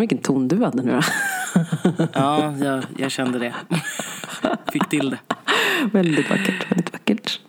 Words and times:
vilken 0.00 0.18
ton 0.18 0.48
du 0.48 0.64
hade 0.64 0.82
nu 0.82 0.92
då. 0.92 1.02
Ja, 2.12 2.54
jag, 2.56 2.84
jag 2.96 3.10
kände 3.10 3.38
det. 3.38 3.54
Fick 4.72 4.88
till 4.88 5.10
det. 5.10 5.18
väldigt 5.92 6.30
vackert, 6.30 6.70
väldigt 6.70 6.92
vackert. 6.92 7.40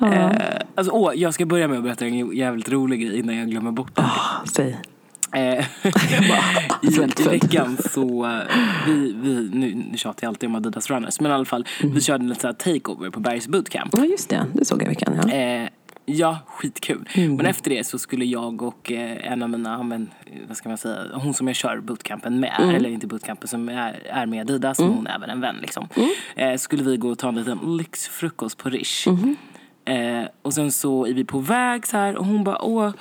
Ja, 0.00 0.12
Eh, 0.12 0.60
alltså, 0.74 0.92
åh, 0.92 1.12
jag 1.14 1.34
ska 1.34 1.46
börja 1.46 1.68
med 1.68 1.78
att 1.78 1.84
berätta 1.84 2.06
en 2.06 2.36
jävligt 2.36 2.68
rolig 2.68 3.00
grej 3.00 3.18
innan 3.18 3.36
jag 3.36 3.50
glömmer 3.50 3.70
bort 3.70 3.96
det. 3.96 4.02
Ah, 4.02 4.44
säg. 4.44 4.78
Eh, 5.32 5.40
I, 6.82 7.22
I 7.22 7.28
veckan 7.28 7.76
så, 7.90 8.26
eh, 8.26 8.38
vi, 8.86 9.14
vi, 9.22 9.50
nu, 9.52 9.74
nu 9.90 9.96
tjatar 9.96 10.24
jag 10.24 10.28
alltid 10.28 10.48
om 10.48 10.54
Adidas 10.54 10.90
Runners, 10.90 11.20
men 11.20 11.30
i 11.30 11.34
alla 11.34 11.44
fall, 11.44 11.66
vi 11.82 12.00
körde 12.00 12.24
lite 12.24 12.40
så 12.40 12.46
här 12.46 12.54
takeover 12.54 13.10
på 13.10 13.20
Bergs 13.20 13.48
bootcamp. 13.48 13.94
Ja, 13.96 14.04
just 14.04 14.28
det. 14.28 14.46
Det 14.52 14.64
såg 14.64 14.82
jag 14.82 14.86
i 14.86 14.88
veckan. 14.88 15.20
Ja. 15.26 15.32
Eh, 15.32 15.68
ja, 16.08 16.38
skitkul. 16.46 17.08
Men 17.36 17.46
efter 17.46 17.70
det 17.70 17.84
så 17.84 17.98
skulle 17.98 18.24
jag 18.24 18.62
och 18.62 18.92
eh, 18.92 19.32
en 19.32 19.42
av 19.42 19.50
mina, 19.50 19.82
men, 19.82 20.10
vad 20.48 20.56
ska 20.56 20.68
man 20.68 20.78
säga, 20.78 21.04
hon 21.14 21.34
som 21.34 21.46
jag 21.46 21.56
kör 21.56 21.80
bootcampen 21.80 22.40
med, 22.40 22.52
eller 22.74 22.90
inte 22.90 23.06
bootcampen, 23.06 23.48
som 23.48 23.68
är, 23.68 24.06
är 24.06 24.26
med 24.26 24.40
Adidas, 24.40 24.78
men 24.78 24.88
hon 24.88 25.06
är 25.06 25.14
även 25.14 25.30
en 25.30 25.40
vän 25.40 25.56
liksom. 25.60 25.88
Eh, 26.36 26.56
skulle 26.56 26.82
vi 26.82 26.96
gå 26.96 27.08
och 27.08 27.18
ta 27.18 27.28
en 27.28 27.34
liten 27.34 27.76
lyxfrukost 27.76 28.58
på 28.58 28.68
Rish. 28.68 29.08
Eh, 29.84 30.24
och 30.42 30.54
sen 30.54 30.72
så 30.72 31.06
är 31.06 31.14
vi 31.14 31.24
på 31.24 31.38
väg 31.38 31.86
så 31.86 31.96
här 31.96 32.16
och 32.16 32.26
hon 32.26 32.44
bara, 32.44 32.62
åh, 32.62 32.92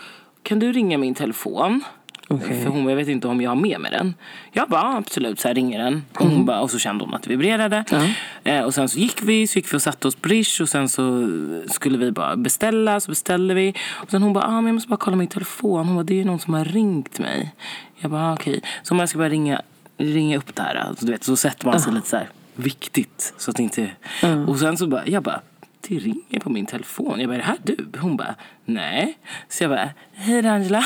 kan 0.43 0.59
du 0.59 0.71
ringa 0.71 0.97
min 0.97 1.15
telefon? 1.15 1.83
Okej. 2.29 2.63
För 2.63 2.69
hon 2.69 2.89
jag 2.89 2.95
vet 2.95 3.07
inte 3.07 3.27
om 3.27 3.41
jag 3.41 3.51
har 3.51 3.55
med 3.55 3.79
mig 3.81 3.91
den. 3.91 4.13
Jag 4.51 4.69
bara, 4.69 4.81
"Ja, 4.81 4.97
absolut, 4.97 5.39
så 5.39 5.47
här 5.47 5.55
ringer 5.55 5.83
den. 5.83 6.05
Och, 6.19 6.25
hon 6.27 6.45
bara, 6.45 6.61
och 6.61 6.71
så 6.71 6.79
kände 6.79 7.03
hon 7.05 7.13
att 7.13 7.23
det 7.23 7.29
vibrerade. 7.29 7.83
Eh, 8.43 8.61
och 8.63 8.73
sen 8.73 8.89
så 8.89 8.99
gick 8.99 9.21
vi, 9.23 9.47
så 9.47 9.59
gick 9.59 9.73
vi 9.73 9.77
och 9.77 9.81
satte 9.81 10.07
oss 10.07 10.15
på 10.15 10.29
Rish 10.29 10.61
och 10.61 10.69
sen 10.69 10.89
så 10.89 11.29
skulle 11.69 11.97
vi 11.97 12.11
bara 12.11 12.35
beställa, 12.35 12.99
så 12.99 13.11
beställde 13.11 13.53
vi. 13.53 13.73
Och 13.89 14.11
sen 14.11 14.23
hon 14.23 14.33
bara, 14.33 14.45
ah, 14.45 14.51
men 14.61 14.65
jag 14.67 14.73
måste 14.73 14.89
bara 14.89 14.97
kolla 14.97 15.17
min 15.17 15.27
telefon. 15.27 15.85
Hon 15.85 15.95
bara, 15.95 16.03
det 16.03 16.21
är 16.21 16.25
någon 16.25 16.39
som 16.39 16.53
har 16.53 16.65
ringt 16.65 17.19
mig. 17.19 17.51
Jag 17.99 18.11
bara, 18.11 18.29
ah, 18.29 18.33
okej. 18.33 18.61
Så 18.83 18.93
om 18.93 18.99
jag 18.99 19.09
ska 19.09 19.17
bara 19.17 19.29
ringa, 19.29 19.61
ringa 19.97 20.37
upp 20.37 20.55
det 20.55 20.61
här. 20.61 20.75
Alltså, 20.75 21.05
du 21.05 21.11
vet, 21.11 21.23
så 21.23 21.35
sätter 21.35 21.65
man 21.65 21.79
sig 21.81 21.93
lite 21.93 22.07
så 22.09 22.17
här 22.17 22.27
viktigt. 22.55 23.33
Så 23.37 23.51
att 23.51 23.59
inte... 23.59 23.89
Och 24.47 24.59
sen 24.59 24.77
så 24.77 24.87
bara, 24.87 25.07
jag 25.07 25.23
bara, 25.23 25.41
det 25.87 25.95
ringer 25.99 26.39
på 26.39 26.49
min 26.49 26.65
telefon. 26.65 27.19
Jag 27.19 27.29
bara, 27.29 27.35
är 27.35 27.39
det 27.39 27.45
här 27.45 27.57
du? 27.63 27.77
Hon 27.99 28.17
bara, 28.17 28.35
nej. 28.65 29.17
Så 29.49 29.63
jag 29.63 29.71
bara, 29.71 29.89
hej 30.13 30.47
Angela. 30.47 30.83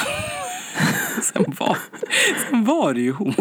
sen, 1.34 1.46
var, 1.60 1.78
sen 2.50 2.64
var 2.66 2.94
det 2.94 3.02
ju 3.02 3.12
hon. 3.12 3.34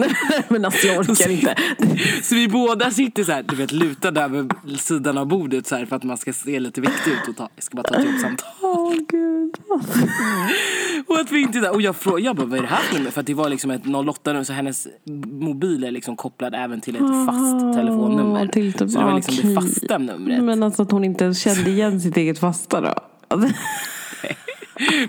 Men 0.48 0.64
alltså 0.64 0.86
jag 0.86 0.98
orkar 1.00 1.30
inte. 1.30 1.54
Så 2.22 2.34
vi 2.34 2.48
båda 2.48 2.90
sitter 2.90 3.24
så 3.24 3.32
här, 3.32 3.42
du 3.42 3.56
vet, 3.56 3.72
lutade 3.72 4.20
över 4.20 4.48
sidan 4.76 5.18
av 5.18 5.26
bordet 5.26 5.66
så 5.66 5.76
här 5.76 5.86
för 5.86 5.96
att 5.96 6.02
man 6.02 6.16
ska 6.16 6.32
se 6.32 6.60
lite 6.60 6.80
viktig 6.80 7.10
ut 7.10 7.28
och 7.28 7.36
ta, 7.36 7.48
jag 7.54 7.64
ska 7.64 7.76
bara 7.76 7.82
ta 7.82 7.94
ett 7.94 8.04
jobbsamtal. 8.06 8.48
Åh 8.60 8.94
gud. 9.08 9.54
Och 11.06 11.20
att 11.20 11.32
vi 11.32 11.40
inte 11.40 11.58
där, 11.60 11.74
och 11.74 11.82
jag 11.82 11.96
frågade, 11.96 12.22
jag 12.22 12.36
bara, 12.36 12.46
vad 12.46 12.58
är 12.58 12.62
det 12.62 12.68
här 12.68 12.82
för 12.82 12.94
nummer? 12.98 13.10
För 13.10 13.20
att 13.20 13.26
det 13.26 13.34
var 13.34 13.48
liksom 13.48 13.70
ett 13.70 13.82
08 14.08 14.32
nummer 14.32 14.44
så 14.44 14.52
hennes 14.52 14.86
mobil 15.30 15.84
är 15.84 15.90
liksom 15.90 16.16
kopplad 16.16 16.54
även 16.54 16.80
till 16.80 16.94
ett 16.96 17.26
fast 17.26 17.74
telefonnummer. 17.76 18.46
till 18.46 18.72
typ- 18.72 18.90
så 18.90 18.98
det 18.98 19.04
var 19.04 19.14
liksom 19.14 19.34
det 19.36 19.42
okej. 19.42 19.54
fasta 19.54 19.98
numret. 19.98 20.42
Men 20.44 20.62
alltså 20.62 20.82
att 20.82 20.90
hon 20.90 21.04
inte 21.04 21.24
ens 21.24 21.40
kände 21.40 21.70
igen 21.70 22.00
sitt 22.00 22.16
eget 22.16 22.38
fasta 22.38 22.80
då. 22.80 22.94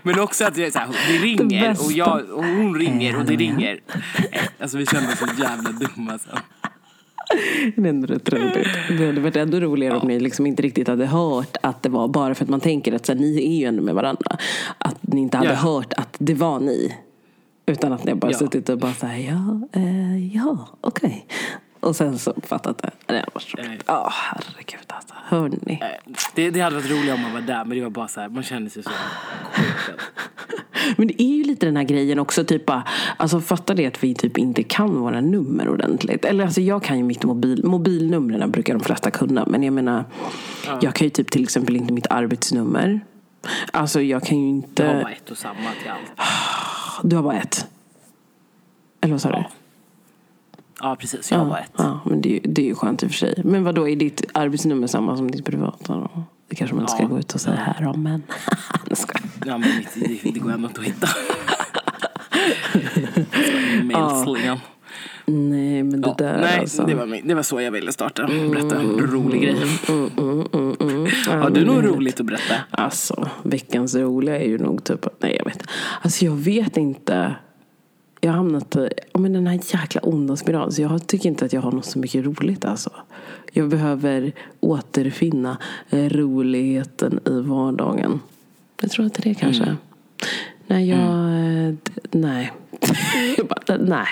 Men 0.03 0.19
också 0.19 0.45
att 0.45 0.55
det, 0.55 0.65
är 0.65 0.71
så 0.71 0.79
här, 0.79 0.87
det 1.07 1.17
ringer 1.25 1.71
och, 1.85 1.91
jag, 1.91 2.29
och 2.29 2.43
hon 2.45 2.75
ringer 2.79 3.17
och 3.19 3.25
det 3.25 3.35
ringer. 3.35 3.79
Alltså 4.59 4.77
vi 4.77 4.85
kände 4.85 5.07
oss 5.13 5.19
så 5.19 5.25
jävla 5.41 5.69
dumma. 5.71 6.19
Så. 6.19 6.29
Det 7.75 7.81
är 7.81 7.89
ändå 7.89 8.07
rätt 8.07 8.29
roligt. 8.33 8.67
Det 8.89 9.05
hade 9.05 9.21
varit 9.21 9.35
ändå 9.35 9.59
roligare 9.59 9.97
om 9.97 10.07
ni 10.07 10.19
liksom 10.19 10.45
inte 10.45 10.61
riktigt 10.61 10.87
hade 10.87 11.05
hört 11.05 11.57
att 11.61 11.83
det 11.83 11.89
var 11.89 12.07
bara 12.07 12.35
för 12.35 12.43
att 12.45 12.49
man 12.49 12.59
tänker 12.59 12.93
att 12.93 13.05
så 13.05 13.11
här, 13.13 13.19
ni 13.19 13.37
är 13.55 13.59
ju 13.59 13.65
ändå 13.65 13.83
med 13.83 13.95
varandra. 13.95 14.37
Att 14.77 14.97
ni 15.01 15.21
inte 15.21 15.37
hade 15.37 15.49
Ja. 15.49 15.55
hört 15.55 15.93
att 15.93 16.15
det 16.19 16.33
var 16.33 16.59
ni. 16.59 16.97
Utan 17.65 17.93
att 17.93 18.03
ni 18.03 18.15
bara 18.15 18.31
Ja. 18.31 18.37
suttit 18.37 18.69
och 18.69 18.77
bara 18.77 18.93
såhär, 18.93 19.17
ja, 19.17 19.67
eh, 19.79 20.35
ja, 20.35 20.67
okej. 20.81 21.25
Och 21.79 21.95
sen 21.95 22.19
så 22.19 22.33
fattat 22.43 22.77
det. 22.77 22.91
Det 23.05 23.25
var 23.33 23.41
så 23.41 23.57
roligt. 23.57 23.83
Ja, 23.87 24.09
herregud 24.13 24.85
alltså. 24.87 25.13
Hörni. 25.31 25.79
Eh, 25.81 25.87
Det, 26.35 26.49
det 26.49 26.59
hade 26.59 26.75
varit 26.75 26.91
roligt 26.91 27.13
om 27.13 27.21
man 27.21 27.33
var 27.33 27.41
där 27.41 27.65
men 27.65 27.77
det 27.77 27.83
var 27.83 27.89
bara 27.89 28.07
så 28.07 28.21
här, 28.21 28.29
man 28.29 28.43
kände 28.43 28.69
sig 28.69 28.83
så. 28.83 28.89
Men 30.97 31.07
det 31.07 31.21
är 31.21 31.35
ju 31.37 31.43
lite 31.43 31.65
den 31.65 31.77
här 31.77 31.83
grejen 31.83 32.19
också, 32.19 32.43
typ 32.43 32.65
bara, 32.65 32.83
alltså 33.17 33.39
fatta 33.41 33.73
det 33.73 33.85
att 33.85 34.03
vi 34.03 34.15
typ 34.15 34.37
inte 34.37 34.63
kan 34.63 34.99
våra 35.01 35.21
nummer 35.21 35.69
ordentligt. 35.69 36.25
Eller 36.25 36.43
alltså 36.45 36.61
jag 36.61 36.83
kan 36.83 36.97
ju 36.97 37.03
mitt 37.03 37.23
mobil, 37.23 37.65
mobilnumren 37.65 38.51
brukar 38.51 38.73
de 38.73 38.79
flesta 38.83 39.11
kunna. 39.11 39.45
Men 39.47 39.63
jag 39.63 39.73
menar, 39.73 40.05
jag 40.81 40.93
kan 40.95 41.05
ju 41.05 41.09
typ 41.09 41.31
till 41.31 41.43
exempel 41.43 41.75
inte 41.75 41.93
mitt 41.93 42.07
arbetsnummer. 42.09 42.99
Alltså 43.73 44.01
jag 44.01 44.23
kan 44.23 44.37
ju 44.39 44.49
inte, 44.49 44.83
Det 44.83 44.93
var 44.93 45.01
bara 45.01 45.11
ett 45.11 45.31
och 45.31 45.37
samma 45.37 45.69
till 45.81 45.91
allt. 45.91 46.29
du 47.03 47.15
har 47.15 47.23
bara 47.23 47.37
ett. 47.37 47.65
Eller 49.01 49.13
vad 49.13 49.21
sa 49.21 49.29
du? 49.29 49.35
Ja 49.35 49.51
precis, 50.99 51.31
jag 51.31 51.37
har 51.37 51.45
bara 51.45 51.59
ett. 51.59 51.71
Ja, 51.77 51.99
men 52.05 52.21
det, 52.21 52.29
är 52.29 52.33
ju- 52.33 52.53
det 52.53 52.61
är 52.61 52.65
ju 52.65 52.75
skönt 52.75 53.03
i 53.03 53.05
och 53.05 53.09
för 53.11 53.17
sig. 53.17 53.41
Men 53.45 53.63
vad 53.63 53.75
då 53.75 53.89
är 53.89 53.95
ditt 53.95 54.21
arbetsnummer 54.33 54.87
samma 54.87 55.17
som 55.17 55.31
ditt 55.31 55.45
privata 55.45 55.93
då? 55.93 56.23
Det 56.47 56.55
kanske 56.55 56.75
man 56.75 56.83
inte 56.83 56.93
ska 56.93 57.01
Ja. 57.03 57.07
gå 57.07 57.19
ut 57.19 57.33
och 57.33 57.41
säga 57.41 57.55
här 57.55 57.87
om, 57.87 58.03
men... 58.03 58.23
Jag 58.89 58.97
skojar. 58.97 59.21
Ja, 59.45 59.57
men 59.57 59.69
mitt, 59.77 60.21
det, 60.23 60.31
det 60.33 60.39
går 60.39 60.51
ändå 60.51 60.67
inte 60.67 60.81
att 60.81 60.87
hitta. 60.87 61.07
Mailslingan. 63.83 64.59
Nej, 65.25 65.83
men 65.83 66.01
det 66.01 66.07
Ja, 66.07 66.15
där 66.17 66.41
nej, 66.41 66.59
alltså. 66.59 66.83
det, 66.85 66.95
var, 66.95 67.05
min- 67.05 67.27
det 67.27 67.35
var 67.35 67.43
så 67.43 67.61
jag 67.61 67.71
ville 67.71 67.91
starta. 67.91 68.27
Berätta 68.27 68.79
en 68.79 68.99
rolig 68.99 69.41
grej. 69.41 69.55
Mm, 69.89 70.09
mm, 70.17 70.47
mm, 70.53 70.75
mm. 70.79 71.07
Ja, 71.27 71.37
Har 71.37 71.49
du 71.49 71.65
något 71.65 71.83
roligt 71.85 72.19
att 72.19 72.25
berätta? 72.25 72.53
Alltså, 72.71 73.29
veckans 73.43 73.95
roliga 73.95 74.39
är 74.39 74.47
ju 74.47 74.57
nog 74.57 74.83
typ 74.83 75.05
nej 75.19 75.35
jag 75.37 75.45
vet 75.45 75.63
Alltså 76.01 76.25
jag 76.25 76.35
vet 76.35 76.77
inte. 76.77 77.35
Jag 78.23 78.31
har 78.31 78.37
hamnat 78.37 78.75
i 78.75 78.89
ja, 79.13 79.19
men 79.19 79.33
den 79.33 79.47
här 79.47 79.59
jäkla 79.73 80.01
onda 80.01 80.35
spiralen. 80.35 80.71
Så 80.71 80.81
jag 80.81 81.07
tycker 81.07 81.29
inte 81.29 81.45
att 81.45 81.53
jag 81.53 81.61
har 81.61 81.71
något 81.71 81.85
så 81.85 81.99
mycket 81.99 82.25
roligt 82.25 82.65
alltså. 82.65 82.89
Jag 83.51 83.69
behöver 83.69 84.31
återfinna 84.59 85.57
eh, 85.89 86.09
roligheten 86.09 87.19
i 87.25 87.39
vardagen. 87.41 88.19
Jag 88.81 88.91
tror 88.91 89.05
att 89.05 89.13
det 89.13 89.21
är 89.29 89.29
det 89.33 89.35
kanske. 89.39 89.63
Mm. 89.63 89.75
Nej, 90.67 90.89
jag... 90.89 90.99
eh, 90.99 91.73
d- 91.83 91.91
Nej. 92.11 92.51
jag 93.37 93.47
bara, 93.47 93.77
nej. 93.77 94.07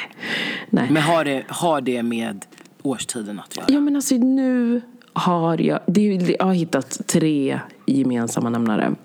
Nej. 0.70 0.88
Men 0.92 1.04
har 1.04 1.26
det, 1.26 1.44
har 1.48 1.82
det 1.82 2.04
med 2.04 2.46
årstiden 2.82 3.40
att 3.40 3.58
göra? 3.58 3.66
Ja 3.70 3.80
men 3.80 3.96
alltså 3.96 4.16
nu 4.16 4.82
har 5.14 5.62
jag, 5.62 5.80
det, 5.88 6.02
jag 6.40 6.46
har 6.46 6.54
hittat 6.54 7.02
tre 7.08 7.60
gemensamma 7.86 8.50
nämnare. 8.50 8.96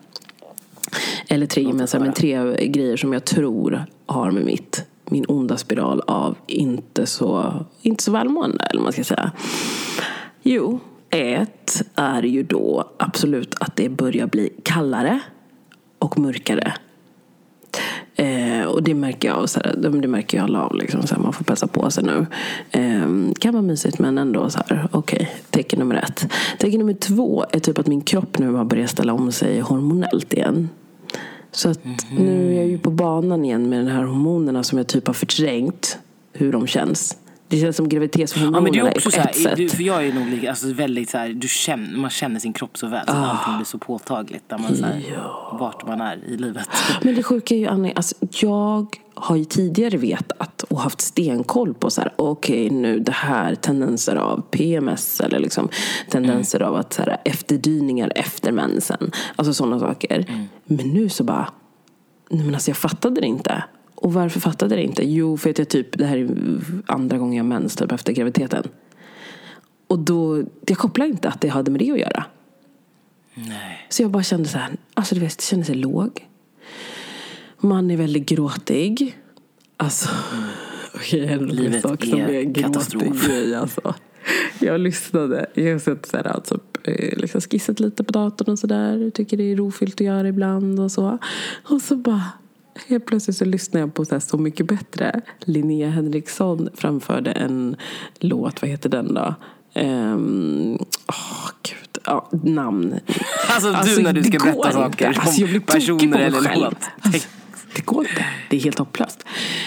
Eller 1.28 1.46
tre 1.46 1.62
gemensamma, 1.62 2.04
men 2.04 2.14
tre 2.14 2.66
grejer 2.66 2.96
som 2.96 3.12
jag 3.12 3.24
tror 3.24 3.84
har 4.06 4.30
med 4.30 4.44
mitt, 4.44 4.84
min 5.14 5.24
onda 5.28 5.56
spiral 5.56 6.00
av 6.06 6.36
inte 6.46 7.06
så, 7.06 7.52
inte 7.82 8.02
så 8.02 8.12
välmående, 8.12 8.64
eller 8.64 8.80
vad 8.80 8.84
man 8.84 8.92
ska 8.92 9.04
säga. 9.04 9.32
Jo, 10.42 10.80
ett 11.10 11.82
är 11.94 12.22
ju 12.22 12.42
då 12.42 12.90
absolut 12.98 13.54
att 13.60 13.76
det 13.76 13.88
börjar 13.88 14.26
bli 14.26 14.50
kallare 14.62 15.20
och 15.98 16.18
mörkare. 16.18 16.72
Eh, 18.16 18.64
och 18.66 18.82
det 18.82 18.94
märker 18.94 19.28
jag, 19.28 19.48
så 19.48 19.60
här, 19.64 19.74
det 19.76 20.08
märker 20.08 20.38
jag 20.38 20.44
alla 20.44 20.62
av. 20.62 20.74
Liksom, 20.74 21.06
så 21.06 21.14
här, 21.14 21.22
man 21.22 21.32
får 21.32 21.44
passa 21.44 21.66
på 21.66 21.90
sig 21.90 22.04
nu. 22.04 22.26
Eh, 22.70 23.32
kan 23.40 23.52
vara 23.52 23.62
mysigt 23.62 23.98
men 23.98 24.18
ändå 24.18 24.50
så 24.50 24.58
här, 24.58 24.88
okej, 24.92 25.30
tecken 25.50 25.78
nummer 25.78 25.94
ett. 25.94 26.32
Tecken 26.58 26.78
nummer 26.78 26.94
två 26.94 27.44
är 27.50 27.58
typ 27.58 27.78
att 27.78 27.86
min 27.86 28.00
kropp 28.00 28.38
nu 28.38 28.52
har 28.52 28.64
börjat 28.64 28.90
ställa 28.90 29.12
om 29.12 29.32
sig 29.32 29.60
hormonellt 29.60 30.32
igen. 30.32 30.68
Så 31.54 31.70
att 31.70 31.80
nu 32.10 32.52
är 32.52 32.56
jag 32.56 32.66
ju 32.66 32.78
på 32.78 32.90
banan 32.90 33.44
igen 33.44 33.68
med 33.68 33.86
de 33.86 33.90
här 33.90 34.02
hormonerna 34.02 34.62
som 34.62 34.78
jag 34.78 34.86
typ 34.86 35.06
har 35.06 35.14
förträngt 35.14 35.98
hur 36.32 36.52
de 36.52 36.66
känns. 36.66 37.16
Det 37.48 37.60
känns 37.60 37.76
som 37.76 37.88
Ja 37.88 37.88
graviditetshormonerna 37.88 38.60
men 38.60 38.72
det 38.72 38.78
är 38.78 38.82
på 38.82 38.88
också 38.88 39.10
så 39.10 39.20
ett 39.20 39.26
här, 39.26 39.32
sätt. 39.32 39.56
du, 39.56 39.68
för 39.68 39.82
jag 39.82 40.06
är 40.06 40.12
nog 40.12 40.26
lika, 40.28 40.50
alltså 40.50 40.72
väldigt 40.72 41.10
så 41.10 41.18
här, 41.18 41.28
du 41.28 41.48
känner, 41.48 41.98
man 41.98 42.10
känner 42.10 42.40
sin 42.40 42.52
kropp 42.52 42.78
så 42.78 42.86
väl 42.86 43.06
så 43.06 43.12
att 43.12 43.30
allting 43.30 43.56
blir 43.56 43.64
så 43.64 43.78
påtagligt 43.78 44.48
där 44.48 44.58
man 44.58 44.76
så 44.76 44.84
här, 44.84 45.02
vart 45.58 45.86
man 45.86 46.00
är 46.00 46.18
i 46.26 46.36
livet. 46.36 46.68
Men 47.02 47.14
det 47.14 47.22
sjuka 47.22 47.54
är 47.54 47.58
ju 47.58 47.66
Annie, 47.66 47.92
alltså, 47.96 48.14
jag 48.30 48.86
har 49.24 49.36
ju 49.36 49.44
tidigare 49.44 49.96
vetat 49.96 50.62
och 50.62 50.80
haft 50.80 51.00
stenkoll 51.00 51.74
på 51.74 51.90
så 51.90 52.00
här, 52.00 52.12
okej 52.16 52.70
nu 52.70 53.00
det 53.00 53.12
här 53.12 53.54
tendenser 53.54 54.16
av 54.16 54.42
PMS 54.50 55.20
eller 55.20 55.38
liksom 55.38 55.68
tendenser 56.10 56.62
av 56.62 56.76
att 56.76 56.92
så 56.92 57.02
här, 57.02 57.16
efterdyningar 57.24 58.12
efter 58.16 58.52
mensen. 58.52 59.10
Alltså 59.36 59.54
sådana 59.54 59.78
saker. 59.80 60.26
Men 60.64 60.88
nu 60.88 61.08
så 61.08 61.24
bara, 61.24 61.48
nej 62.30 62.44
men 62.44 62.54
alltså 62.54 62.70
jag 62.70 62.76
fattade 62.76 63.20
det 63.20 63.26
inte. 63.26 63.64
Och 63.94 64.12
varför 64.12 64.40
fattade 64.40 64.74
jag 64.74 64.84
det 64.84 64.88
inte? 64.88 65.04
Jo, 65.04 65.36
för 65.36 65.50
att 65.50 65.58
jag 65.58 65.68
typ, 65.68 65.98
det 65.98 66.06
här 66.06 66.16
är 66.16 66.28
andra 66.86 67.18
gången 67.18 67.36
jag 67.36 67.44
har 67.44 67.48
mens 67.48 67.76
typ 67.76 67.92
efter 67.92 68.12
graviditeten. 68.12 68.68
Och 69.86 69.98
då, 69.98 70.44
jag 70.66 70.78
kopplar 70.78 71.06
inte 71.06 71.28
att 71.28 71.40
det 71.40 71.48
hade 71.48 71.70
med 71.70 71.80
det 71.80 71.90
att 71.90 71.98
göra. 71.98 72.24
Nej. 73.34 73.86
Så 73.88 74.02
jag 74.02 74.10
bara 74.10 74.22
kände 74.22 74.48
så 74.48 74.58
här, 74.58 74.76
alltså 74.94 75.14
du 75.14 75.20
vet, 75.20 75.34
jag 75.36 75.42
kände 75.42 75.64
sig 75.64 75.74
låg. 75.74 76.28
Man 77.64 77.90
är 77.90 77.96
väldigt 77.96 78.26
gråtig. 78.26 79.18
Alltså, 79.76 80.08
okej, 80.94 81.26
en 81.26 81.46
Livet 81.46 81.82
sak 81.82 82.04
som 82.04 82.20
är 82.20 82.54
katastrof. 82.54 83.02
gråtig 83.02 83.20
grej 83.30 83.54
alltså. 83.54 83.94
Jag 84.58 84.80
lyssnade, 84.80 85.46
jag 85.54 85.72
har 85.72 85.78
sett 85.78 86.06
så 86.06 86.16
här, 86.16 86.26
alltså, 86.26 86.60
eh, 86.84 87.18
liksom 87.18 87.40
skissat 87.40 87.80
lite 87.80 88.04
på 88.04 88.12
datorn 88.12 88.52
och 88.52 88.58
sådär. 88.58 89.10
Tycker 89.10 89.36
det 89.36 89.52
är 89.52 89.56
rofyllt 89.56 89.94
att 89.94 90.06
göra 90.06 90.28
ibland 90.28 90.80
och 90.80 90.92
så. 90.92 91.18
Och 91.70 91.82
så 91.82 91.96
bara, 91.96 92.22
helt 92.86 93.06
plötsligt 93.06 93.36
så 93.36 93.44
lyssnade 93.44 93.80
jag 93.80 93.94
på 93.94 94.04
så, 94.04 94.14
här 94.14 94.20
så 94.20 94.38
mycket 94.38 94.66
bättre. 94.66 95.20
Linnea 95.44 95.90
Henriksson 95.90 96.68
framförde 96.74 97.32
en 97.32 97.76
låt, 98.18 98.62
vad 98.62 98.70
heter 98.70 98.88
den 98.88 99.14
då? 99.14 99.34
Um, 99.74 100.74
oh, 101.08 101.50
gud. 101.62 101.98
Ja, 102.06 102.28
namn. 102.30 103.00
Alltså, 103.48 103.96
du 103.96 104.02
när 104.02 104.12
du 104.12 104.24
ska 104.24 104.38
berätta 104.38 104.72
saker. 104.72 105.06
Alltså, 105.06 105.40
jag 105.40 105.50
blir 105.50 105.60
personer 105.60 106.18
eller 106.18 106.56
låt. 106.56 106.76
Alltså, 107.00 107.28
det 107.74 107.84
går 107.84 108.00
inte. 108.08 108.24
Det 108.50 108.56
är 108.56 108.60
helt 108.60 108.78
hopplöst. 108.78 109.24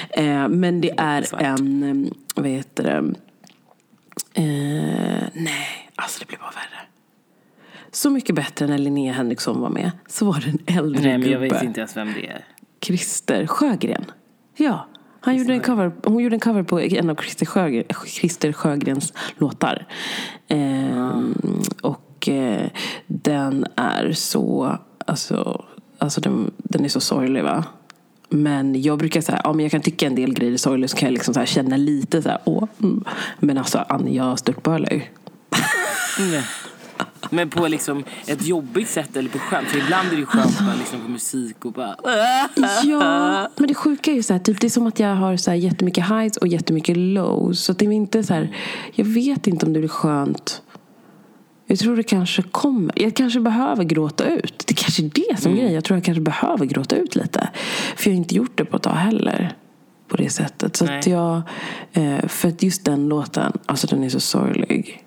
Eh, 0.09 0.47
men 0.47 0.81
det 0.81 0.91
är 0.97 1.21
Svart. 1.21 1.41
en, 1.41 1.83
eh, 2.05 2.11
vad 2.35 2.47
heter 2.47 2.83
det? 2.83 3.13
Eh, 4.33 5.23
nej, 5.33 5.89
alltså 5.95 6.19
det 6.19 6.25
blir 6.27 6.37
bara 6.37 6.51
värre. 6.51 6.87
Så 7.91 8.09
mycket 8.09 8.35
bättre 8.35 8.67
när 8.67 8.77
Linnea 8.77 9.13
Henriksson 9.13 9.61
var 9.61 9.69
med. 9.69 9.91
Så 10.07 10.25
var 10.25 10.39
det 10.39 10.49
en 10.49 10.77
äldre 10.77 11.01
Nej, 11.01 11.17
men 11.17 11.31
jag 11.31 11.41
gubbe. 11.41 11.53
vet 11.53 11.63
inte 11.63 11.79
ens 11.79 11.97
vem 11.97 12.13
det 12.13 12.27
är. 12.27 12.45
Christer 12.81 13.47
Sjögren. 13.47 14.05
Ja, 14.55 14.87
han 15.19 15.35
gjorde 15.37 15.53
en 15.53 15.59
cover, 15.59 15.91
hon 16.03 16.23
gjorde 16.23 16.35
en 16.35 16.39
cover 16.39 16.63
på 16.63 16.79
en 16.79 17.09
av 17.09 17.15
Christer, 17.15 17.45
Sjögren, 17.45 17.83
Christer 18.07 18.53
Sjögrens 18.53 19.13
låtar. 19.37 19.87
Ehm, 20.47 21.35
och 21.81 22.29
eh, 22.29 22.69
den 23.07 23.65
är 23.75 24.11
så, 24.11 24.77
alltså, 25.05 25.65
alltså 25.97 26.21
den, 26.21 26.51
den 26.57 26.85
är 26.85 26.89
så 26.89 26.99
sorglig 26.99 27.43
va. 27.43 27.63
Men 28.29 28.81
jag 28.81 28.97
brukar 28.97 29.21
säga, 29.21 29.41
ja 29.43 29.53
men 29.53 29.65
jag 29.65 29.71
kan 29.71 29.81
tycka 29.81 30.07
en 30.07 30.15
del 30.15 30.33
grejer 30.33 30.53
är 30.53 30.57
sorgliga 30.57 30.87
så 30.87 30.97
kan 30.97 31.07
jag 31.07 31.13
liksom 31.13 31.33
så 31.33 31.45
känna 31.45 31.77
lite 31.77 32.21
så 32.21 32.29
här, 32.29 32.39
åh. 32.45 32.67
Mm. 32.83 33.03
Men 33.39 33.57
alltså 33.57 33.85
Annie, 33.89 34.15
jag 34.15 34.39
störtbölar 34.39 34.93
ju. 34.93 35.01
Nej. 36.31 36.43
Men 37.29 37.49
på 37.49 37.67
liksom 37.67 38.03
ett 38.27 38.45
jobbigt 38.45 38.89
sätt 38.89 39.17
eller 39.17 39.29
på 39.29 39.39
skönt. 39.39 39.67
För 39.67 39.77
ibland 39.77 40.07
är 40.07 40.11
det 40.11 40.17
ju 40.17 40.25
skönt 40.25 40.45
att 40.45 40.65
bara 40.65 40.75
lyssna 40.75 40.99
på 40.99 41.11
musik 41.11 41.65
och 41.65 41.71
bara... 41.71 41.95
Ja, 42.83 43.49
men 43.55 43.67
det 43.67 43.73
sjuka 43.73 44.11
är 44.11 44.15
ju 44.15 44.23
så 44.23 44.33
här, 44.33 44.39
typ, 44.39 44.61
det 44.61 44.67
är 44.67 44.69
som 44.69 44.87
att 44.87 44.99
jag 44.99 45.15
har 45.15 45.37
så 45.37 45.51
här 45.51 45.57
jättemycket 45.57 46.09
highs 46.09 46.37
och 46.37 46.47
jättemycket 46.47 46.97
lows. 46.97 47.63
Så 47.63 47.71
att 47.71 47.79
det 47.79 47.85
är 47.85 47.91
inte 47.91 48.23
så 48.23 48.33
här, 48.33 48.55
jag 48.93 49.05
vet 49.05 49.47
inte 49.47 49.65
om 49.65 49.73
det 49.73 49.79
blir 49.79 49.89
skönt. 49.89 50.61
Jag 51.67 51.79
tror 51.79 51.95
det 51.95 52.03
kanske 52.03 52.41
kommer. 52.41 52.93
Jag 52.95 53.15
kanske 53.15 53.39
behöver 53.39 53.83
gråta 53.83 54.25
ut. 54.25 54.63
Det 54.67 54.73
kanske 54.73 55.03
är 55.03 55.11
det 55.13 55.41
som 55.41 55.51
är 55.51 55.55
grejen. 55.55 55.73
Jag 55.73 55.83
tror 55.83 55.97
jag 55.97 56.03
kanske 56.03 56.21
behöver 56.21 56.65
gråta 56.65 56.95
ut 56.95 57.15
lite. 57.15 57.49
För 57.95 58.09
jag 58.09 58.15
har 58.15 58.17
inte 58.17 58.35
gjort 58.35 58.57
det 58.57 58.65
på 58.65 58.77
ett 58.77 58.83
tag 58.83 58.93
heller. 58.93 59.55
På 60.07 60.17
det 60.17 60.29
sättet. 60.29 60.75
Så 60.75 60.85
att 60.85 61.07
jag, 61.07 61.41
eh, 61.93 62.27
för 62.27 62.47
att 62.47 62.63
just 62.63 62.85
den 62.85 63.09
låten, 63.09 63.53
alltså 63.65 63.87
den 63.87 64.03
är 64.03 64.09
så 64.09 64.19
sorglig. 64.19 65.03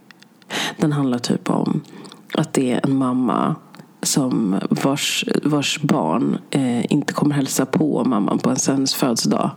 Den 0.76 0.92
handlar 0.92 1.18
typ 1.18 1.50
om 1.50 1.80
att 2.34 2.52
det 2.52 2.72
är 2.72 2.80
en 2.84 2.96
mamma 2.96 3.56
som 4.02 4.60
vars, 4.70 5.24
vars 5.44 5.82
barn 5.82 6.38
eh, 6.50 6.92
inte 6.92 7.12
kommer 7.12 7.34
hälsa 7.34 7.66
på 7.66 8.04
mamman 8.04 8.38
på 8.38 8.50
en 8.50 8.56
sons 8.56 8.94
födelsedag. 8.94 9.50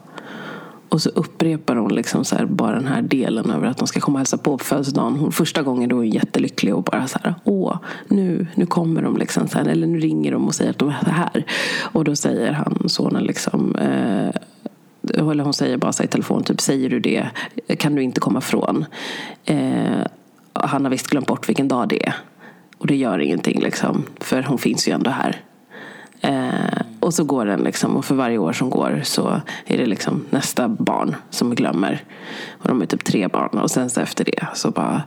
Och 0.93 1.01
så 1.01 1.09
upprepar 1.09 1.75
hon 1.75 1.95
liksom 1.95 2.25
så 2.25 2.35
här, 2.35 2.45
bara 2.45 2.75
den 2.75 2.87
här 2.87 3.01
delen 3.01 3.51
över 3.51 3.67
att 3.67 3.77
de 3.77 3.87
ska 3.87 3.99
komma 3.99 4.15
och 4.15 4.19
hälsa 4.19 4.37
på 4.37 4.57
på 4.57 4.63
födelsedagen. 4.63 5.15
Hon, 5.15 5.31
första 5.31 5.61
gången 5.61 5.89
då 5.89 5.95
är 5.95 5.97
hon 5.97 6.09
jättelycklig 6.09 6.75
och 6.75 6.83
bara 6.83 7.07
så 7.07 7.19
här, 7.23 7.35
åh, 7.43 7.77
nu, 8.07 8.47
nu 8.55 8.65
kommer 8.65 9.01
de 9.01 9.17
liksom 9.17 9.47
så 9.47 9.57
här, 9.57 9.65
eller 9.65 9.87
nu 9.87 9.99
ringer 9.99 10.31
de 10.31 10.47
och 10.47 10.55
säger 10.55 10.71
att 10.71 10.77
de 10.77 10.89
är 10.89 10.93
här. 10.93 11.45
Och 11.81 12.03
då 12.03 12.15
säger 12.15 12.51
han, 12.51 12.89
sonen 12.89 13.23
liksom, 13.23 13.75
eh, 13.75 14.29
eller 15.31 15.43
hon 15.43 15.53
säger 15.53 15.77
bara 15.77 15.93
så 15.93 16.03
här 16.03 16.07
i 16.07 16.11
telefon, 16.11 16.43
typ 16.43 16.61
säger 16.61 16.89
du 16.89 16.99
det 16.99 17.29
kan 17.77 17.95
du 17.95 18.03
inte 18.03 18.19
komma 18.19 18.39
ifrån. 18.39 18.85
Eh, 19.45 20.05
han 20.53 20.83
har 20.83 20.91
visst 20.91 21.07
glömt 21.07 21.27
bort 21.27 21.49
vilken 21.49 21.67
dag 21.67 21.89
det 21.89 22.07
är. 22.07 22.15
Och 22.77 22.87
det 22.87 22.95
gör 22.95 23.19
ingenting 23.19 23.61
liksom, 23.61 24.03
för 24.19 24.43
hon 24.43 24.57
finns 24.57 24.87
ju 24.87 24.91
ändå 24.91 25.09
här. 25.09 25.41
Eh, 26.23 26.81
och 26.99 27.13
så 27.13 27.23
går 27.23 27.45
den 27.45 27.59
liksom, 27.59 27.95
och 27.95 28.05
för 28.05 28.15
varje 28.15 28.37
år 28.37 28.53
som 28.53 28.69
går 28.69 29.01
så 29.03 29.41
är 29.65 29.77
det 29.77 29.85
liksom 29.85 30.25
nästa 30.29 30.67
barn 30.67 31.15
som 31.29 31.55
glömmer. 31.55 32.03
Och 32.49 32.67
de 32.67 32.81
är 32.81 32.85
typ 32.85 33.03
tre 33.03 33.27
barn. 33.27 33.57
Och 33.57 33.71
sen 33.71 33.89
så 33.89 34.01
efter 34.01 34.25
det, 34.25 34.47
så 34.53 34.71
bara 34.71 35.03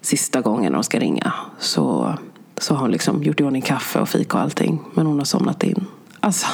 sista 0.00 0.40
gången 0.40 0.72
de 0.72 0.84
ska 0.84 0.98
ringa 0.98 1.32
så, 1.58 2.14
så 2.56 2.74
har 2.74 2.80
hon 2.80 2.90
liksom 2.90 3.22
gjort 3.22 3.40
i 3.40 3.44
ordning 3.44 3.62
kaffe 3.62 4.00
och 4.00 4.08
fika 4.08 4.36
och 4.36 4.42
allting. 4.42 4.80
Men 4.94 5.06
hon 5.06 5.18
har 5.18 5.24
somnat 5.24 5.62
in. 5.62 5.84
Alltså, 6.20 6.46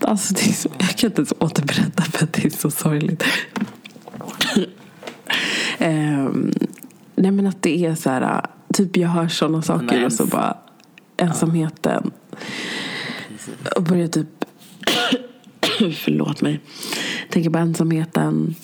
alltså 0.00 0.34
det 0.34 0.48
är 0.48 0.52
så, 0.52 0.68
jag 0.78 0.88
kan 0.88 1.10
inte 1.10 1.20
ens 1.20 1.34
återberätta 1.38 2.02
för 2.02 2.24
att 2.24 2.32
det 2.32 2.44
är 2.44 2.50
så 2.50 2.70
sorgligt. 2.70 3.24
Ehm, 5.78 6.52
nej 7.16 7.30
men 7.30 7.46
att 7.46 7.62
det 7.62 7.86
är 7.86 7.94
så 7.94 8.10
här, 8.10 8.46
typ 8.72 8.96
jag 8.96 9.08
hör 9.08 9.28
sådana 9.28 9.62
saker 9.62 10.04
och 10.04 10.12
så 10.12 10.26
bara 10.26 10.56
ensamheten. 11.16 12.10
Och 13.76 13.82
börjar 13.82 14.08
typ, 14.08 14.44
förlåt 16.04 16.42
mig, 16.42 16.60
tänka 17.30 17.50
på 17.50 17.58
ensamheten, 17.58 18.54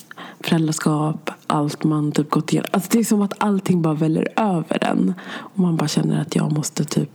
föräldraskap, 0.40 1.30
allt 1.46 1.84
man 1.84 2.12
typ 2.12 2.30
gått 2.30 2.52
igenom. 2.52 2.70
Alltså 2.72 2.90
det 2.92 2.98
är 2.98 3.04
som 3.04 3.22
att 3.22 3.42
allting 3.42 3.82
bara 3.82 3.94
väller 3.94 4.28
över 4.36 4.84
en. 4.84 5.14
Och 5.24 5.58
man 5.58 5.76
bara 5.76 5.88
känner 5.88 6.20
att 6.20 6.36
jag 6.36 6.52
måste 6.52 6.84
typ, 6.84 7.10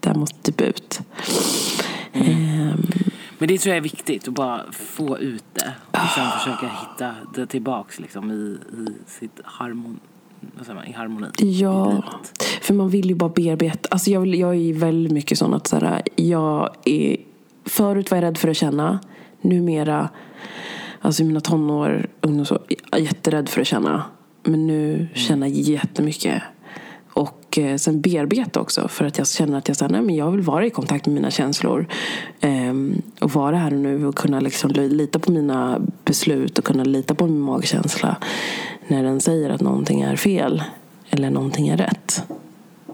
det 0.00 0.08
här 0.08 0.16
måste 0.16 0.52
typ 0.52 0.60
ut. 0.60 1.00
Ehm, 2.12 2.82
Men 3.38 3.48
det 3.48 3.58
tror 3.58 3.70
jag 3.70 3.76
är 3.76 3.80
viktigt, 3.82 4.28
att 4.28 4.34
bara 4.34 4.72
få 4.72 5.18
ut 5.18 5.44
det. 5.52 5.72
Och 5.90 6.08
sen 6.14 6.30
försöka 6.38 6.66
hitta 6.66 7.14
det 7.34 7.46
tillbaks 7.46 8.00
liksom, 8.00 8.30
i, 8.30 8.58
i 8.76 8.86
sitt 9.06 9.40
harmon, 9.44 10.00
vad 10.00 10.00
säger 10.00 10.15
man, 10.74 10.86
i 10.86 10.92
harmoni. 10.92 11.26
Ja, 11.38 12.02
för 12.60 12.74
man 12.74 12.88
vill 12.88 13.08
ju 13.08 13.14
bara 13.14 13.30
bearbeta. 13.30 13.88
Alltså 13.90 14.10
jag, 14.10 14.20
vill, 14.20 14.40
jag 14.40 14.56
är 14.56 14.72
väldigt 14.72 15.12
mycket 15.12 15.38
sån 15.38 15.54
att 15.54 15.66
så 15.66 15.76
här, 15.76 16.02
jag 16.16 16.70
är, 16.84 17.16
förut 17.64 18.10
var 18.10 18.18
jag 18.18 18.24
rädd 18.24 18.38
för 18.38 18.48
att 18.48 18.56
känna. 18.56 18.98
Numera, 19.40 20.08
alltså 21.00 21.22
i 21.22 21.26
mina 21.26 21.40
tonår, 21.40 22.06
ungdomsår, 22.20 22.58
jag 22.68 23.00
är 23.00 23.04
jätterädd 23.04 23.48
för 23.48 23.60
att 23.60 23.66
känna. 23.66 24.02
Men 24.42 24.66
nu 24.66 25.08
känner 25.14 25.46
jag 25.46 25.56
jättemycket. 25.56 26.42
Och 27.16 27.58
eh, 27.58 27.76
sen 27.76 28.00
bearbeta 28.00 28.60
också 28.60 28.88
för 28.88 29.04
att 29.04 29.18
jag 29.18 29.28
känner 29.28 29.58
att 29.58 29.68
jag, 29.68 29.76
säger, 29.76 29.92
nej, 29.92 30.02
men 30.02 30.14
jag 30.14 30.30
vill 30.30 30.40
vara 30.40 30.66
i 30.66 30.70
kontakt 30.70 31.06
med 31.06 31.14
mina 31.14 31.30
känslor. 31.30 31.86
Ehm, 32.40 33.02
och 33.20 33.30
vara 33.30 33.56
här 33.56 33.72
och 33.72 33.78
nu 33.78 34.06
och 34.06 34.14
kunna 34.14 34.40
liksom 34.40 34.70
lita 34.70 35.18
på 35.18 35.32
mina 35.32 35.80
beslut 36.04 36.58
och 36.58 36.64
kunna 36.64 36.84
lita 36.84 37.14
på 37.14 37.26
min 37.26 37.40
magkänsla. 37.40 38.16
När 38.88 39.02
den 39.02 39.20
säger 39.20 39.50
att 39.50 39.60
någonting 39.60 40.00
är 40.00 40.16
fel 40.16 40.62
eller 41.10 41.30
någonting 41.30 41.68
är 41.68 41.76
rätt. 41.76 42.22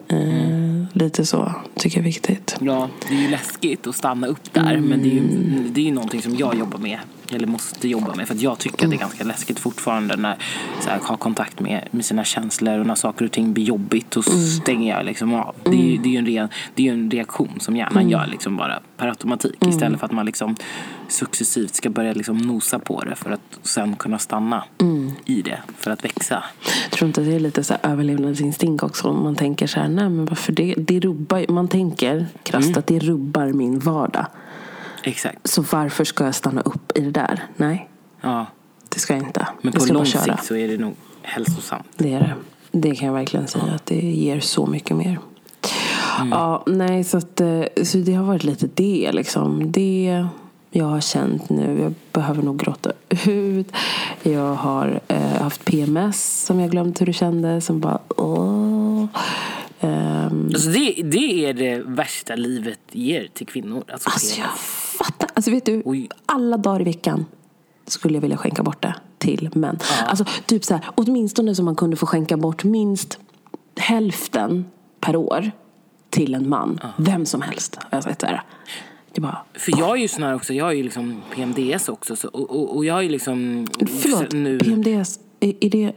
Eh, 0.08 0.84
lite 0.92 1.26
så 1.26 1.52
tycker 1.74 1.96
jag 1.96 2.02
är 2.02 2.06
viktigt. 2.06 2.56
Ja, 2.60 2.88
det 3.08 3.14
är 3.14 3.20
ju 3.20 3.28
läskigt 3.28 3.86
att 3.86 3.96
stanna 3.96 4.26
upp 4.26 4.52
där. 4.52 4.76
Men 4.76 5.02
det 5.02 5.08
är, 5.08 5.14
ju, 5.14 5.22
det 5.68 5.80
är 5.80 5.84
ju 5.84 5.94
någonting 5.94 6.22
som 6.22 6.36
jag 6.36 6.54
jobbar 6.54 6.78
med. 6.78 6.98
Eller 7.34 7.46
måste 7.46 7.88
jobba 7.88 8.14
med. 8.14 8.28
För 8.28 8.36
jag 8.38 8.58
tycker 8.58 8.84
att 8.84 8.90
det 8.90 8.96
är 8.96 9.00
ganska 9.00 9.24
läskigt 9.24 9.58
fortfarande. 9.58 10.16
När 10.16 10.36
så 10.80 10.90
här, 10.90 10.98
ha 10.98 11.16
kontakt 11.16 11.60
med, 11.60 11.88
med 11.90 12.04
sina 12.04 12.24
känslor. 12.24 12.78
Och 12.78 12.86
när 12.86 12.94
saker 12.94 13.24
och 13.24 13.32
ting 13.32 13.52
blir 13.52 13.64
jobbigt. 13.64 14.16
Och 14.16 14.24
stänger 14.24 14.96
jag 14.96 15.06
liksom 15.06 15.34
av. 15.34 15.54
Det 15.64 15.94
är 15.94 15.98
det 15.98 16.14
är 16.14 16.18
en, 16.18 16.26
ren, 16.26 16.48
det 16.74 16.88
är 16.88 16.92
en 16.92 17.10
reaktion 17.10 17.60
som 17.60 17.76
hjärnan 17.76 18.08
gör 18.08 18.26
liksom 18.26 18.56
bara 18.56 18.80
per 18.96 19.08
automatik. 19.08 19.66
Istället 19.66 20.00
för 20.00 20.06
att 20.06 20.12
man 20.12 20.26
liksom 20.26 20.56
successivt 21.08 21.74
ska 21.74 21.90
börja 21.90 22.12
liksom 22.12 22.38
nosa 22.38 22.78
på 22.78 23.00
det. 23.00 23.14
För 23.14 23.30
att 23.30 23.58
sen 23.62 23.96
kunna 23.96 24.18
stanna 24.18 24.64
i 25.24 25.42
det. 25.42 25.58
För 25.76 25.90
att 25.90 26.04
växa. 26.04 26.44
Jag 26.90 26.90
tror 26.90 27.06
inte 27.06 27.20
att 27.20 27.26
det 27.26 27.34
är 27.34 27.40
lite 27.40 27.64
så 27.64 27.74
här 27.74 27.92
överlevnadsinstinkt 27.92 28.82
också. 28.82 29.08
Om 29.08 29.22
man 29.22 29.36
tänker 29.36 29.66
så 29.66 29.80
här, 29.80 29.88
nej 29.88 30.08
men 30.08 30.24
varför 30.24 30.52
det? 30.52 30.74
Det 30.78 31.00
rubbar 31.00 31.52
Man 31.52 31.68
tänker 31.68 32.26
krasst 32.42 32.76
att 32.76 32.86
det 32.86 32.98
rubbar 32.98 33.46
min 33.46 33.78
vardag. 33.78 34.26
Exakt. 35.02 35.38
Så 35.48 35.62
varför 35.72 36.04
ska 36.04 36.24
jag 36.24 36.34
stanna 36.34 36.60
upp 36.60 36.92
i 36.98 37.00
det 37.00 37.10
där? 37.10 37.46
Nej, 37.56 37.88
Ja. 38.20 38.46
det 38.88 38.98
ska 38.98 39.14
jag 39.16 39.22
inte. 39.22 39.46
Men 39.62 39.72
jag 39.72 39.86
på 39.88 39.92
lång 39.94 40.06
sikt 40.06 40.44
så 40.44 40.56
är 40.56 40.68
det 40.68 40.76
nog 40.78 40.94
hälsosamt. 41.22 41.86
Det 41.96 42.12
är 42.14 42.20
det. 42.20 42.34
Det 42.72 42.94
kan 42.94 43.06
jag 43.06 43.14
verkligen 43.14 43.48
säga 43.48 43.72
att 43.74 43.86
det 43.86 44.00
ger 44.00 44.40
så 44.40 44.66
mycket 44.66 44.96
mer. 44.96 45.18
Ja, 46.30 46.62
nej, 46.66 47.04
så, 47.04 47.16
att, 47.18 47.40
eh, 47.40 47.62
så 47.82 47.98
det 47.98 48.12
har 48.14 48.24
varit 48.24 48.44
lite 48.44 48.68
det 48.74 49.10
liksom. 49.12 49.72
Det 49.72 50.26
jag 50.70 50.84
har 50.84 51.00
känt 51.00 51.48
nu. 51.50 51.80
Jag 51.82 51.94
behöver 52.12 52.42
nog 52.42 52.58
gråta 52.58 52.92
ut. 53.26 53.72
Jag 54.22 54.54
har 54.54 55.00
eh, 55.08 55.42
haft 55.42 55.64
PMS 55.64 56.44
som 56.46 56.60
jag 56.60 56.70
glömt 56.70 57.00
hur 57.00 57.06
det 57.06 57.12
kändes. 57.12 57.66
Som 57.66 57.80
bara 57.80 57.98
åh. 58.16 59.06
Ehm, 59.80 60.46
Alltså 60.54 60.68
det, 60.70 60.94
det 61.02 61.46
är 61.46 61.52
det 61.54 61.82
värsta 61.86 62.34
livet 62.34 62.80
ger 62.92 63.28
till 63.34 63.46
kvinnor. 63.46 63.84
Alltså, 63.92 64.10
Alltså 64.10 64.40
jag 64.40 64.46
PMS. 64.48 64.60
fattar. 64.60 64.81
Alltså 65.42 65.50
vet 65.50 65.64
du, 65.64 65.82
Oj. 65.84 66.08
alla 66.26 66.56
dagar 66.56 66.80
i 66.80 66.84
veckan 66.84 67.26
skulle 67.86 68.14
jag 68.14 68.20
vilja 68.20 68.36
skänka 68.36 68.62
bort 68.62 68.82
det 68.82 68.94
till 69.18 69.50
män. 69.54 69.78
Alltså 70.06 70.24
typ 70.46 70.64
så 70.64 70.74
här, 70.74 70.84
åtminstone 70.94 71.54
så 71.54 71.62
man 71.62 71.76
kunde 71.76 71.96
få 71.96 72.06
skänka 72.06 72.36
bort 72.36 72.64
minst 72.64 73.18
hälften 73.76 74.64
per 75.00 75.16
år 75.16 75.50
till 76.10 76.34
en 76.34 76.48
man. 76.48 76.80
Vem 76.98 77.26
som 77.26 77.42
helst 77.42 77.78
sagt 77.90 78.18
det. 78.20 78.42
Det 79.12 79.20
bara, 79.20 79.38
För 79.54 79.78
jag 79.78 79.90
är 79.90 80.02
ju 80.02 80.08
sån 80.08 80.22
här 80.22 80.34
också, 80.34 80.54
jag 80.54 80.68
är 80.68 80.72
ju 80.72 80.82
liksom 80.82 81.22
PMDS 81.34 81.88
också. 81.88 82.16
Så, 82.16 82.28
och, 82.28 82.50
och, 82.50 82.76
och 82.76 82.84
jag 82.84 82.98
är 82.98 83.02
ju 83.02 83.08
liksom... 83.08 83.66
förlåt, 84.02 84.32
nu, 84.32 84.58
PMDS, 84.58 85.20
är, 85.40 85.54
är 85.60 85.70
det 85.70 85.92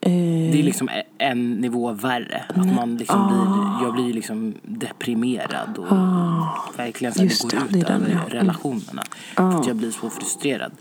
Det 0.00 0.58
är 0.58 0.62
liksom 0.62 0.88
e- 0.88 1.02
en 1.18 1.52
nivå 1.52 1.92
värre. 1.92 2.42
Att 2.48 2.74
man 2.74 2.96
liksom 2.96 3.20
Ah. 3.20 3.28
blir, 3.28 3.86
jag 3.86 3.94
blir 3.94 4.14
liksom 4.14 4.54
deprimerad 4.62 5.78
och 5.78 6.78
verkligen 6.78 7.14
så 7.14 7.22
Just 7.24 7.50
det 7.50 7.56
går 7.56 7.64
det, 7.70 7.78
ut 7.78 7.86
den, 7.86 8.02
över. 8.02 8.10
Mm. 8.14 8.28
relationerna. 8.28 9.02
För 9.36 9.50
att 9.60 9.66
jag 9.66 9.76
blir 9.76 9.90
så 9.90 10.10
frustrerad. 10.10 10.72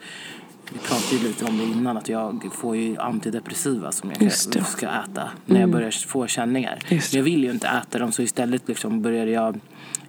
Vi 0.73 0.79
pratade 0.79 1.15
ju 1.21 1.27
lite 1.27 1.45
om 1.45 1.57
det 1.57 1.63
innan 1.63 1.97
att 1.97 2.09
jag 2.09 2.49
får 2.53 2.75
ju 2.75 2.97
antidepressiva 2.97 3.91
som 3.91 4.11
jag 4.19 4.31
ska, 4.31 4.85
äta 4.87 5.29
när 5.45 5.59
jag 5.59 5.69
börjar 5.69 5.91
få 6.07 6.27
känningar. 6.27 6.79
Just 6.89 7.11
det. 7.11 7.17
Jag 7.17 7.23
vill 7.23 7.43
ju 7.43 7.51
inte 7.51 7.67
äta 7.67 7.99
dem 7.99 8.11
så 8.11 8.21
istället 8.21 8.67
liksom 8.67 9.01
började 9.01 9.31
jag 9.31 9.59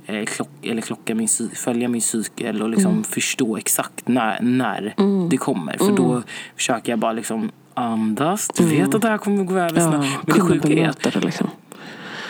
eh, 0.07 0.25
klock, 0.25 0.49
eller 0.63 0.83
klocka 0.83 1.15
min, 1.15 1.29
följa 1.55 1.89
min 1.89 2.03
cykel 2.03 2.63
och 2.63 2.69
liksom 2.71 3.05
förstå 3.05 3.57
exakt 3.57 4.09
när, 4.09 4.39
när 4.43 4.95
det 5.31 5.37
kommer. 5.37 5.79
För 5.79 5.93
då 5.93 6.23
försöker 6.57 6.93
jag 6.93 6.99
bara 6.99 7.13
liksom 7.13 7.51
andas. 7.79 8.49
Du 8.57 8.65
vet 8.65 8.95
att 8.95 9.03
det 9.03 9.09
här 9.09 9.19
kommer 9.19 9.45
gå 9.45 9.55
över 9.55 9.81
snabbt. 9.81 10.07
Men 10.27 10.37
det 10.37 10.41
sjuka 10.41 10.69
är 10.69 10.89
att 10.89 11.03
det 11.03 11.21
liksom. 11.25 11.51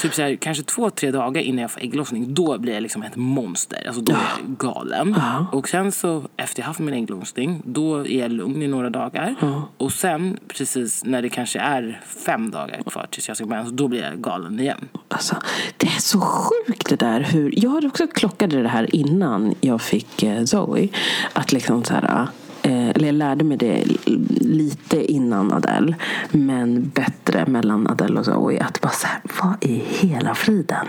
typ 0.00 0.14
så 0.14 0.22
här, 0.22 0.36
kanske 0.36 0.62
två, 0.62 0.90
tre 0.90 1.10
dagar 1.10 1.42
innan 1.42 1.62
jag 1.62 1.70
får 1.70 1.80
ägglossning, 1.80 2.34
då 2.34 2.58
blir 2.58 2.74
jag 2.74 2.82
liksom 2.82 3.02
ett 3.02 3.16
monster. 3.16 3.84
Alltså 3.86 4.02
då 4.02 4.12
är 4.12 4.16
jag 4.16 4.58
galen. 4.58 5.16
Och 5.52 5.68
sen 5.68 5.92
så 5.92 6.22
efter 6.36 6.60
jag 6.60 6.66
haft 6.66 6.80
min 6.80 6.94
ägglossning, 6.94 7.62
då 7.64 8.06
är 8.06 8.18
jag 8.20 8.32
lugn 8.32 8.62
i 8.62 8.66
några 8.66 8.90
dagar. 8.90 9.34
Och 9.76 9.92
sen 9.92 10.38
precis 10.48 11.04
när 11.04 11.22
det 11.22 11.28
kanske 11.28 11.58
är 11.58 12.00
fem 12.26 12.50
dagar 12.50 12.82
kvar 12.82 13.06
tills 13.10 13.28
jag 13.28 13.36
ska 13.36 13.46
mens, 13.46 13.70
då 13.70 13.88
blir 13.88 14.02
jag 14.02 14.22
galen 14.22 14.60
igen. 14.60 14.88
Alltså, 15.08 15.36
det 15.76 15.86
är 15.86 16.00
så 16.00 16.20
sjukt 16.20 16.88
det 16.88 16.96
där 16.96 17.20
hur... 17.20 17.52
Jag 17.56 17.70
hade 17.70 17.86
också 17.86 18.06
klockade 18.06 18.62
det 18.62 18.68
här 18.68 18.94
innan 18.94 19.54
jag 19.60 19.82
fick 19.82 20.22
eh, 20.22 20.44
Zoe. 20.44 20.88
Att 21.32 21.52
liksom 21.52 21.84
så 21.84 21.94
här... 21.94 22.26
Eh, 22.68 22.88
eller 22.88 23.06
jag 23.06 23.14
lärde 23.14 23.44
mig 23.44 23.56
det 23.56 23.84
lite 24.40 25.12
innan 25.12 25.52
Adele. 25.52 25.94
Men 26.30 26.88
bättre 26.94 27.46
mellan 27.46 27.86
Adele 27.86 28.18
och 28.18 28.24
Zoe. 28.24 28.62
Att 28.62 28.80
bara 28.80 28.92
så 28.92 29.06
här, 29.06 29.20
vad 29.42 29.56
i 29.60 29.84
hela 29.86 30.34
friden? 30.34 30.86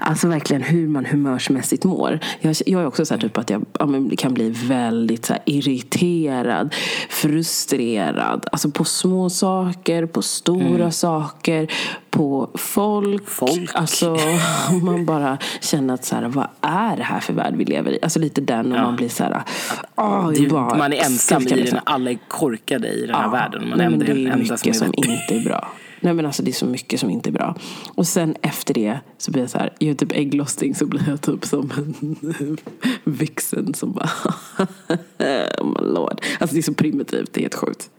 Alltså 0.00 0.28
verkligen 0.28 0.62
hur 0.62 0.88
man 0.88 1.04
humörsmässigt 1.06 1.84
mår. 1.84 2.20
Jag, 2.40 2.56
jag 2.66 2.82
är 2.82 2.86
också 2.86 3.06
så 3.06 3.18
typ 3.18 3.38
att 3.38 3.50
jag 3.50 3.64
ja, 3.78 3.86
kan 4.18 4.34
bli 4.34 4.50
väldigt 4.50 5.26
så 5.26 5.34
irriterad, 5.44 6.74
frustrerad. 7.10 8.46
Alltså 8.52 8.70
på 8.70 8.84
små 8.84 9.30
saker, 9.30 10.06
på 10.06 10.22
stora 10.22 10.90
saker, 10.90 11.72
på 12.10 12.50
folk. 12.54 13.28
Folk. 13.28 13.70
Alltså 13.74 14.16
man 14.82 15.06
bara 15.06 15.38
känner 15.60 15.94
att 15.94 16.04
så 16.04 16.14
här, 16.16 16.22
vad 16.22 16.46
är 16.60 16.96
det 16.96 17.02
här 17.02 17.20
för 17.20 17.32
värld 17.32 17.54
vi 17.56 17.64
lever 17.64 17.90
i? 17.90 17.98
Alltså 18.02 18.18
lite 18.18 18.40
den 18.40 18.72
och 18.72 18.78
man 18.78 18.96
blir 18.96 19.08
så 19.08 19.24
här, 19.24 19.42
ah, 19.94 20.30
Det, 20.30 20.48
bara, 20.48 20.76
man 20.78 20.92
är 20.92 21.04
ensam 21.04 21.42
i 21.42 21.44
den, 21.44 21.58
liksom- 21.58 21.80
alla 21.84 22.10
är 22.10 22.18
korkade 22.28 22.88
i 22.88 23.06
den 23.06 23.14
här 23.14 23.22
Ja, 23.22 23.30
världen. 23.30 23.68
Man 23.68 23.78
nej, 23.78 23.86
är 23.86 23.90
det 23.90 24.30
är 24.30 24.36
mycket 24.36 24.58
som 24.60 24.68
är 24.70 24.72
som 24.72 24.94
inte 24.96 25.34
är 25.34 25.44
bra. 25.44 25.68
Nej 26.04 26.14
men 26.14 26.26
alltså 26.26 26.42
det 26.42 26.50
är 26.50 26.52
så 26.52 26.66
mycket 26.66 27.00
som 27.00 27.10
inte 27.10 27.30
är 27.30 27.32
bra. 27.32 27.56
Och 27.94 28.06
sen 28.06 28.36
efter 28.42 28.74
det 28.74 28.98
så 29.18 29.30
blir 29.30 29.42
jag 29.42 29.50
så 29.50 29.58
här, 29.58 29.72
jag 29.78 29.90
är 29.90 29.94
typ 29.94 30.12
ägglossning 30.12 30.74
så 30.74 30.86
blir 30.86 31.08
jag 31.08 31.20
typ 31.20 31.44
som 31.44 31.72
en 31.76 32.56
vixen 33.04 33.74
som 33.74 33.92
bara, 33.92 34.10
oh 35.60 35.66
my 35.66 35.86
lord. 35.86 36.20
Alltså 36.40 36.54
det 36.54 36.60
är 36.60 36.62
så 36.62 36.74
primitivt, 36.74 37.32
det 37.32 37.40
är 37.40 37.42
helt 37.42 37.54
sjukt. 37.54 37.90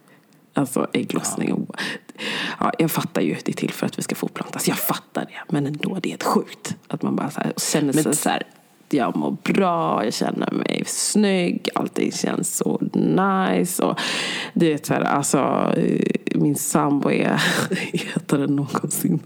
Alltså 0.53 0.87
ägglossning 0.93 1.53
och, 1.53 1.75
ja 2.59 2.71
jag 2.79 2.91
fattar 2.91 3.21
ju, 3.21 3.35
det 3.45 3.51
är 3.51 3.53
till 3.53 3.71
för 3.71 3.85
att 3.85 3.97
vi 3.97 4.03
ska 4.03 4.15
fortplantas. 4.15 4.67
Jag 4.67 4.77
fattar 4.77 5.25
det, 5.25 5.53
men 5.53 5.67
ändå 5.67 5.97
det 6.01 6.09
är 6.09 6.11
helt 6.11 6.23
sjukt. 6.23 6.75
Att 6.87 7.01
man 7.01 7.15
bara 7.15 7.31
så 7.31 7.41
här, 7.41 7.53
känner 7.57 7.93
sig 7.93 8.15
så 8.15 8.29
här, 8.29 8.43
jag 8.89 9.15
mår 9.15 9.37
bra, 9.43 10.03
jag 10.03 10.13
känner 10.13 10.51
mig 10.51 10.83
snygg, 10.85 11.69
allting 11.75 12.11
känns 12.11 12.57
så 12.57 12.81
nice. 12.93 13.83
Och 13.83 13.99
du 14.53 14.69
vet 14.69 14.85
så 14.85 14.93
här, 14.93 15.01
alltså 15.01 15.37
eh, 15.77 16.15
min 16.35 16.55
sambo 16.55 17.09
är 17.11 17.41
hetare 17.93 18.43
än 18.43 18.55
någonsin. 18.55 19.19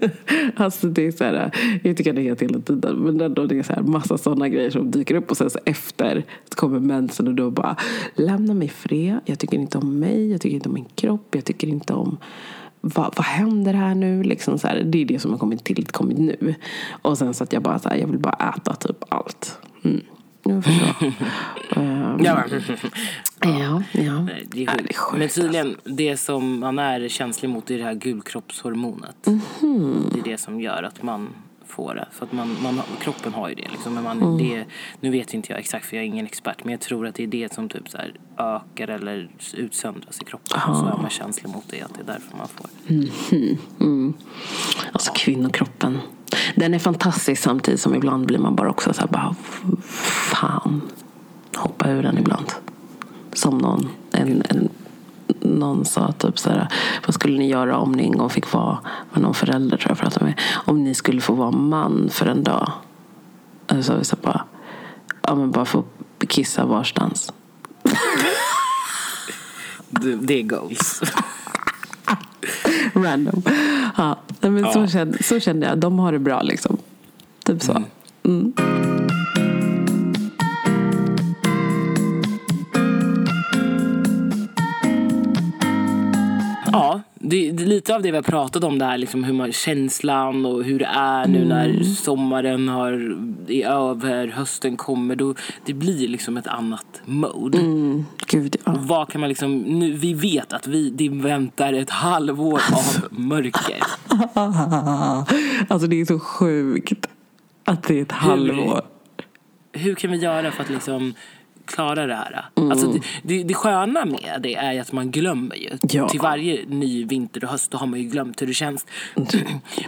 alltså 0.56 0.86
det 0.86 1.06
är 1.06 1.12
så 1.12 1.24
här, 1.24 1.50
jag 1.82 1.96
tycker 1.96 2.10
han 2.12 2.18
är 2.18 2.30
het 2.30 2.42
hela 2.42 2.60
tiden. 2.60 2.96
Men 2.96 3.20
ändå 3.20 3.46
det 3.46 3.58
är 3.58 3.62
så 3.62 3.72
här 3.72 3.82
massa 3.82 4.18
sådana 4.18 4.48
grejer 4.48 4.70
som 4.70 4.90
dyker 4.90 5.14
upp 5.14 5.30
och 5.30 5.36
sen 5.36 5.50
så 5.50 5.58
efter 5.64 6.24
så 6.48 6.54
kommer 6.54 6.80
mensen 6.80 7.28
och 7.28 7.34
då 7.34 7.50
bara 7.50 7.76
lämna 8.14 8.54
mig 8.54 8.68
fred. 8.68 9.20
Jag 9.24 9.38
tycker 9.38 9.58
inte 9.58 9.78
om 9.78 9.98
mig, 9.98 10.30
jag 10.30 10.40
tycker 10.40 10.54
inte 10.54 10.68
om 10.68 10.74
min 10.74 10.88
kropp, 10.94 11.34
jag 11.34 11.44
tycker 11.44 11.68
inte 11.68 11.92
om 11.92 12.18
vad, 12.94 13.16
vad 13.16 13.26
händer 13.26 13.74
här 13.74 13.94
nu? 13.94 14.22
Liksom 14.22 14.58
så 14.58 14.68
här, 14.68 14.82
det 14.84 14.98
är 15.02 15.04
det 15.04 15.18
som 15.18 15.30
har 15.30 15.38
kommit 15.38 15.64
till 15.64 15.86
kommit 15.86 16.18
nu. 16.18 16.54
Och 17.02 17.18
sen 17.18 17.34
så 17.34 17.44
att 17.44 17.52
jag 17.52 17.62
bara 17.62 17.78
så 17.78 17.88
här, 17.88 17.96
jag 17.96 18.06
vill 18.06 18.18
bara 18.18 18.52
äta 18.56 18.74
typ 18.74 19.04
allt. 19.08 19.58
Mm. 19.84 20.00
Jag 20.42 20.64
förstår. 20.64 21.06
Ehm, 21.76 22.24
Ja, 22.24 22.42
ja, 23.40 23.82
ja. 23.92 24.20
Nej, 24.20 24.46
Det 24.50 24.64
är 24.64 24.92
sjukt. 24.94 25.18
Men 25.18 25.28
tydligen, 25.28 25.76
det 25.84 26.16
som 26.16 26.60
man 26.60 26.78
är 26.78 27.08
känslig 27.08 27.48
mot 27.48 27.70
är 27.70 27.78
det 27.78 27.84
här 27.84 27.94
gulkroppshormonet. 27.94 29.26
Mhm. 29.26 30.10
Det 30.12 30.18
är 30.18 30.24
det 30.24 30.38
som 30.38 30.60
gör 30.60 30.82
att 30.82 31.02
man 31.02 31.28
får 31.66 31.94
det. 31.94 32.08
För 32.12 32.26
att 32.26 32.32
man, 32.32 32.56
man, 32.62 32.80
kroppen 33.00 33.34
har 33.34 33.48
ju 33.48 33.54
det. 33.54 33.68
Liksom. 33.70 33.94
Men 33.94 34.04
man, 34.04 34.22
Mm. 34.22 34.38
det. 34.38 34.64
Nu 35.00 35.10
vet 35.10 35.34
inte 35.34 35.52
jag 35.52 35.60
exakt 35.60 35.86
för 35.86 35.96
jag 35.96 36.02
är 36.02 36.06
ingen 36.06 36.26
expert. 36.26 36.64
Men 36.64 36.72
jag 36.72 36.80
tror 36.80 37.06
att 37.06 37.14
det 37.14 37.22
är 37.22 37.26
det 37.26 37.54
som 37.54 37.68
typ 37.68 37.88
så 37.88 37.96
här 37.98 38.14
ökar 38.38 38.88
eller 38.88 39.28
utsöndras 39.54 40.20
i 40.22 40.24
kroppen. 40.24 40.60
Och 40.68 40.76
så 40.76 40.86
är 40.86 40.96
man 40.96 41.10
känslig 41.10 41.50
mot 41.52 41.64
det. 41.70 41.82
Att 41.82 41.94
det 41.94 42.00
är 42.00 42.06
därför 42.06 42.36
man 42.36 42.48
får. 42.48 42.66
Alltså 44.92 45.12
kvinnokroppen. 45.14 45.98
Den 46.54 46.74
är 46.74 46.78
fantastisk 46.78 47.42
samtidigt 47.42 47.80
som 47.80 47.94
ibland 47.94 48.26
blir 48.26 48.38
man 48.38 48.56
bara 48.56 48.70
också 48.70 48.92
så 48.92 49.00
här 49.00 49.08
bara 49.08 49.34
fan. 50.32 50.82
Hoppa 51.56 51.90
ur 51.90 52.02
den 52.02 52.18
ibland. 52.18 52.52
Som 53.32 53.58
någon, 53.58 53.88
en, 54.12 54.42
en, 54.48 54.68
någon 55.46 55.84
sa 55.84 56.12
typ 56.12 56.38
så 56.38 56.50
här, 56.50 56.68
vad 57.06 57.14
skulle 57.14 57.38
ni 57.38 57.48
göra 57.48 57.76
om 57.76 57.92
ni 57.92 58.04
en 58.04 58.18
gång 58.18 58.30
fick 58.30 58.52
vara, 58.52 58.78
var 59.12 59.22
någon 59.22 59.34
förälder 59.34 59.76
tror 59.76 59.90
jag 59.90 59.98
pratade 59.98 60.24
med, 60.24 60.40
om 60.64 60.84
ni 60.84 60.94
skulle 60.94 61.20
få 61.20 61.32
vara 61.32 61.50
man 61.50 62.08
för 62.12 62.26
en 62.26 62.44
dag. 62.44 62.72
Alltså 63.66 64.04
så 64.04 64.16
bara, 64.16 64.44
ja 65.22 65.34
men 65.34 65.50
bara 65.50 65.64
få 65.64 65.84
kissa 66.28 66.64
varstans. 66.64 67.32
Det, 69.88 70.40
är 70.40 70.42
goals. 70.42 71.02
Random. 72.94 73.42
Ja, 73.96 74.18
men 74.40 74.72
Så, 74.72 74.86
kände, 74.86 75.22
så 75.22 75.40
kände 75.40 75.66
jag. 75.66 75.78
De 75.78 75.98
har 75.98 76.12
det 76.12 76.18
bra 76.18 76.42
liksom. 76.42 76.76
Typ 77.44 77.62
så. 77.62 77.82
Mm. 78.22 78.52
Det, 87.28 87.50
det 87.52 87.64
lite 87.64 87.94
av 87.94 88.02
det 88.02 88.10
vi 88.10 88.16
har 88.16 88.22
pratat 88.22 88.64
om 88.64 88.78
där, 88.78 88.98
liksom 88.98 89.24
hur 89.24 89.32
man, 89.32 89.52
känslan 89.52 90.46
och 90.46 90.64
hur 90.64 90.78
det 90.78 90.88
är 90.94 91.26
nu 91.26 91.44
när 91.44 91.66
Mm. 91.66 91.84
sommaren 91.84 92.68
har, 92.68 93.16
är 93.48 93.66
över, 93.66 94.26
hösten 94.28 94.76
kommer. 94.76 95.16
Då, 95.16 95.34
det 95.64 95.74
blir 95.74 96.08
liksom 96.08 96.36
ett 96.36 96.46
annat 96.46 97.00
mode. 97.04 97.58
Mm, 97.58 98.04
gud, 98.26 98.56
ja. 98.64 98.74
Vad 98.78 99.08
kan 99.08 99.20
man 99.20 99.28
liksom, 99.28 99.58
nu, 99.58 99.92
vi 99.92 100.14
vet 100.14 100.52
att 100.52 100.66
vi, 100.66 100.90
det 100.90 101.08
väntar 101.08 101.72
ett 101.72 101.90
halvår 101.90 102.60
av 102.72 103.18
mörker. 103.18 103.82
Alltså 105.68 105.88
det 105.88 106.00
är 106.00 106.04
så 106.04 106.18
sjukt 106.18 107.06
att 107.64 107.82
det 107.82 107.98
är 107.98 108.02
ett 108.02 108.12
halvår. 108.12 108.82
Hur 109.72 109.94
kan 109.94 110.10
vi 110.10 110.16
göra 110.16 110.50
för 110.50 110.62
att 110.62 110.70
liksom 110.70 111.14
klara 111.66 112.06
det 112.06 112.14
här? 112.14 112.44
Mm. 112.56 112.70
Alltså 112.70 112.86
det, 112.92 113.00
det, 113.22 113.42
det 113.42 113.54
sköna 113.54 114.04
med 114.04 114.38
det 114.42 114.54
är 114.54 114.80
att 114.80 114.92
man 114.92 115.10
glömmer 115.10 115.56
ju. 115.56 115.70
Ja. 115.82 116.08
Till 116.08 116.20
varje 116.20 116.66
ny 116.68 117.04
vinter 117.04 117.44
och 117.44 117.50
höst 117.50 117.70
då 117.70 117.78
har 117.78 117.86
man 117.86 118.00
ju 118.00 118.08
glömt 118.08 118.42
hur 118.42 118.46
det 118.46 118.54
känns. 118.54 118.86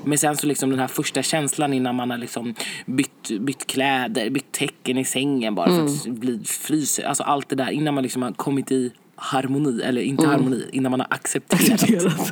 Men 0.05 0.19
sen 0.19 0.37
så 0.37 0.47
liksom 0.47 0.71
den 0.71 0.79
här 0.79 0.87
första 0.87 1.23
känslan 1.23 1.73
innan 1.73 1.95
man 1.95 2.11
har 2.11 2.19
liksom 2.19 2.55
bytt, 2.87 3.31
bytt 3.41 3.67
kläder, 3.67 4.31
bytt 4.31 4.53
tecken 4.53 4.99
i 4.99 5.05
sängen 5.05 5.55
bara 5.55 5.67
Mm. 5.71 5.89
för 5.89 6.11
att 6.11 6.17
bli 6.19 6.41
fryser. 6.45 7.05
Alltså 7.05 7.23
allt 7.23 7.49
det 7.49 7.57
där 7.57 7.71
innan 7.71 7.95
man 7.95 8.03
liksom 8.03 8.23
har 8.23 8.33
kommit 8.33 8.73
i 8.73 8.91
harmoni, 9.17 9.83
eller 9.83 10.01
inte 10.03 10.25
Mm. 10.25 10.37
harmoni, 10.37 10.65
innan 10.73 10.91
man 10.91 11.01
har 11.01 11.07
accepterat. 11.11 11.73
Accepterat. 11.83 12.31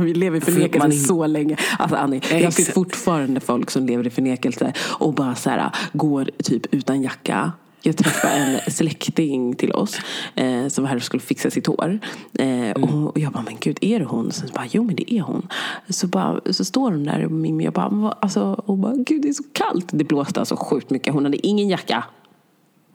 Vi 0.00 0.14
lever 0.14 0.38
i 0.38 0.40
För 0.40 0.52
förnekelse 0.52 0.88
är- 0.88 0.90
så 0.92 1.26
länge. 1.26 1.56
Alltså 1.78 1.96
Annie, 1.96 2.20
jag 2.30 2.52
ser 2.52 2.72
fortfarande 2.72 3.40
folk 3.40 3.70
som 3.70 3.86
lever 3.86 4.06
i 4.06 4.10
förnekelse 4.10 4.72
och 4.98 5.14
bara 5.14 5.34
så 5.34 5.50
här, 5.50 5.70
går 5.92 6.30
typ 6.44 6.74
utan 6.74 7.02
jacka. 7.02 7.52
Jag 7.84 7.96
träffade 7.96 8.34
en 8.34 8.72
släkting 8.72 9.54
till 9.54 9.72
oss 9.72 9.98
eh, 10.34 10.68
som 10.68 10.84
var 10.84 10.88
här 10.88 10.96
och 10.96 11.02
skulle 11.02 11.20
fixa 11.20 11.50
sitt 11.50 11.66
hår. 11.66 11.98
Eh, 12.38 12.70
och, 12.70 13.10
och 13.10 13.18
jag 13.18 13.32
bara, 13.32 13.42
men 13.42 13.56
gud, 13.60 13.78
är 13.80 13.98
det 13.98 14.04
hon? 14.04 14.32
Så 14.32 14.46
bara, 14.54 14.66
jo 14.70 14.84
men 14.84 14.96
det 14.96 15.14
är 15.14 15.20
hon. 15.20 15.46
Så, 15.88 16.06
bara, 16.06 16.40
så 16.50 16.64
står 16.64 16.90
hon 16.90 17.04
där 17.04 17.24
och 17.24 17.62
jag 17.62 17.72
bara, 17.72 18.12
alltså, 18.12 18.42
och 18.66 18.78
bara, 18.78 18.94
gud 18.96 19.22
det 19.22 19.28
är 19.28 19.32
så 19.32 19.44
kallt. 19.52 19.86
Det 19.92 20.04
blåste 20.04 20.40
alltså 20.40 20.56
sjukt 20.56 20.90
mycket. 20.90 21.14
Hon 21.14 21.24
hade 21.24 21.46
ingen 21.46 21.68
jacka. 21.68 22.04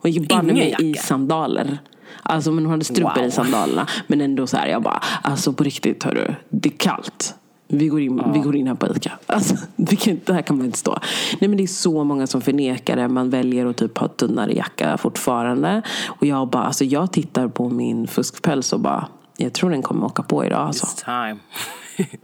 Hon 0.02 0.10
gick 0.10 0.28
banne 0.28 0.52
mig 0.52 0.76
i 0.80 0.94
sandaler. 0.94 1.78
Alltså 2.22 2.52
men 2.52 2.64
hon 2.64 2.70
hade 2.70 2.84
strumpor 2.84 3.20
Wow. 3.20 3.28
i 3.28 3.30
sandalerna. 3.30 3.86
Men 4.06 4.20
ändå 4.20 4.46
så 4.46 4.56
här, 4.56 4.68
jag 4.68 4.82
bara, 4.82 5.02
alltså 5.22 5.52
på 5.52 5.64
riktigt 5.64 6.02
hörru, 6.04 6.34
det 6.48 6.68
är 6.68 6.76
kallt. 6.78 7.34
Vi 7.68 7.88
går 7.88 8.00
in, 8.00 8.22
vi 8.32 8.38
går 8.38 8.56
in 8.56 8.66
här 8.66 8.74
på 8.74 8.86
Ica. 8.96 9.12
Alltså, 9.26 9.54
kan, 9.98 10.20
det 10.24 10.32
här 10.32 10.42
kan 10.42 10.56
man 10.56 10.66
inte 10.66 10.78
stå. 10.78 10.98
Nej 11.40 11.48
men 11.48 11.56
det 11.56 11.62
är 11.62 11.66
så 11.66 12.04
många 12.04 12.26
som 12.26 12.40
förnekar 12.40 12.96
det. 12.96 13.08
Man 13.08 13.30
väljer 13.30 13.66
att 13.66 13.76
typ 13.76 13.98
ha 13.98 14.08
tunnare 14.08 14.52
jacka 14.52 14.96
fortfarande. 14.98 15.82
Och 16.08 16.26
jag 16.26 16.48
bara, 16.48 16.62
alltså 16.64 16.84
jag 16.84 17.12
tittar 17.12 17.48
på 17.48 17.68
min 17.68 18.06
fuskpäls 18.06 18.72
och 18.72 18.80
bara, 18.80 19.08
jag 19.36 19.52
tror 19.52 19.70
den 19.70 19.82
kommer 19.82 20.06
åka 20.06 20.22
på 20.22 20.44
idag 20.44 20.58
alltså. 20.60 20.86
It's 20.86 21.04
time. 21.04 21.40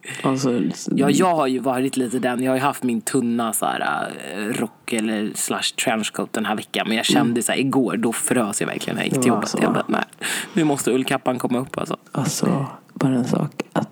alltså 0.22 0.60
Ja, 0.90 1.10
jag 1.10 1.34
har 1.36 1.46
ju 1.46 1.58
varit 1.58 1.96
lite 1.96 2.18
den. 2.18 2.42
Jag 2.42 2.50
har 2.52 2.56
ju 2.56 2.62
haft 2.62 2.82
min 2.82 3.00
tunna 3.00 3.52
så 3.52 3.66
här, 3.66 4.10
eh, 4.34 4.38
rock 4.44 4.92
eller 4.92 5.30
slash 5.34 5.74
trenchcoat 5.84 6.32
den 6.32 6.44
här 6.44 6.56
veckan. 6.56 6.88
Men 6.88 6.96
jag 6.96 7.06
kände 7.06 7.42
så 7.42 7.52
här, 7.52 7.58
igår, 7.58 7.96
då 7.96 8.12
frös 8.12 8.60
jag 8.60 8.68
verkligen 8.68 8.96
när 8.96 9.02
jag 9.02 9.06
gick 9.12 9.14
till 9.22 9.26
Ja, 9.28 9.34
jobbet. 9.34 9.48
så. 9.48 9.58
Jag 9.62 9.72
bara, 9.72 9.84
nej, 9.88 10.04
nu 10.52 10.64
måste 10.64 10.90
ullkappan 10.90 11.38
komma 11.38 11.58
upp 11.58 11.78
alltså. 11.78 11.96
Alltså, 12.12 12.66
bara 12.94 13.14
en 13.14 13.24
sak. 13.24 13.62
Att 13.72 13.88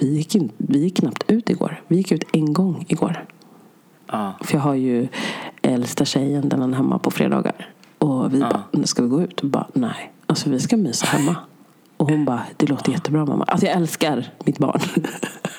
vi 0.00 0.16
gick, 0.16 0.34
in, 0.34 0.52
vi 0.56 0.78
gick 0.78 0.96
knappt 0.96 1.30
ut 1.30 1.50
igår. 1.50 1.82
Vi 1.88 1.96
gick 1.96 2.12
ut 2.12 2.24
en 2.32 2.52
gång 2.52 2.84
igår. 2.88 3.26
Ja. 4.06 4.32
För 4.40 4.54
jag 4.54 4.62
har 4.62 4.74
ju 4.74 5.08
äldsta 5.62 6.04
tjejen, 6.04 6.48
den 6.48 6.62
är 6.62 6.76
hemma 6.76 6.98
på 6.98 7.10
fredagar. 7.10 7.68
Och 7.98 8.34
vi 8.34 8.40
bara, 8.40 8.62
ska 8.84 9.02
vi 9.02 9.08
gå 9.08 9.22
ut? 9.22 9.40
Och 9.40 9.48
bara, 9.48 9.66
nej. 9.72 10.12
Alltså 10.26 10.50
vi 10.50 10.60
ska 10.60 10.76
mysa 10.76 11.06
hemma. 11.06 11.36
Och 11.96 12.10
hon 12.10 12.24
bara, 12.24 12.42
det 12.56 12.66
låter 12.66 12.92
jättebra 12.92 13.24
mamma. 13.24 13.44
Alltså 13.44 13.66
jag 13.66 13.76
älskar 13.76 14.26
mitt 14.44 14.58
barn. 14.58 14.80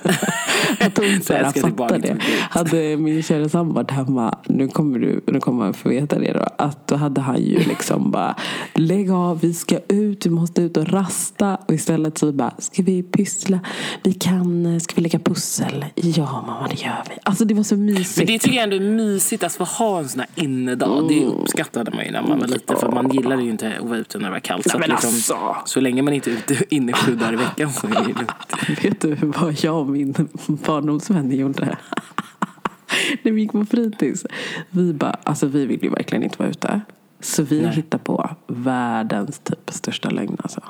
att 0.80 0.98
hon 0.98 1.22
så 1.22 1.34
här, 1.34 1.44
fattar 1.44 1.96
inte 1.96 2.08
det. 2.14 2.20
Hade 2.50 2.98
min 2.98 3.24
kära 3.24 3.50
sambo 3.50 3.74
varit 3.74 3.92
hemma, 3.92 4.38
nu 4.46 4.68
kommer 4.68 5.00
du 5.00 5.22
nu 5.28 5.40
kommer 5.40 5.64
man 5.64 5.74
få 5.74 5.90
veta 5.90 6.20
det 6.20 6.34
då. 6.34 6.46
Att 6.58 6.88
då 6.88 6.96
hade 6.96 7.22
han 7.22 7.42
ju 7.42 7.60
liksom 7.60 8.12
bara, 8.12 8.36
lägg 8.74 9.12
av, 9.12 9.40
vi 9.40 9.54
ska 9.54 9.80
ut, 9.88 10.26
vi 10.26 10.30
måste 10.30 10.62
ut 10.62 10.78
och 10.78 10.88
rasta. 10.90 11.58
Och 11.68 11.74
istället 11.74 12.18
så 12.18 12.32
bara, 12.32 12.54
ska 12.58 12.84
vi 12.84 13.04
pyssla? 13.04 13.60
Vi 14.04 14.14
kan, 14.14 14.80
ska 14.80 14.96
vi 14.96 15.02
lägga 15.02 15.20
pussel? 15.20 15.86
Ja 15.96 16.44
mamma 16.48 16.68
det 16.68 16.82
gör 16.82 17.04
vi. 17.10 17.16
Alltså 17.24 17.46
det 17.46 17.54
var 17.54 17.64
så 17.64 17.76
mysigt. 17.76 18.18
Men 18.18 18.26
det 18.28 18.40
tycker 18.40 18.56
jag 18.56 18.64
ändå 18.64 18.76
är 18.76 18.80
mysigt 18.80 19.44
att 19.44 19.54
få 19.54 19.64
ha 19.64 20.00
en 20.00 20.10
sån 20.10 20.20
här 20.20 20.30
innedag. 20.44 21.06
Det 21.10 21.20
Mm. 21.20 21.30
uppskattade 21.32 21.92
man 21.92 22.06
ju 22.06 22.12
när 22.12 22.22
man 22.22 22.40
var 22.40 22.48
liten. 22.48 22.78
För 22.78 22.92
man 22.92 23.10
gillade 23.10 23.44
ju 23.44 23.50
inte 23.50 23.74
att 23.82 23.86
vara 23.90 23.98
ute 23.98 24.18
när 24.18 24.26
det 24.26 24.32
var 24.32 24.40
kallt. 24.40 24.70
Så, 24.70 24.78
Nej, 24.78 24.84
att 24.84 25.04
men 25.04 25.12
liksom, 25.12 25.36
alltså. 25.38 25.56
så 25.74 25.80
länge 25.80 26.02
man 26.02 26.14
inte 26.14 26.32
är 26.32 26.34
ute 26.34 26.56
inne 26.76 26.94
sju 26.94 27.16
dagar 27.16 27.34
i 27.34 27.36
veckan 27.36 27.74
så 27.74 27.88
är 27.88 27.92
det 27.92 28.00
lugnt. 28.08 28.32
Vet 28.84 29.02
du 29.02 29.16
vad 29.22 29.64
jag 29.64 29.76
och 29.80 29.88
min 29.88 30.14
barndomsvän 30.56 31.32
gjorde? 31.32 31.78
När 33.24 33.32
vi 33.32 33.42
gick 33.42 33.52
på 33.52 33.66
fritids. 33.66 34.26
Vi 34.70 34.94
bara, 34.94 35.18
alltså 35.24 35.48
vi 35.48 35.66
vill 35.66 35.84
ju 35.84 35.90
verkligen 35.90 36.24
inte 36.24 36.36
vara 36.40 36.50
ute. 36.50 36.82
Så 37.20 37.44
vi 37.44 37.62
Nej. 37.62 37.72
hittade 37.72 38.04
på 38.04 38.30
världens 38.48 39.40
typ 39.40 39.72
största 39.72 40.10
lögn 40.10 40.38
alltså. 40.44 40.62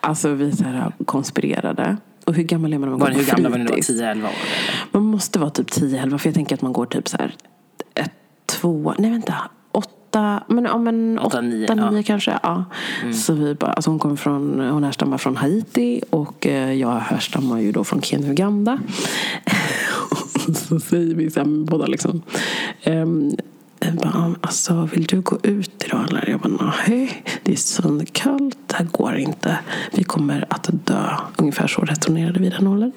Alltså 0.00 0.28
vi 0.34 0.52
så 0.52 0.64
här 0.64 0.92
konspirerade. 1.04 1.96
Och 2.24 2.34
hur 2.34 2.42
gammal 2.42 2.72
är 2.72 2.78
man 2.78 2.88
när 2.88 2.96
man 2.96 3.00
Var, 3.00 3.14
går 3.14 3.22
på 3.24 3.30
gamla 3.30 3.48
var 3.48 3.58
ni 3.58 3.64
då? 3.64 3.72
fritids? 3.72 3.90
10-11 3.90 4.04
år? 4.04 4.10
Eller? 4.10 4.30
Man 4.90 5.02
måste 5.02 5.38
vara 5.38 5.50
typ 5.50 5.70
10-11 5.70 6.18
för 6.18 6.28
jag 6.28 6.34
tänker 6.34 6.54
att 6.54 6.62
man 6.62 6.72
går 6.72 6.86
typ 6.86 7.08
så 7.08 7.16
här 7.16 7.34
ett, 7.94 8.12
två, 8.46 8.94
nej 8.98 9.10
vänta, 9.10 9.34
åtta, 10.12 10.42
men, 10.46 10.64
ja, 10.64 10.78
men 10.78 11.18
Åtta, 11.18 11.26
åtta, 11.26 11.40
nio, 11.40 11.56
nio, 11.56 11.66
ja. 11.76 11.88
Mm. 11.88 12.02
kanske. 12.02 12.38
Ja. 12.42 12.64
Så 13.12 13.32
vi 13.32 13.54
bara, 13.54 13.72
alltså 13.72 13.90
hon 13.90 13.98
kommer 13.98 14.16
från, 14.16 14.60
hon 14.60 14.84
härstammar 14.84 15.18
från 15.18 15.36
Haiti 15.36 16.00
och 16.10 16.46
eh, 16.46 16.72
jag 16.72 16.90
härstammar 16.90 17.60
ju 17.60 17.72
då 17.72 17.84
från 17.84 18.02
Kenya 18.02 18.26
och 18.26 18.32
Uganda. 18.32 18.78
så 20.54 20.80
säger 20.80 21.14
vi 21.14 21.30
så 21.30 21.40
här, 21.40 21.46
båda 21.46 21.86
liksom. 21.86 22.22
jag 23.80 23.94
bara, 23.94 24.34
alltså 24.40 24.88
vill 24.92 25.04
du 25.04 25.20
gå 25.20 25.38
ut 25.42 25.84
idag 25.86 26.04
eller? 26.08 26.30
Jag 26.30 26.40
bara, 26.40 26.74
nej, 26.88 27.24
det 27.42 27.52
är 27.52 27.56
svinkallt, 27.56 28.58
det 28.66 28.76
här 28.76 28.84
går 28.84 29.16
inte. 29.16 29.58
Vi 29.92 30.04
kommer 30.04 30.44
att 30.48 30.70
dö. 30.72 31.16
Ungefär 31.36 31.66
så 31.66 31.82
resonerade 31.82 32.40
vi 32.40 32.48
den 32.48 32.66
åldern. 32.66 32.92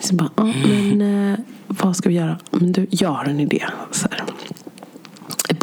Så 0.00 0.14
bara, 0.14 0.30
men 0.36 1.00
eh, 1.32 1.38
vad 1.66 1.96
ska 1.96 2.08
vi 2.08 2.14
göra? 2.14 2.38
Men 2.50 2.72
du, 2.72 2.86
jag 2.90 3.08
har 3.08 3.24
en 3.24 3.40
idé. 3.40 3.64
Så 3.90 4.08
här. 4.10 4.24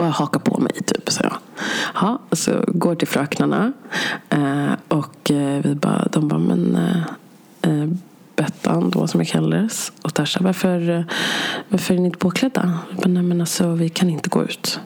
Bara 0.01 0.09
haka 0.09 0.39
på 0.39 0.61
mig, 0.61 0.73
typ. 0.85 1.09
Så 1.09 1.21
jag. 1.23 1.33
Ha, 1.93 2.19
så 2.31 2.63
går 2.67 2.95
till 2.95 3.07
fröknarna. 3.07 3.73
Eh, 4.29 4.73
och 4.87 5.31
eh, 5.31 5.61
vi 5.63 5.75
bara, 5.75 6.07
de 6.11 6.27
bara, 6.27 6.39
men 6.39 6.75
eh, 6.75 7.71
eh 7.71 7.89
Bettan, 8.35 8.89
då 8.89 9.07
som 9.07 9.19
jag 9.19 9.27
kallades, 9.27 9.91
och 10.01 10.13
Tasha, 10.13 10.39
varför, 10.43 10.89
eh, 10.89 11.03
varför 11.69 11.93
är 11.93 11.99
ni 11.99 12.05
inte 12.05 12.17
påklädda? 12.17 12.79
Jag 12.89 12.97
bara, 12.97 13.09
nej 13.09 13.23
men 13.23 13.41
alltså, 13.41 13.71
vi 13.73 13.89
kan 13.89 14.09
inte 14.09 14.29
gå 14.29 14.43
ut. 14.43 14.79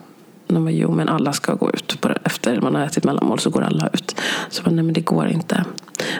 De 0.47 0.65
bara, 0.65 0.71
jo 0.71 0.91
men 0.91 1.09
alla 1.09 1.33
ska 1.33 1.53
gå 1.53 1.71
ut. 1.71 2.01
Bara 2.01 2.17
efter 2.23 2.61
man 2.61 2.75
har 2.75 2.81
ätit 2.81 3.03
mellanmål 3.03 3.39
så 3.39 3.49
går 3.49 3.61
alla 3.61 3.89
ut. 3.93 4.15
Så 4.49 4.59
jag 4.59 4.65
bara, 4.65 4.75
nej 4.75 4.83
men 4.83 4.93
det 4.93 5.01
går 5.01 5.27
inte. 5.27 5.65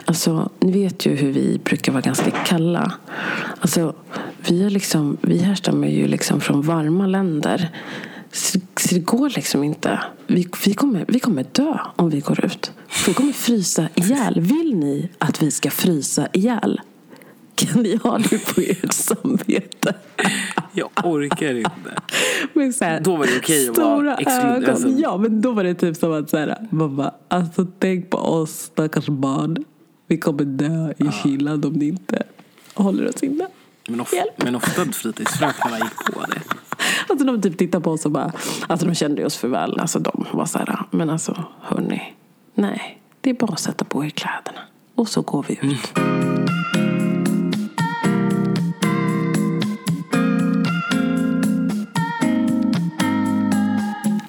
Alltså, 0.05 0.49
ni 0.59 0.71
vet 0.71 1.05
ju 1.05 1.15
hur 1.15 1.31
vi 1.31 1.59
brukar 1.63 1.91
vara 1.91 2.01
ganska 2.01 2.31
kalla. 2.31 2.91
Alltså, 3.59 3.93
vi, 4.47 4.65
är 4.65 4.69
liksom, 4.69 5.17
vi 5.21 5.37
härstammar 5.37 5.87
ju 5.87 6.07
liksom 6.07 6.41
från 6.41 6.61
varma 6.61 7.07
länder. 7.07 7.69
Så, 8.35 8.59
så 8.87 8.95
det 8.95 9.01
går 9.01 9.29
liksom 9.29 9.63
inte. 9.63 9.99
Vi, 10.27 10.47
vi, 10.65 10.73
kommer, 10.73 11.05
vi 11.07 11.19
kommer 11.19 11.45
dö 11.51 11.77
om 11.95 12.09
vi 12.09 12.19
går 12.19 12.45
ut. 12.45 12.71
Vi 13.07 13.13
kommer 13.13 13.33
frysa 13.33 13.89
ihjäl. 13.95 14.39
Vill 14.41 14.75
ni 14.75 15.09
att 15.17 15.41
vi 15.41 15.51
ska 15.51 15.69
frysa 15.71 16.27
ihjäl? 16.33 16.81
Kan 17.55 17.83
ni 17.83 17.95
ha 17.95 18.17
det 18.17 18.55
på 18.55 18.61
ert 18.61 18.93
samvete? 18.93 19.93
Jag 20.73 20.89
orkar 21.03 21.53
inte. 21.57 22.01
Men 22.53 22.73
så 22.73 22.85
här, 22.85 22.99
Då 22.99 23.15
var 23.15 23.25
det 23.25 23.37
okej 23.37 23.69
att 23.69 23.77
vara 23.77 24.17
ögon. 24.17 24.69
alltså- 24.69 24.87
Ja, 24.89 25.17
men 25.17 25.41
då 25.41 25.51
var 25.51 25.63
det 25.63 25.73
typ 25.73 25.97
som 25.97 26.11
att 26.13 26.29
så 26.29 26.37
här, 26.37 26.67
mamma, 26.69 27.11
alltså 27.27 27.67
tänk 27.79 28.09
på 28.09 28.17
oss 28.17 28.51
stackars 28.51 29.07
barn. 29.07 29.57
Vi 30.07 30.17
kommer 30.17 30.43
dö 30.43 30.91
i 30.97 31.11
kylan 31.23 31.63
om 31.65 31.73
ni 31.73 31.87
inte 31.87 32.23
håller 32.73 33.07
oss 33.09 33.23
inne. 33.23 33.47
Men, 33.89 34.01
of, 34.01 34.13
Hjälp. 34.13 34.43
men 34.43 34.55
ofta 34.55 34.85
fritidsfröknarna 34.85 35.77
gick 35.77 36.13
på 36.13 36.21
det. 36.21 36.41
Alltså 37.09 37.25
de 37.25 37.41
typ 37.41 37.57
tittade 37.57 37.83
på 37.83 37.91
oss 37.91 38.05
och 38.05 38.11
bara, 38.11 38.31
alltså 38.67 38.87
de 38.87 38.95
kände 38.95 39.25
oss 39.25 39.37
för 39.37 39.47
väl. 39.47 39.79
Alltså 39.79 39.99
de 39.99 40.25
var 40.31 40.45
så 40.45 40.57
här, 40.57 40.79
men 40.91 41.09
alltså 41.09 41.43
hörni, 41.61 42.13
nej, 42.53 42.99
det 43.21 43.29
är 43.29 43.33
bara 43.33 43.53
att 43.53 43.59
sätta 43.59 43.85
på 43.85 44.05
er 44.05 44.09
kläderna. 44.09 44.59
Och 44.95 45.07
så 45.07 45.21
går 45.21 45.45
vi 45.47 45.59
ut. 45.61 45.93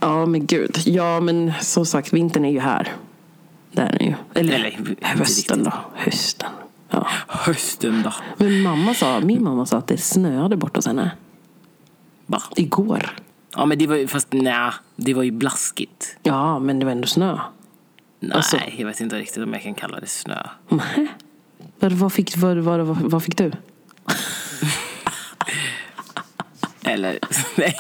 Ja 0.01 0.27
men 0.27 0.47
gud, 0.47 0.77
ja 0.85 1.21
men 1.21 1.53
som 1.61 1.87
sagt 1.87 2.13
vintern 2.13 2.45
är 2.45 2.51
ju 2.51 2.61
här. 2.61 2.93
Det 3.73 3.83
är 3.83 3.93
den 3.99 4.07
ju. 4.07 4.15
Eller, 4.35 4.55
Eller, 4.55 4.97
hösten 5.01 5.65
då. 5.65 5.73
Hösten. 5.95 6.51
Ja. 6.91 7.07
Hösten 7.27 8.03
då. 8.03 8.13
Men 8.37 8.63
mamma 8.63 8.95
sa, 8.95 9.21
min 9.21 9.45
mamma 9.45 9.67
sa 9.67 9.79
att 9.79 9.87
det 9.87 9.99
snöade 9.99 10.57
bort 10.57 10.77
hos 10.77 10.87
henne. 10.87 11.11
Va? 12.27 12.43
Igår. 12.57 13.17
Ja 13.57 13.67
men 13.67 13.79
det 13.79 13.87
var 13.87 13.97
ju, 13.97 14.09
fast 14.09 14.33
nej, 14.33 14.71
det 14.97 15.15
var 15.15 15.23
ju 15.23 15.31
blaskigt. 15.31 16.17
Ja, 16.23 16.59
men 16.59 16.79
det 16.79 16.85
var 16.85 16.93
ändå 16.93 17.07
snö. 17.07 17.39
Nej, 18.21 18.33
Alltså- 18.37 18.59
jag 18.79 18.87
vet 18.87 19.01
inte 19.01 19.17
riktigt 19.19 19.43
om 19.43 19.53
jag 19.53 19.63
kan 19.63 19.75
kalla 19.75 20.01
det 20.01 20.07
snö. 20.07 20.43
Nej. 20.69 21.09
Vad, 21.79 21.93
vad, 21.93 22.13
fick, 22.13 22.37
vad, 22.37 22.57
vad, 22.57 22.81
vad, 22.81 22.97
vad 22.97 23.23
fick 23.25 23.37
du? 23.37 23.53
Eller, 26.87 27.19
nej, 27.57 27.77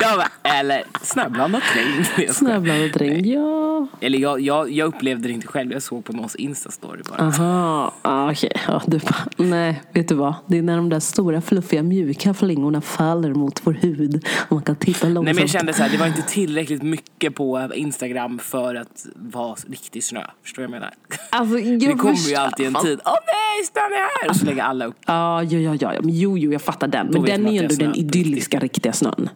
jag, 0.00 0.18
bara, 0.18 0.58
eller 0.58 0.84
snöblandat 1.02 1.62
regn. 1.76 2.32
Snöblandat 2.32 2.96
regn. 2.96 3.28
Ja. 3.28 3.86
Eller 4.00 4.18
jag, 4.18 4.40
jag, 4.40 4.70
jag 4.70 4.86
upplevde 4.86 5.28
det 5.28 5.32
inte 5.32 5.46
själv, 5.46 5.72
jag 5.72 5.82
såg 5.82 6.04
på 6.04 6.12
någons 6.12 6.34
instastory 6.36 7.02
bara. 7.10 7.22
Aha, 7.22 7.94
ah, 8.02 8.30
okej. 8.30 8.52
Ja, 8.66 8.82
du 8.86 8.98
bara, 8.98 9.16
nej, 9.36 9.82
vet 9.92 10.08
du 10.08 10.14
vad? 10.14 10.34
Det 10.46 10.58
är 10.58 10.62
när 10.62 10.76
de 10.76 10.88
där 10.88 11.00
stora 11.00 11.40
fluffiga 11.40 11.82
mjuka 11.82 12.34
flingorna 12.34 12.80
faller 12.80 13.34
mot 13.34 13.66
vår 13.66 13.72
hud 13.72 14.26
och 14.48 14.52
man 14.52 14.62
kan 14.62 14.76
titta 14.76 15.06
långsamt. 15.06 15.24
Nej 15.24 15.34
men 15.34 15.40
jag 15.40 15.50
kände 15.50 15.72
så 15.72 15.82
här, 15.82 15.90
det 15.90 15.96
var 15.96 16.06
inte 16.06 16.22
tillräckligt 16.22 16.82
mycket 16.82 17.34
på 17.34 17.70
Instagram 17.74 18.38
för 18.38 18.74
att 18.74 19.06
vara 19.14 19.56
riktig 19.68 20.04
snö. 20.04 20.24
Förstår 20.42 20.62
du 20.62 20.68
vad 20.68 20.76
jag 20.76 20.80
menar? 20.80 20.94
Alltså, 21.30 21.58
jag 21.68 21.80
Det 21.80 21.94
kommer 21.94 22.28
ju 22.28 22.34
alltid 22.34 22.66
en 22.66 22.74
tid, 22.74 23.00
åh 23.04 23.12
nej, 23.26 23.66
snön 23.72 23.84
är 23.84 24.22
här! 24.22 24.30
Och 24.30 24.36
så 24.36 24.46
lägger 24.46 24.62
alla 24.62 24.84
upp. 24.84 24.96
Ja, 25.06 25.42
ja, 25.42 25.58
ja, 25.58 25.76
ja. 25.80 26.00
Men 26.02 26.14
Jo, 26.14 26.38
jo, 26.38 26.52
jag 26.52 26.62
fattar 26.62 26.88
den. 26.88 27.06
Men 27.06 27.22
den 27.22 27.46
är 27.46 27.52
ju 27.52 27.58
ändå 27.58 27.74
den 27.74 27.94
snö. 27.94 28.02
Idylliska 28.30 28.58
riktiga 28.58 28.92
snön. 28.92 29.28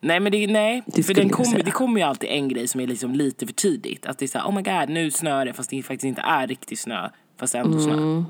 Nej 0.00 0.20
men 0.20 0.32
det, 0.32 0.46
nej, 0.46 0.82
Det 0.86 1.02
för 1.02 1.14
den 1.14 1.44
säga. 1.44 1.64
det 1.64 1.70
kommer 1.70 2.00
ju 2.00 2.06
alltid 2.06 2.30
en 2.30 2.48
grej 2.48 2.68
som 2.68 2.80
är 2.80 2.86
liksom 2.86 3.14
lite 3.14 3.46
för 3.46 3.54
tidigt. 3.54 4.06
Att 4.06 4.18
det 4.18 4.24
är 4.24 4.28
såhär, 4.28 4.46
oh 4.46 4.54
my 4.54 4.62
god, 4.62 4.88
nu 4.88 5.10
snöar 5.10 5.44
det 5.46 5.52
fast 5.52 5.70
det 5.70 5.82
faktiskt 5.82 6.04
inte 6.04 6.20
är 6.20 6.46
riktig 6.46 6.78
snö. 6.78 7.08
Fast 7.40 7.52
det 7.52 7.58
är 7.58 7.64
ändå 7.64 7.80
snö. 7.80 7.92
Mm. 7.92 8.24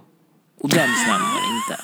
Och 0.60 0.68
den 0.68 0.88
snön 1.04 1.20
var 1.20 1.40
det 1.40 1.56
inte. 1.56 1.82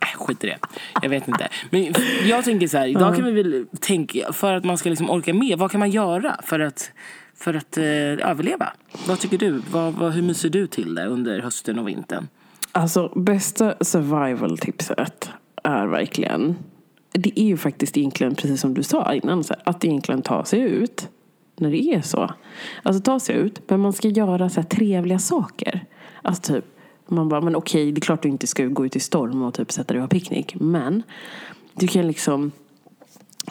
Äh, 0.00 0.18
skit 0.26 0.44
i 0.44 0.46
det. 0.46 0.58
Jag 1.02 1.10
vet 1.10 1.28
inte. 1.28 1.48
Men 1.70 1.94
jag 2.24 2.44
tänker 2.44 2.68
så 2.68 2.78
här, 2.78 2.86
idag 2.86 3.16
kan 3.16 3.24
vi 3.24 3.42
väl 3.42 3.66
tänka, 3.80 4.32
för 4.32 4.54
att 4.54 4.64
man 4.64 4.78
ska 4.78 4.88
liksom 4.88 5.10
orka 5.10 5.34
med, 5.34 5.58
vad 5.58 5.70
kan 5.70 5.80
man 5.80 5.90
göra 5.90 6.40
för 6.44 6.60
att, 6.60 6.90
för 7.36 7.54
att 7.54 7.76
eh, 7.76 7.84
överleva? 8.30 8.72
Vad 9.08 9.18
tycker 9.20 9.38
du? 9.38 9.62
Vad, 9.70 9.92
vad, 9.94 10.12
hur 10.12 10.22
myser 10.22 10.48
du 10.48 10.66
till 10.66 10.94
det 10.94 11.06
under 11.06 11.40
hösten 11.40 11.78
och 11.78 11.88
vintern? 11.88 12.28
Alltså, 12.72 13.08
bästa 13.16 13.74
survival-tipset 13.80 15.30
är 15.62 15.86
verkligen... 15.86 16.56
Det 17.12 17.40
är 17.40 17.44
ju 17.44 17.56
faktiskt 17.56 17.96
egentligen, 17.96 18.34
precis 18.34 18.60
som 18.60 18.74
du 18.74 18.82
sa 18.82 19.14
innan, 19.14 19.44
så 19.44 19.54
här, 19.54 19.62
att 19.66 19.84
egentligen 19.84 20.22
ta 20.22 20.44
sig 20.44 20.60
ut 20.60 21.08
när 21.56 21.70
det 21.70 21.82
är 21.82 22.00
så. 22.00 22.30
Alltså 22.82 23.02
ta 23.02 23.20
sig 23.20 23.36
ut, 23.36 23.70
men 23.70 23.80
man 23.80 23.92
ska 23.92 24.08
göra 24.08 24.48
så 24.48 24.60
här 24.60 24.68
trevliga 24.68 25.18
saker. 25.18 25.84
Alltså 26.22 26.52
typ, 26.52 26.64
man 27.06 27.28
bara, 27.28 27.40
men 27.40 27.56
okej, 27.56 27.92
det 27.92 27.98
är 27.98 28.00
klart 28.00 28.22
du 28.22 28.28
inte 28.28 28.46
ska 28.46 28.64
gå 28.64 28.86
ut 28.86 28.96
i 28.96 29.00
storm 29.00 29.42
och 29.42 29.54
typ 29.54 29.72
sätta 29.72 29.94
dig 29.94 29.98
och 29.98 30.02
ha 30.02 30.08
picknick. 30.08 30.54
Men 30.60 31.02
du 31.74 31.86
kan 31.86 32.06
liksom 32.06 32.52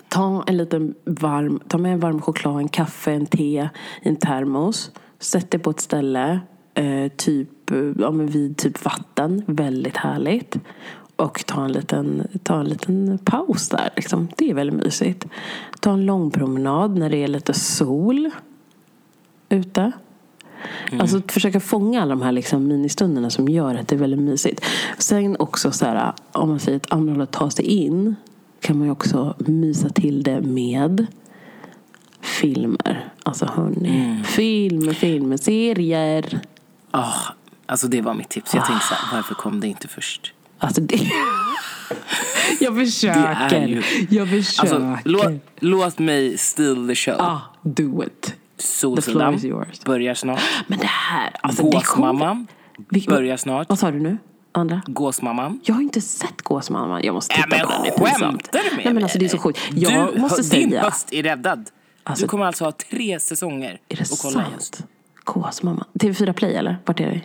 ta 0.08 0.44
en 0.48 0.58
liten 0.58 0.96
varm, 1.06 1.60
ta 1.68 1.78
med 1.78 1.94
en 1.94 2.00
varm 2.00 2.22
choklad, 2.22 2.58
en 2.58 2.70
kaffe, 2.70 3.12
en 3.12 3.26
te 3.26 3.70
i 4.02 4.10
en 4.10 4.16
termos. 4.16 4.92
sätt 5.20 5.52
dig 5.52 5.60
på 5.62 5.70
ett 5.70 5.80
ställe, 5.80 6.40
eh, 6.74 7.12
typ, 7.16 7.50
ja, 8.00 8.12
men 8.12 8.28
vid 8.28 8.58
typ 8.58 8.86
vatten, 8.86 9.44
väldigt 9.48 9.98
härligt. 9.98 10.58
Och 11.20 11.46
ta 11.46 11.66
en 11.66 11.72
liten, 11.72 12.28
ta 12.44 12.60
en 12.60 12.66
liten 12.66 13.20
paus 13.24 13.70
där. 13.70 13.90
Liksom. 13.96 14.28
Det 14.38 14.50
är 14.50 14.54
väldigt 14.54 14.84
mysigt. 14.84 15.26
Ta 15.80 15.92
en 15.94 16.06
lång 16.06 16.32
promenad 16.32 16.98
när 16.98 17.10
det 17.10 17.18
är 17.18 17.28
lite 17.28 17.54
sol 17.54 18.32
ute. 19.50 19.92
Mm. 20.88 21.02
Alltså 21.02 21.22
försöka 21.28 21.60
fånga 21.60 22.02
alla 22.02 22.10
de 22.10 22.22
här 22.22 22.32
liksom 22.32 22.68
ministunderna 22.68 23.30
som 23.30 23.50
gör 23.50 23.76
att 23.76 23.88
det 23.88 23.96
är 23.96 24.00
väldigt 24.00 24.20
mysigt. 24.20 24.66
Sen 24.98 25.36
också 25.40 25.72
så 25.72 25.86
här, 25.86 26.14
om 26.32 26.50
man 26.50 26.60
säger 26.60 26.78
ett 26.78 26.92
andra 26.92 27.14
håll 27.14 27.22
att 27.22 27.32
ta 27.32 27.50
sig 27.50 27.66
in 27.66 28.16
kan 28.60 28.78
man 28.78 28.88
ju 28.88 28.92
också 28.92 29.36
mysa 29.38 29.90
till 29.90 30.24
det 30.24 30.42
med 30.42 31.08
filmer. 32.22 33.14
Alltså 33.24 33.46
hörni, 33.46 33.90
mm. 33.90 34.24
filmer, 34.24 34.94
filmer, 34.94 35.38
serier. 35.38 36.40
Oh, 36.94 37.30
alltså 37.66 37.88
det 37.88 38.02
var 38.02 38.14
mitt 38.14 38.30
tips. 38.30 38.54
Jag 38.54 38.66
tänkte 38.66 38.88
så 38.88 38.94
här, 38.94 39.18
varför 39.18 39.36
kom 39.36 39.60
det 39.60 39.68
inte 39.68 39.88
först? 39.88 40.34
Alltså 40.60 40.82
det... 40.82 40.96
jag 42.60 42.76
försöker. 42.76 43.68
Ju... 43.68 43.84
Jag 44.10 44.30
försöker. 44.30 44.76
Alltså, 44.76 44.98
låt, 45.06 45.32
låt 45.60 46.00
mig 46.00 46.38
steal 46.38 46.88
the 46.88 46.96
show. 46.96 47.22
Ah, 47.22 47.40
do 47.62 48.04
it. 48.04 48.36
Solsidan 48.58 49.40
börjar 49.86 50.14
snart. 50.14 50.42
Men 50.68 50.80
det 50.80 50.86
här, 50.86 51.36
alltså 51.42 51.64
Gåsmamman 51.64 52.48
börjar 53.08 53.38
snart. 53.38 53.70
Vad 53.70 53.80
sa 53.80 53.92
du 53.92 54.00
nu? 54.00 54.18
Andra? 54.52 54.82
Gåsmamman. 54.86 55.60
Jag 55.64 55.76
har 55.76 55.82
inte 55.82 56.02
sett 56.02 56.42
Gåsmamman. 56.42 57.04
Jag 57.04 57.16
måste 57.16 57.36
titta 57.36 57.56
äh, 57.56 57.62
på 57.98 58.06
den. 58.06 58.14
Skämtar 58.14 58.60
du 58.70 58.76
med 58.76 58.86
Nej, 58.86 58.94
men 58.94 59.04
alltså, 59.04 59.20
Det 59.20 59.26
är 59.26 59.30
så 59.30 59.38
sjukt. 59.38 59.60
Jag 59.74 60.14
du, 60.14 60.20
måste 60.22 60.42
din 60.42 60.70
säga. 60.70 60.84
höst 60.84 61.14
är 61.14 61.24
räddad. 61.24 61.70
Alltså, 62.04 62.26
du 62.26 62.30
kommer 62.30 62.46
alltså 62.46 62.66
ha 62.66 62.72
tre 62.72 63.20
säsonger 63.20 63.80
är 63.90 63.96
det 63.96 64.22
kolla 64.22 64.44
sant? 64.44 64.86
Gåsmamman. 65.24 65.86
TV4 65.94 66.34
Play 66.34 66.56
eller? 66.56 66.78
Vart 66.86 67.00
är 67.00 67.10
vi? 67.10 67.24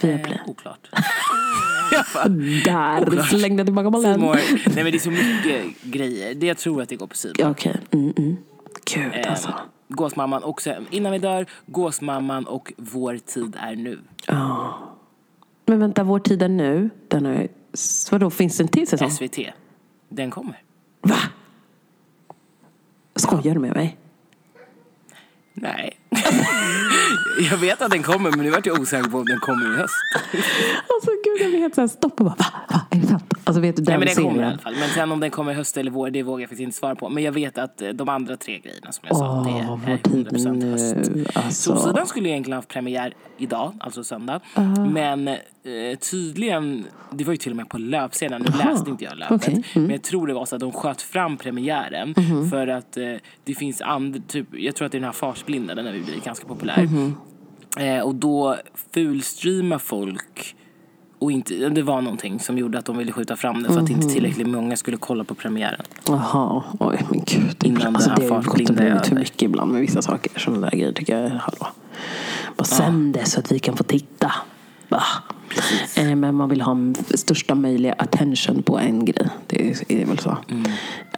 Via 0.00 0.18
Play? 0.18 0.40
Eh, 0.44 0.50
oklart. 0.50 0.88
Där 2.64 3.08
oklart. 3.08 3.28
slängde 3.28 3.60
jag 3.60 3.66
tillbaka 3.66 3.90
bollen. 3.90 4.20
Nej 4.20 4.64
men 4.74 4.84
det 4.84 4.94
är 4.94 4.98
så 4.98 5.10
mycket 5.10 5.82
grejer. 5.82 6.34
Det 6.34 6.46
jag 6.46 6.58
tror 6.58 6.82
att 6.82 6.88
det 6.88 6.96
går 6.96 7.06
på 7.06 7.16
sidan. 7.16 7.50
Okej. 7.50 7.80
Okay. 7.88 8.00
Mm, 8.00 8.14
mm. 8.18 8.36
Gud 8.94 9.12
eh, 9.14 9.30
alltså. 9.30 9.54
Gåsmamman 9.88 10.42
och 10.42 10.62
sen, 10.62 10.86
Innan 10.90 11.12
vi 11.12 11.18
dör, 11.18 11.46
Gåsmamman 11.66 12.46
och 12.46 12.72
Vår 12.76 13.18
tid 13.18 13.56
är 13.60 13.76
nu. 13.76 13.98
Ja. 14.26 14.34
Oh. 14.34 14.74
Men 15.66 15.78
vänta, 15.78 16.04
Vår 16.04 16.18
tid 16.18 16.42
är 16.42 16.48
nu, 16.48 16.90
den 17.08 17.26
har 17.26 17.48
Vadå, 18.10 18.30
finns 18.30 18.56
det 18.56 18.64
en 18.64 18.68
till 18.68 18.86
säsong? 18.86 19.10
SVT. 19.10 19.38
Den 20.08 20.30
kommer. 20.30 20.62
Va? 21.00 21.16
Skojar 23.16 23.54
du 23.54 23.60
med 23.60 23.74
mig? 23.74 23.96
Nej 25.52 25.95
jag 27.38 27.56
vet 27.56 27.82
att 27.82 27.90
den 27.90 28.02
kommer 28.02 28.30
men 28.30 28.40
nu 28.40 28.50
vart 28.50 28.66
jag 28.66 28.80
osäker 28.80 29.10
på 29.10 29.18
om 29.18 29.24
den 29.24 29.40
kommer 29.40 29.74
i 29.74 29.76
höst. 29.76 29.94
alltså 30.94 31.10
gud 31.24 31.40
jag 31.40 31.50
blir 31.50 31.60
helt 31.60 31.74
såhär 31.74 31.88
stopp 31.88 32.20
och 32.20 32.26
bara 32.26 32.34
va? 32.38 32.46
Va? 32.96 33.02
Är 33.02 33.02
det 33.02 33.06
sant? 33.06 33.34
Alltså 33.44 33.60
vet 33.60 33.76
du 33.76 33.82
den 33.82 34.00
Nej, 34.00 34.14
men 34.14 34.14
den 34.16 34.24
kommer 34.24 34.42
i 34.42 34.46
alla 34.46 34.58
fall. 34.58 34.74
Men 34.80 34.88
sen 34.88 35.12
om 35.12 35.20
den 35.20 35.30
kommer 35.30 35.52
i 35.52 35.54
höst 35.54 35.76
eller 35.76 35.90
vår 35.90 36.10
det 36.10 36.22
vågar 36.22 36.40
jag 36.40 36.48
faktiskt 36.48 36.64
inte 36.64 36.76
svara 36.76 36.94
på. 36.94 37.08
Men 37.08 37.22
jag 37.22 37.32
vet 37.32 37.58
att 37.58 37.82
eh, 37.82 37.88
de 37.88 38.08
andra 38.08 38.36
tre 38.36 38.58
grejerna 38.58 38.92
som 38.92 39.04
jag 39.08 39.16
sa 39.16 39.40
oh, 39.40 39.44
det 39.84 39.92
är 39.92 39.96
100% 39.96 40.70
höst. 40.70 40.96
Alltså. 41.36 41.72
Solsidan 41.72 42.06
skulle 42.06 42.28
egentligen 42.28 42.56
haft 42.56 42.68
premiär 42.68 43.14
idag, 43.38 43.72
alltså 43.80 44.04
söndag. 44.04 44.40
Uh. 44.58 44.86
Men 44.90 45.28
eh, 45.28 45.36
tydligen, 46.10 46.84
det 47.10 47.24
var 47.24 47.32
ju 47.32 47.36
till 47.36 47.52
och 47.52 47.56
med 47.56 47.68
på 47.68 47.78
löpsedeln, 47.78 48.42
nu 48.42 48.48
uh. 48.48 48.66
läste 48.66 48.90
inte 48.90 49.04
jag 49.04 49.18
löpet. 49.18 49.36
Okay. 49.36 49.54
Mm. 49.54 49.86
Men 49.86 49.90
jag 49.90 50.02
tror 50.02 50.26
det 50.26 50.34
var 50.34 50.44
så 50.44 50.54
att 50.54 50.60
de 50.60 50.72
sköt 50.72 51.02
fram 51.02 51.36
premiären 51.36 52.14
mm. 52.16 52.50
för 52.50 52.66
att 52.66 52.96
eh, 52.96 53.04
det 53.44 53.54
finns 53.54 53.80
andra, 53.80 54.20
typ, 54.28 54.46
jag 54.52 54.74
tror 54.74 54.86
att 54.86 54.92
det 54.92 54.98
är 54.98 55.00
den 55.00 55.08
här 55.08 55.12
Farsblinda, 55.12 55.74
den 55.74 55.86
har 55.86 55.92
blivit 55.92 56.24
ganska 56.24 56.46
populär. 56.46 56.78
Mm. 56.78 57.14
Eh, 57.78 58.00
och 58.00 58.14
då 58.14 58.56
fulstreamar 58.94 59.78
folk 59.78 60.56
och 61.18 61.32
inte, 61.32 61.68
det 61.68 61.82
var 61.82 62.00
någonting 62.00 62.40
som 62.40 62.58
gjorde 62.58 62.78
att 62.78 62.84
de 62.84 62.98
ville 62.98 63.12
skjuta 63.12 63.36
fram 63.36 63.62
det 63.62 63.68
för 63.68 63.80
att 63.80 63.90
inte 63.90 64.06
mhm. 64.06 64.14
tillräckligt 64.14 64.48
många 64.48 64.76
skulle 64.76 64.96
kolla 64.96 65.24
på 65.24 65.34
premiären. 65.34 65.82
Jaha, 66.08 66.62
oj 66.80 67.06
men 67.10 67.22
gud. 67.26 67.64
Innan 67.64 67.96
alltså, 67.96 68.10
det 68.16 68.28
har 68.28 68.42
gått 68.42 68.70
och 68.70 68.76
blivit 68.76 69.06
för 69.06 69.14
mycket 69.14 69.42
ibland 69.42 69.72
med 69.72 69.80
vissa 69.80 70.02
saker. 70.02 70.40
Sådana 70.40 70.70
där 70.70 70.76
grejer 70.76 70.92
tycker 70.92 71.18
jag, 71.18 71.30
hallå. 71.30 71.66
Bara 72.56 72.64
sänd 72.64 73.14
det 73.14 73.24
så 73.24 73.40
att 73.40 73.52
vi 73.52 73.58
kan 73.58 73.76
få 73.76 73.84
titta. 73.84 74.32
Eh, 75.96 76.16
men 76.16 76.34
man 76.34 76.48
vill 76.48 76.60
ha 76.60 76.76
största 77.14 77.54
möjliga 77.54 77.92
attention 77.92 78.62
på 78.62 78.78
en 78.78 79.04
grej. 79.04 79.28
Det 79.46 79.70
är, 79.70 79.92
är 79.92 80.06
väl 80.06 80.18
så. 80.18 80.36
Mm. 80.48 80.64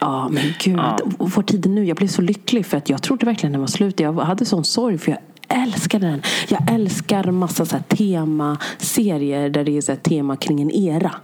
Ja, 0.00 0.28
men 0.28 0.42
gud. 0.60 0.78
Ja. 0.78 0.98
Vår 1.18 1.42
tid 1.42 1.66
nu. 1.66 1.84
Jag 1.84 1.96
blev 1.96 2.08
så 2.08 2.22
lycklig 2.22 2.66
för 2.66 2.76
att 2.76 2.90
jag 2.90 3.02
trodde 3.02 3.26
verkligen 3.26 3.52
den 3.52 3.60
var 3.60 3.68
slut. 3.68 4.00
Jag 4.00 4.12
hade 4.12 4.44
sån 4.44 4.64
sorg 4.64 4.98
för 4.98 5.10
jag 5.10 5.20
älskar 5.48 5.98
den. 5.98 6.22
Jag 6.48 6.72
älskar 6.72 7.30
massa 7.30 7.64
så 7.64 7.76
temaserier 7.88 9.50
där 9.50 9.64
det 9.64 9.76
är 9.76 9.80
så 9.80 9.96
tema 9.96 10.36
kring 10.36 10.60
en 10.60 10.70
era. 10.70 11.14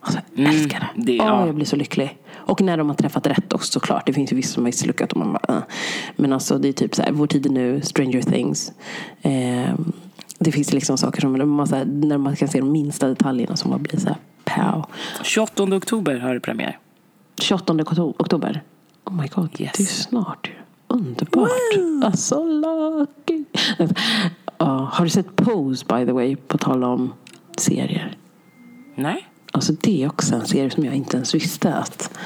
Alltså, 0.00 0.20
jag 0.34 0.40
mm, 0.40 0.56
älskar 0.56 0.80
det. 0.80 1.02
det 1.02 1.16
ja. 1.16 1.40
oh, 1.40 1.46
jag 1.46 1.54
blir 1.54 1.66
så 1.66 1.76
lycklig. 1.76 2.18
Och 2.32 2.60
när 2.60 2.76
de 2.76 2.88
har 2.88 2.96
träffat 2.96 3.26
rätt 3.26 3.52
också 3.52 3.72
såklart. 3.72 4.06
Det 4.06 4.12
finns 4.12 4.32
ju 4.32 4.36
vissa 4.36 4.54
som 4.54 4.62
har 4.62 4.68
misslyckats. 4.68 5.12
Och 5.12 5.18
man 5.18 5.32
bara, 5.32 5.54
uh. 5.56 5.62
Men 6.16 6.32
alltså 6.32 6.58
det 6.58 6.68
är 6.68 6.72
typ 6.72 6.94
så 6.94 7.02
här, 7.02 7.12
Vår 7.12 7.26
tid 7.26 7.46
är 7.46 7.50
nu, 7.50 7.80
Stranger 7.80 8.22
Things. 8.22 8.72
Eh, 9.22 9.74
det 10.38 10.52
finns 10.52 10.72
liksom 10.72 10.98
saker 10.98 11.20
som, 11.20 11.56
man, 11.56 11.66
så 11.66 11.76
här, 11.76 11.84
när 11.84 12.18
man 12.18 12.36
kan 12.36 12.48
se 12.48 12.58
de 12.60 12.72
minsta 12.72 13.08
detaljerna 13.08 13.56
som 13.56 13.70
bara 13.70 13.78
blir 13.78 14.00
så 14.00 14.08
här, 14.08 14.16
pow. 14.44 14.84
28 15.22 15.62
oktober 15.62 16.18
har 16.18 16.34
du 16.34 16.40
premiär. 16.40 16.78
28 17.40 17.74
oktober? 18.18 18.62
Oh 19.04 19.14
my 19.14 19.28
god, 19.28 19.60
yes. 19.60 19.72
det 19.76 19.82
är 19.82 19.86
snart 19.86 20.48
ju. 20.48 20.63
Underbart. 20.88 21.50
Wow. 21.76 22.04
Alltså 22.04 22.44
lucky. 22.44 23.44
Uh, 24.60 24.82
har 24.84 25.04
du 25.04 25.10
sett 25.10 25.36
Pose 25.36 25.84
by 25.88 26.06
the 26.06 26.12
way? 26.12 26.36
På 26.36 26.58
tal 26.58 26.84
om 26.84 27.12
serier. 27.56 28.16
Nej. 28.94 29.28
Alltså 29.52 29.72
det 29.80 30.02
är 30.02 30.08
också 30.08 30.34
en 30.34 30.46
serie 30.46 30.70
som 30.70 30.84
jag 30.84 30.94
inte 30.94 31.16
ens 31.16 31.34
visste 31.34 31.74
att 31.74 32.18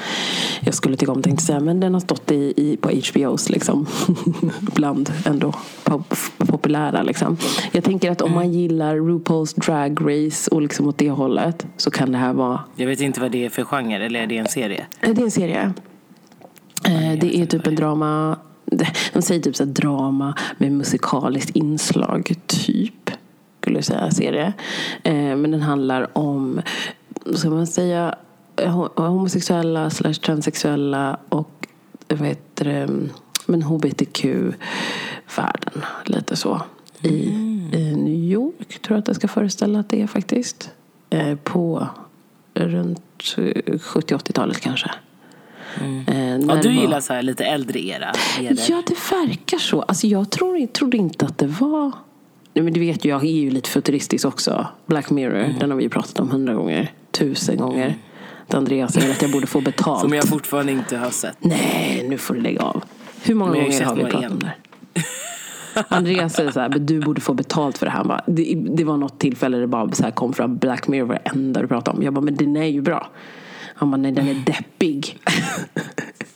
jag 0.61 0.73
skulle 0.73 0.97
tycka 0.97 1.11
om. 1.11 1.21
Tänkte 1.21 1.45
säga, 1.45 1.59
men 1.59 1.79
den 1.79 1.93
har 1.93 2.01
stått 2.01 2.31
i, 2.31 2.53
i 2.57 2.77
på 2.77 2.89
HBOs 2.89 3.49
liksom. 3.49 3.85
Bland 4.59 5.11
ändå 5.25 5.53
pop, 5.83 6.15
populära 6.37 7.03
liksom. 7.03 7.37
Jag 7.71 7.83
tänker 7.83 8.11
att 8.11 8.21
om 8.21 8.31
man 8.31 8.51
gillar 8.51 8.95
RuPaul's 8.95 9.59
Drag 9.65 9.99
Race 10.01 10.51
och 10.51 10.61
liksom 10.61 10.87
åt 10.87 10.97
det 10.97 11.09
hållet 11.09 11.67
så 11.77 11.91
kan 11.91 12.11
det 12.11 12.17
här 12.17 12.33
vara. 12.33 12.59
Jag 12.75 12.87
vet 12.87 13.01
inte 13.01 13.21
vad 13.21 13.31
det 13.31 13.45
är 13.45 13.49
för 13.49 13.63
genre 13.63 14.05
eller 14.05 14.19
är 14.19 14.27
det 14.27 14.37
en 14.37 14.47
serie? 14.47 14.85
Det 15.01 15.07
är 15.07 15.21
en 15.21 15.31
serie. 15.31 15.73
Eh, 16.85 17.19
det 17.19 17.37
är 17.37 17.45
typ 17.45 17.67
en 17.67 17.75
drama 17.75 18.37
de 19.13 19.21
säger 19.21 19.41
typ 19.41 19.55
så 19.55 19.65
drama 19.65 20.33
med 20.57 20.71
musikaliskt 20.71 21.55
inslag, 21.55 22.35
typ. 22.47 23.11
Skulle 23.61 23.77
jag 23.77 23.85
säga, 23.85 24.11
serie. 24.11 24.53
Eh, 25.03 25.13
men 25.13 25.51
den 25.51 25.61
handlar 25.61 26.17
om, 26.17 26.61
ska 27.35 27.49
man 27.49 27.67
säga, 27.67 28.15
homosexuella 28.95 29.89
slash 29.89 30.13
transsexuella 30.13 31.17
och 31.29 31.67
vad 32.07 32.27
heter 32.27 32.65
det, 32.65 32.89
men 33.45 33.63
hbtq-världen. 33.63 34.53
Lite 36.05 36.35
så. 36.35 36.61
I, 37.01 37.29
mm. 37.29 37.73
I 37.73 37.95
New 37.95 38.13
York 38.13 38.81
tror 38.81 38.95
jag 38.95 38.99
att 38.99 39.05
det 39.05 39.15
ska 39.15 39.27
föreställa 39.27 39.79
att 39.79 39.89
det 39.89 40.01
är 40.01 40.07
faktiskt. 40.07 40.71
Eh, 41.09 41.35
på 41.35 41.87
runt 42.53 43.23
70-80-talet 43.23 44.59
kanske. 44.59 44.91
Mm. 45.81 46.05
Eh, 46.07 46.55
ja, 46.55 46.61
du 46.61 46.71
gillar 46.71 47.01
så 47.01 47.13
här 47.13 47.21
lite 47.21 47.45
äldre 47.45 47.79
era? 47.79 48.11
Ja, 48.39 48.83
det 48.87 48.95
verkar 49.11 49.57
så. 49.57 49.81
Alltså, 49.81 50.07
jag 50.07 50.29
tror, 50.29 50.67
trodde 50.67 50.97
inte 50.97 51.25
att 51.25 51.37
det 51.37 51.47
var... 51.47 51.91
Nej, 52.53 52.63
men 52.63 52.73
du 52.73 52.79
vet 52.79 53.05
ju, 53.05 53.09
jag 53.09 53.23
är 53.23 53.31
ju 53.31 53.49
lite 53.49 53.69
futuristisk 53.69 54.25
också. 54.25 54.67
Black 54.85 55.09
Mirror, 55.09 55.39
mm. 55.39 55.59
den 55.59 55.69
har 55.69 55.77
vi 55.77 55.83
ju 55.83 55.89
pratat 55.89 56.19
om 56.19 56.29
hundra 56.29 56.53
gånger. 56.53 56.91
Tusen 57.11 57.57
gånger. 57.57 57.85
Mm. 57.85 57.99
Andreas 58.49 58.93
säger 58.93 59.11
att 59.11 59.21
jag 59.21 59.31
borde 59.31 59.47
få 59.47 59.61
betalt. 59.61 60.01
Som 60.01 60.13
jag 60.13 60.27
fortfarande 60.27 60.71
inte 60.71 60.97
har 60.97 61.09
sett. 61.09 61.37
Nej, 61.39 62.05
nu 62.09 62.17
får 62.17 62.33
du 62.33 62.41
lägga 62.41 62.61
av. 62.61 62.83
Hur 63.23 63.35
många 63.35 63.51
gånger 63.51 63.83
har 63.83 63.95
vi 63.95 64.03
pratat 64.03 64.31
om 64.31 64.39
det? 64.39 64.53
Andreas 65.87 66.33
säger 66.33 66.51
så 66.51 66.59
här, 66.59 66.69
du 66.69 66.99
borde 66.99 67.21
få 67.21 67.33
betalt 67.33 67.77
för 67.77 67.85
det 67.85 67.91
här. 67.91 68.03
Bara, 68.03 68.21
det, 68.27 68.63
det, 68.69 68.83
var 68.83 68.97
något 68.97 69.19
tillfälle 69.19 69.57
det 69.57 69.67
bara 69.67 69.91
så 69.91 70.03
här 70.03 70.11
kom 70.11 70.33
fram 70.33 70.57
Black 70.57 70.87
Mirror 70.87 71.07
det 71.07 71.29
enda 71.29 71.61
du 71.61 71.67
pratade 71.67 71.97
om. 71.97 72.03
Jag 72.03 72.13
bara, 72.13 72.21
men 72.21 72.35
den 72.35 72.57
är 72.57 72.65
ju 72.65 72.81
bra. 72.81 73.07
Han 73.79 73.91
bara, 73.91 73.97
nej 73.97 74.11
den 74.11 74.27
är 74.27 74.33
deppig. 74.45 75.17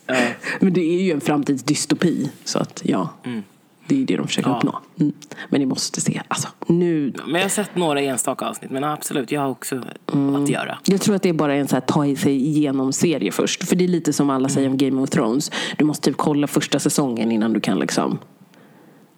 ja. 0.08 0.16
Men 0.60 0.74
det 0.74 0.82
är 0.82 1.02
ju 1.02 1.12
en 1.12 1.22
framtidsdystopi. 1.22 2.32
Så 2.44 2.60
att 2.60 2.82
ja. 2.86 3.10
Mm. 3.24 3.44
Det 3.88 4.02
är 4.02 4.06
det 4.06 4.18
de 4.18 4.28
försöker 4.28 4.50
ja. 4.50 4.58
uppnå. 4.58 4.80
Mm. 5.00 5.14
Men 5.50 5.60
ni 5.60 5.66
måste 5.66 6.02
se. 6.02 6.22
Alltså, 6.28 6.48
nu... 6.68 7.14
Men 7.26 7.36
jag 7.36 7.42
har 7.42 7.50
sett 7.50 7.76
några 7.76 8.02
enstaka 8.02 8.46
avsnitt. 8.46 8.72
Men 8.72 8.84
absolut, 8.84 9.32
jag 9.32 9.42
har 9.42 9.50
också 9.50 9.82
mm. 10.14 10.36
att 10.36 10.50
göra. 10.50 10.78
Jag 10.86 11.02
tror 11.02 11.16
att 11.16 11.22
det 11.22 11.30
är 11.30 11.34
bara 11.34 11.56
en 11.56 11.68
så 11.68 11.76
här, 11.76 11.82
ta 11.82 12.16
sig 12.16 12.36
igenom 12.36 12.94
serie 12.94 13.32
först. 13.32 13.64
För 13.64 13.76
det 13.76 13.84
är 13.84 13.88
lite 13.88 14.14
som 14.14 14.30
alla 14.30 14.50
säger 14.50 14.70
om 14.70 14.78
Game 14.78 15.02
of 15.02 15.10
Thrones. 15.10 15.52
Du 15.78 15.86
måste 15.86 16.10
typ 16.10 16.18
kolla 16.18 16.48
första 16.48 16.80
säsongen 16.80 17.32
innan 17.32 17.54
du 17.54 17.60
kan 17.60 17.80
liksom 17.80 18.20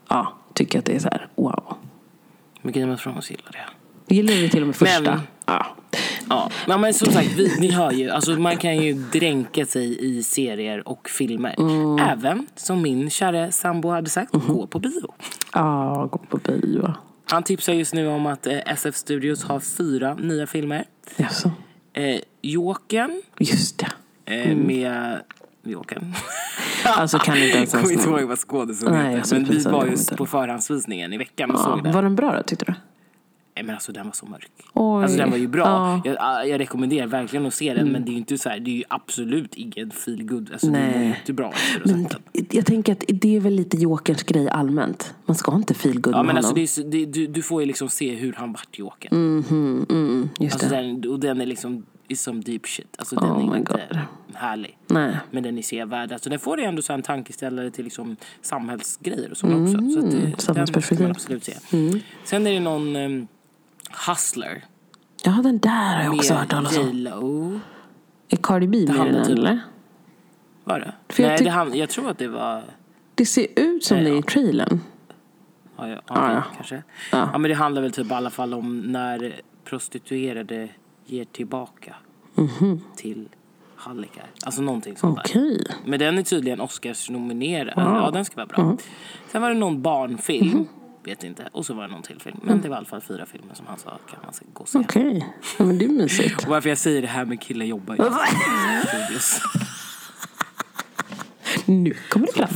ja, 0.10 0.34
tycka 0.54 0.80
att 0.80 0.86
det 0.86 0.96
är 0.96 1.00
så 1.00 1.10
här, 1.12 1.28
wow. 1.36 1.78
Men 2.62 2.74
Game 2.74 2.94
of 2.94 3.04
Thrones 3.04 3.32
gillar 3.32 3.52
det. 3.52 4.16
Gillar 4.16 4.34
du 4.34 4.50
till 4.50 4.62
och 4.62 4.68
med 4.68 4.76
första? 4.76 5.02
Men, 5.02 5.20
ja. 5.46 5.66
Ja, 6.30 6.50
men 6.78 6.94
som 6.94 7.12
sagt, 7.14 7.30
vi, 7.36 7.60
ni 7.60 7.72
hör 7.72 7.92
ju. 7.92 8.10
Alltså, 8.10 8.32
man 8.32 8.58
kan 8.58 8.78
ju 8.78 8.94
dränka 8.94 9.66
sig 9.66 10.06
i 10.06 10.24
serier 10.24 10.88
och 10.88 11.10
filmer. 11.10 11.56
Mm. 11.58 11.98
Även, 12.10 12.48
som 12.56 12.82
min 12.82 13.10
kära 13.10 13.52
sambo 13.52 13.90
hade 13.90 14.10
sagt, 14.10 14.34
mm. 14.34 14.48
gå 14.48 14.68
på 14.68 14.80
bio. 14.80 15.14
Ja, 15.54 16.10
gå 16.12 16.18
på 16.18 16.38
bio. 16.38 16.94
Han 17.32 17.44
tipsar 17.44 17.74
just 17.74 17.94
nu 17.94 18.08
om 18.08 18.26
att 18.26 18.48
eh, 18.48 18.60
SF 18.66 18.96
Studios 18.96 19.44
har 19.44 19.60
fyra 19.60 20.14
nya 20.14 20.48
filmer. 20.48 20.86
Jaså? 21.18 21.52
Eh, 21.94 22.20
Jokern 22.42 23.22
Just 23.40 23.84
det. 24.26 24.36
eh, 24.36 24.56
med 24.56 25.22
Jokern. 25.64 26.14
Alltså 26.88 27.20
kan 27.20 27.38
inte 27.38 27.58
ens 27.58 27.74
Jag 27.74 27.82
kommer 27.82 27.94
inte 27.94 28.10
ihåg 28.10 28.22
vad 28.24 28.40
skådisen 28.40 28.96
heter. 28.96 29.36
Men 29.36 29.46
vi 29.46 29.64
var 29.64 29.86
just 29.86 30.16
på 30.18 30.26
förhandsvisningen 30.26 31.14
i 31.14 31.18
veckan 31.18 31.52
och 31.52 31.60
Ja, 31.60 31.64
såg 31.64 31.84
den. 31.84 31.94
var 31.94 32.02
den 32.02 32.16
bra 32.16 32.36
då 32.38 32.44
tyckte 32.44 32.66
du? 32.66 32.74
Nej, 33.56 33.66
men 33.66 33.76
alltså 33.76 33.92
den 33.92 34.06
var 34.06 34.14
så 34.14 34.26
mörk. 34.26 34.52
Oj. 34.74 35.04
Alltså 35.04 35.18
den 35.18 35.32
var 35.32 35.38
ju 35.38 35.48
bra. 35.48 35.64
Ja. 35.64 35.92
Mm. 35.94 36.02
Jag, 36.20 36.50
jag 36.50 36.60
rekommenderar 36.60 37.08
verkligen 37.08 37.46
att 37.46 37.54
se 37.54 37.74
den. 37.74 37.88
Men 37.92 38.06
det 38.06 38.10
är 38.10 38.14
ju 38.14 38.18
inte 38.18 38.38
så 38.38 38.50
här, 38.50 38.60
det 38.60 38.72
är 38.72 38.76
ju 38.76 38.84
absolut 38.88 39.56
ingen 39.56 39.92
feel 39.92 40.24
good. 40.24 40.50
Alltså 40.54 40.68
det 40.68 40.72
Nej. 40.74 40.94
är 41.08 41.16
inte 41.20 41.34
bra 41.34 41.54
Men 41.86 42.04
den. 42.04 42.48
jag 42.52 42.66
tänker 42.66 42.92
att 42.94 43.04
det 43.08 43.36
är 43.36 43.40
väl 43.40 43.54
lite 43.54 43.78
Jokerns 43.78 44.24
grej 44.24 44.50
allmänt. 44.50 45.14
Man 45.26 45.36
ska 45.36 45.56
inte 45.56 45.74
feel 45.74 46.00
good 46.02 46.14
Ja 46.14 46.18
med 46.18 46.26
men 46.26 46.38
alltså 46.38 46.52
honom. 46.52 46.66
det 46.92 46.98
är, 46.98 47.06
det, 47.06 47.06
du, 47.06 47.28
du 47.28 47.42
får 47.42 47.62
ju 47.62 47.68
liksom 47.68 47.90
se 47.90 48.16
hur 48.16 48.34
han 48.34 48.52
vart 48.52 48.80
Jokern. 48.80 49.18
Mhm, 49.38 49.86
mm, 49.90 50.30
just 50.40 50.54
Alltså 50.56 50.70
det. 50.70 50.76
den, 50.82 51.12
och 51.12 51.20
den 51.20 51.42
är 51.42 51.46
liksom 51.46 51.86
is 52.08 52.22
some 52.22 52.42
deep 52.42 52.68
shit. 52.68 52.96
Alltså 52.98 53.16
den 53.16 53.32
Oh 53.32 53.54
är 53.54 53.58
inte 53.58 53.72
God. 53.92 54.00
härlig. 54.34 54.78
Nej. 54.88 55.18
Men 55.32 55.44
den 55.44 55.58
är 55.58 55.62
sevärd. 55.62 56.12
Alltså 56.12 56.30
den 56.30 56.40
får 56.40 56.58
dig 56.58 56.66
ändå 56.66 56.82
så 56.82 56.94
en 56.94 57.02
tankeställare 57.02 57.72
till 57.72 57.84
liksom 57.84 58.16
samhällsgrejer 58.42 59.32
och 59.32 59.38
sånt 59.38 59.54
också. 59.76 59.90
Så 59.94 60.00
att 60.00 60.12
det, 60.12 60.18
den 60.18 60.32
ska 60.32 60.42
samhällsperspektiv. 60.42 61.08
man 61.08 61.12
absolut 61.12 61.44
se. 61.44 61.54
Sen 62.24 62.48
är 62.48 62.52
det 62.52 62.60
någon 62.60 62.96
um, 62.96 63.28
Hustler. 64.08 64.64
Ja, 65.24 65.32
den 65.32 65.58
där 65.60 65.96
har 65.96 66.04
jag 66.04 66.14
också 66.14 66.34
hört 66.34 66.50
talas 66.50 66.78
om. 66.78 66.86
J.Lo. 66.88 67.60
Är 68.30 68.38
Cardi 68.38 68.68
B 68.68 68.78
med 68.78 69.08
i 69.08 69.12
den 69.12 69.26
typ- 69.26 69.38
eller? 69.38 69.60
Var 70.64 70.80
det? 70.80 70.94
För 71.10 71.24
jag 71.24 71.30
Nej, 71.30 71.38
tyck- 71.40 71.44
det 71.44 71.50
hand, 71.50 71.76
jag 71.76 71.90
tror 71.90 72.10
att 72.10 72.18
det 72.18 72.28
var... 72.28 72.64
Det 73.16 73.26
ser 73.26 73.48
ut 73.56 73.84
som 73.84 73.98
det 73.98 74.10
är 74.10 74.20
i 74.20 74.24
trailern. 74.24 74.80
Ja, 75.78 75.88
ja, 75.90 76.02
Ah, 76.08 76.32
ja. 76.34 76.44
kanske. 76.56 76.76
Ja. 76.76 77.30
Ja. 77.34 77.38
men 77.38 77.50
det 77.50 77.56
handlar 77.56 77.82
väl 77.82 77.92
typ 77.92 78.12
i 78.12 78.14
alla 78.14 78.30
fall 78.30 78.54
om 78.54 78.80
när 78.80 79.42
prostituerade 79.64 80.70
ger 81.06 81.26
tillbaka 81.26 81.96
till 82.96 83.30
hallickar. 83.76 84.26
Alltså 84.46 84.62
någonting 84.62 84.98
sånt 84.98 85.16
där. 85.16 85.24
Okej. 85.26 85.68
Men 85.86 86.00
den 86.00 86.18
är 86.18 86.24
tydligen 86.24 86.62
Oscars-nominerad. 86.62 87.74
Ja, 87.76 88.12
den 88.14 88.26
ska 88.26 88.36
vara 88.36 88.46
bra. 88.46 88.78
Sen 89.32 89.42
var 89.42 89.50
det 89.50 89.56
någon 89.56 89.82
barnfilm. 89.82 90.68
Vet 91.06 91.24
inte. 91.24 91.50
Och 91.52 91.66
så 91.66 91.74
var 91.74 91.88
det 91.88 91.94
någon 91.94 92.02
till 92.04 92.20
film. 92.20 92.40
Men 92.44 92.62
det 92.62 92.70
var 92.70 92.76
i 92.76 92.78
alla 92.78 92.86
fall 92.86 93.02
fyra 93.02 93.26
filmer 93.26 93.54
som 93.54 93.66
han 93.68 93.80
sa 93.80 93.90
kan 93.90 94.20
man 94.24 94.34
gå 94.54 94.62
och 94.62 94.70
se. 94.70 94.78
Okej. 94.78 95.26
Ja, 95.58 95.66
men 95.66 95.78
det 95.78 95.86
är 95.86 95.90
mysigt. 95.90 96.44
Och 96.44 96.50
varför 96.50 96.70
jag 96.70 96.78
säger 96.78 97.02
det 97.02 97.08
här 97.08 97.26
med 97.26 97.42
killar 97.42 97.66
jobbar 97.66 97.96
studios. 98.88 99.42
Nu 101.66 101.94
kommer 102.10 102.28
det 102.28 102.34
fram. 102.34 102.48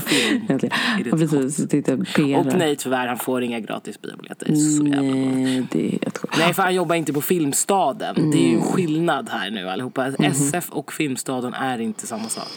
Äntligen. 0.50 0.78
Ja, 1.06 1.18
precis. 1.18 1.70
Titta. 1.70 1.94
Och 1.94 2.58
nej 2.58 2.76
tyvärr, 2.76 3.08
han 3.08 3.18
får 3.18 3.44
inga 3.44 3.60
gratis 3.60 4.02
biobiljetter. 4.02 4.56
Så 4.56 4.86
jävla. 4.86 5.02
Nej, 5.02 5.68
det 5.72 5.88
är 5.88 5.92
helt 5.92 6.18
sjukt. 6.18 6.38
Nej, 6.38 6.54
för 6.54 6.64
han 6.64 6.76
jobbar 6.76 6.96
inte 6.96 7.14
på 7.14 7.22
Filmstaden. 7.22 8.32
Det 8.32 8.38
är 8.38 8.50
ju 8.50 8.56
en 8.56 8.62
skillnad 8.62 9.30
här 9.30 9.52
nu 9.52 9.70
allihopa. 9.70 10.08
Mhm. 10.08 10.16
SF 10.32 10.70
och 10.70 10.94
Filmstaden 10.94 11.54
är 11.54 11.82
inte 11.82 12.08
samma 12.08 12.30
sak. 12.30 12.48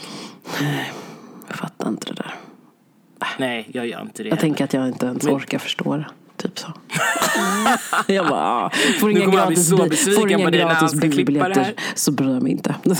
Jag 1.47 1.57
fattar 1.57 1.89
inte 1.89 2.07
det 2.07 2.13
där. 2.15 2.35
Nej, 3.39 3.69
jag 3.73 3.87
gör 3.87 4.01
inte 4.01 4.23
det. 4.23 4.29
Jag 4.29 4.39
tänker 4.39 4.63
att 4.63 4.73
jag 4.73 4.87
inte 4.87 5.05
ens 5.05 5.25
orkar 5.25 5.57
förstå 5.59 5.97
det. 5.97 6.05
Typ 6.37 6.59
så. 6.59 6.67
jag 8.13 8.27
bara, 8.27 8.41
ah, 8.65 8.71
får 8.99 9.11
inga 9.11 9.25
gratis, 9.25 9.69
så 9.69 9.77
bi- 9.89 9.95
får 9.95 10.31
inga 10.31 10.49
gratis 10.49 10.93
biobiljetter 11.01 11.73
så 11.95 12.11
bryr 12.11 12.29
jag 12.33 12.43
mig 12.43 12.51
inte. 12.51 12.75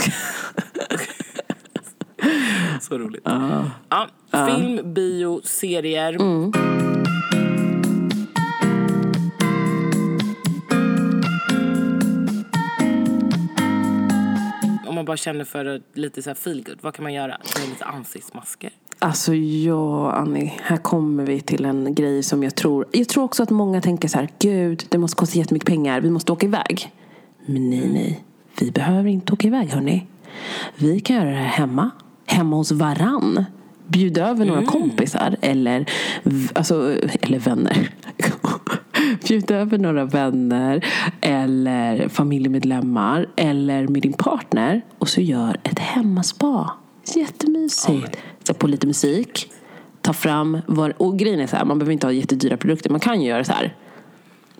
Så 2.81 2.97
roligt. 2.97 3.21
Ja, 3.25 4.07
film, 4.31 4.93
bio, 4.93 5.41
serier. 5.43 6.13
Mm. 6.13 6.51
Om 14.87 14.95
man 14.95 15.05
bara 15.05 15.17
känner 15.17 15.45
för 15.45 15.81
lite 15.93 16.23
så 16.23 16.29
här 16.29 16.35
feel 16.35 16.63
good, 16.63 16.77
vad 16.81 16.93
kan 16.93 17.03
man 17.03 17.13
göra? 17.13 17.37
Lite 17.69 17.85
ansiktsmasker. 17.85 18.69
Alltså 18.99 19.33
ja, 19.33 20.11
Annie. 20.11 20.53
Här 20.61 20.77
kommer 20.77 21.25
vi 21.25 21.41
till 21.41 21.65
en 21.65 21.95
grej 21.95 22.23
som 22.23 22.43
jag 22.43 22.55
tror... 22.55 22.85
Jag 22.91 23.07
tror 23.07 23.23
också 23.23 23.43
att 23.43 23.49
många 23.49 23.81
tänker 23.81 24.07
så 24.07 24.17
här, 24.17 24.29
gud, 24.39 24.85
det 24.89 24.97
måste 24.97 25.15
kosta 25.15 25.37
jättemycket 25.37 25.67
pengar. 25.67 26.01
Vi 26.01 26.09
måste 26.09 26.31
åka 26.31 26.45
iväg. 26.45 26.91
Men 27.45 27.69
nej, 27.69 27.89
nej. 27.93 28.23
Vi 28.59 28.71
behöver 28.71 29.09
inte 29.09 29.33
åka 29.33 29.47
iväg, 29.47 29.69
hörni. 29.69 30.07
Vi 30.75 30.99
kan 30.99 31.15
göra 31.15 31.29
det 31.29 31.35
här 31.35 31.45
hemma. 31.45 31.89
Hemma 32.25 32.55
hos 32.55 32.71
varann. 32.71 33.45
Bjuda 33.87 34.27
över 34.27 34.45
några 34.45 34.65
kompisar 34.65 35.35
eller, 35.41 35.85
alltså, 36.55 36.97
eller 37.21 37.39
vänner. 37.39 37.89
Bjuda 39.27 39.55
över 39.55 39.77
några 39.77 40.05
vänner 40.05 40.85
eller 41.21 42.07
familjemedlemmar 42.07 43.27
eller 43.35 43.87
med 43.87 44.01
din 44.01 44.13
partner 44.13 44.81
och 44.97 45.09
så 45.09 45.21
gör 45.21 45.57
ett 45.63 45.79
hemmaspa. 45.79 46.71
Jättemysigt. 47.15 48.17
Sätt 48.47 48.59
på 48.59 48.67
lite 48.67 48.87
musik. 48.87 49.51
Ta 50.01 50.13
fram, 50.13 50.57
vad, 50.67 50.91
och 50.91 51.19
grejen 51.19 51.39
är 51.39 51.47
så 51.47 51.55
här, 51.55 51.65
man 51.65 51.79
behöver 51.79 51.93
inte 51.93 52.07
ha 52.07 52.11
jättedyra 52.11 52.57
produkter. 52.57 52.89
Man 52.89 52.99
kan 52.99 53.21
ju 53.21 53.29
göra 53.29 53.43
så 53.43 53.53
här. 53.53 53.75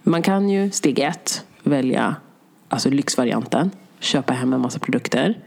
Man 0.04 0.22
kan 0.22 0.50
ju 0.50 0.72
steg 0.72 1.00
ett 1.00 1.46
välja 1.64 2.16
alltså 2.70 2.90
lyxvarianten. 2.90 3.72
Köpa 4.00 4.34
hem 4.34 4.54
en 4.54 4.62
massa 4.62 4.80
produkter. 4.80 5.40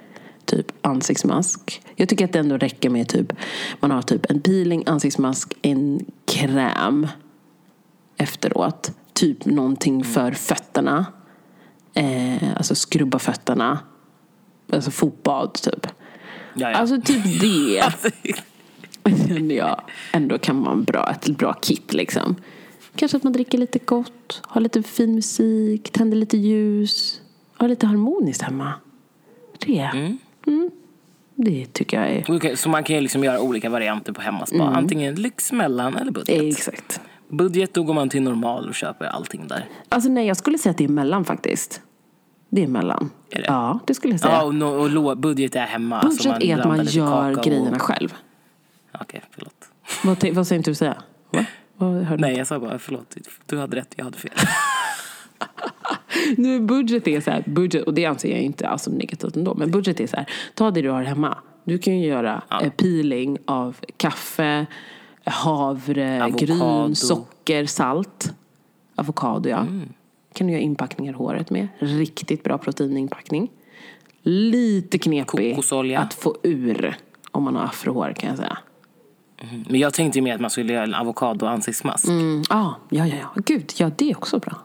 Typ 0.45 0.67
ansiktsmask. 0.83 1.83
Jag 1.97 2.09
tycker 2.09 2.25
att 2.25 2.33
det 2.33 2.39
ändå 2.39 2.57
räcker 2.57 2.91
med 2.91 3.09
typ 3.09 3.33
man 3.81 3.91
har 3.91 4.03
typ 4.03 4.31
en 4.31 4.41
peeling, 4.41 4.83
ansiktsmask, 4.87 5.55
en 5.63 6.05
kräm 6.25 7.09
efteråt. 8.17 8.93
Typ 9.13 9.45
någonting 9.45 10.05
för 10.05 10.33
fötterna. 10.33 11.07
Eh, 11.95 12.57
alltså 12.57 12.75
skrubba 12.75 13.19
fötterna. 13.19 13.79
Alltså 14.73 14.91
fotbad 14.91 15.55
typ. 15.55 15.87
Ja, 16.57 16.71
ja. 16.71 16.77
Alltså 16.77 17.01
typ 17.01 17.25
det 17.41 17.93
känner 19.29 19.55
jag 19.55 19.81
ändå 20.13 20.39
kan 20.39 20.63
vara 20.63 20.73
en 20.73 20.85
bra, 20.85 21.11
ett 21.11 21.29
bra 21.29 21.53
kit 21.53 21.93
liksom. 21.93 22.37
Kanske 22.97 23.17
att 23.17 23.23
man 23.23 23.33
dricker 23.33 23.59
lite 23.59 23.79
gott, 23.79 24.43
har 24.45 24.61
lite 24.61 24.83
fin 24.83 25.15
musik, 25.15 25.91
tänder 25.91 26.17
lite 26.17 26.37
ljus, 26.37 27.21
har 27.57 27.69
lite 27.69 27.87
harmoniskt 27.87 28.43
hemma. 28.43 28.73
Det, 29.59 29.91
mm. 30.47 30.71
det 31.35 31.67
tycker 31.73 32.01
jag 32.01 32.11
är... 32.11 32.25
Okej, 32.29 32.57
så 32.57 32.69
man 32.69 32.85
kan 32.85 32.97
ju 32.97 33.03
liksom 33.03 33.25
göra 33.25 33.41
olika 33.41 33.71
varianter 33.71 34.13
på 34.13 34.21
hemmaspa. 34.21 34.63
Antingen 34.63 35.15
lyx, 35.15 35.53
mellan 35.53 35.97
eller 35.97 36.13
budget. 36.13 36.43
Exakt. 36.43 37.01
Budget, 37.29 37.75
då 37.75 37.83
går 37.83 37.95
man 37.95 38.09
till 38.09 38.23
normal 38.23 38.69
och 38.69 38.75
köper 38.75 39.05
allting 39.05 39.49
där. 39.49 39.69
Alltså 39.89 40.11
nej, 40.11 40.27
jag 40.27 40.37
skulle 40.37 40.59
säga 40.59 40.71
att 40.71 40.79
det 40.79 40.85
är 40.85 40.89
mellan 40.89 41.25
faktiskt. 41.25 41.81
Det 42.49 42.63
är 42.63 42.69
mellan. 42.69 43.11
Är 43.31 43.39
det? 43.39 43.45
Ja, 43.47 43.79
det 43.87 43.95
skulle 43.95 44.13
jag 44.13 44.21
säga. 44.21 44.33
Ja, 44.33 44.43
och, 44.43 44.55
no, 44.55 44.65
och 44.65 44.91
lo, 44.91 45.15
budget 45.15 45.57
är 45.57 45.67
hemma. 45.67 46.01
alltså 46.01 46.29
Budget 46.29 46.51
är 46.51 46.59
att 46.59 46.69
man 46.69 46.85
gör 46.85 47.45
grejerna 47.45 47.77
och... 47.77 47.83
själv. 47.83 48.15
Okej, 49.01 49.23
förlåt. 49.31 49.69
Vad, 50.05 50.35
vad 50.35 50.47
säger 50.47 50.59
inte 50.59 50.71
du 50.71 50.75
säga? 50.75 51.03
Va? 51.31 51.45
Vad? 51.77 52.21
Nej, 52.21 52.37
jag 52.37 52.47
sa 52.47 52.59
bara 52.59 52.79
förlåt. 52.79 53.17
Du 53.47 53.59
hade 53.59 53.77
rätt, 53.77 53.95
jag 53.97 54.05
hade 54.05 54.19
fel. 54.19 54.33
Nu 56.37 56.61
budget 56.61 57.09
är 57.09 57.21
så 57.21 57.31
här, 57.31 57.45
budget, 57.47 57.83
och 57.83 57.95
det 57.95 58.07
anser 58.07 58.31
jag 58.31 58.41
inte 58.41 58.69
alls 58.69 58.83
som 58.83 58.95
negativt 58.95 59.37
ändå, 59.37 59.55
men 59.55 59.71
budget 59.71 60.01
är 60.01 60.07
så 60.07 60.17
här, 60.17 60.27
ta 60.55 60.71
det 60.71 60.83
du 60.83 60.91
har 60.91 61.03
hemma. 61.03 61.39
Du 61.65 61.79
kan 61.79 61.99
ju 61.99 62.07
göra 62.07 62.43
eh, 62.63 62.71
peeling 62.71 63.39
av 63.45 63.77
kaffe, 63.97 64.67
havre, 65.25 66.25
Avokado. 66.25 66.47
gryn, 66.47 66.97
socker, 66.97 67.67
salt. 67.67 68.33
Avokado 68.95 69.49
ja. 69.49 69.67
Kan 70.37 70.47
du 70.47 70.53
göra 70.53 70.63
inpackningar 70.63 71.13
i 71.13 71.17
håret 71.17 71.51
med. 71.51 71.69
Riktigt 71.79 72.43
bra 72.45 72.59
proteininpackning. 72.59 73.51
Lite 74.23 74.99
knepig 74.99 75.55
Kokosolja. 75.55 76.01
att 76.01 76.15
få 76.15 76.37
ur 76.43 76.97
om 77.31 77.43
man 77.43 77.57
har 77.57 77.65
afrohår 77.65 78.13
kan 78.17 78.29
jag 78.29 78.39
säga. 78.39 78.59
Men 79.69 79.81
jag 79.81 79.95
tänkte 79.95 80.19
ju 80.19 80.23
mer 80.23 80.35
att 80.35 80.41
man 80.41 80.51
skulle 80.51 80.73
göra 80.73 80.85
en 80.85 80.95
avokado 80.95 81.47
ansiktsmask. 81.47 82.09
Mm, 82.09 82.43
ah, 82.49 82.71
ja, 82.89 83.07
ja, 83.07 83.17
ja. 83.21 83.43
Gud, 83.47 83.73
ja 83.77 83.91
det 83.97 84.11
är 84.11 84.17
också 84.17 84.39
bra. 84.39 84.57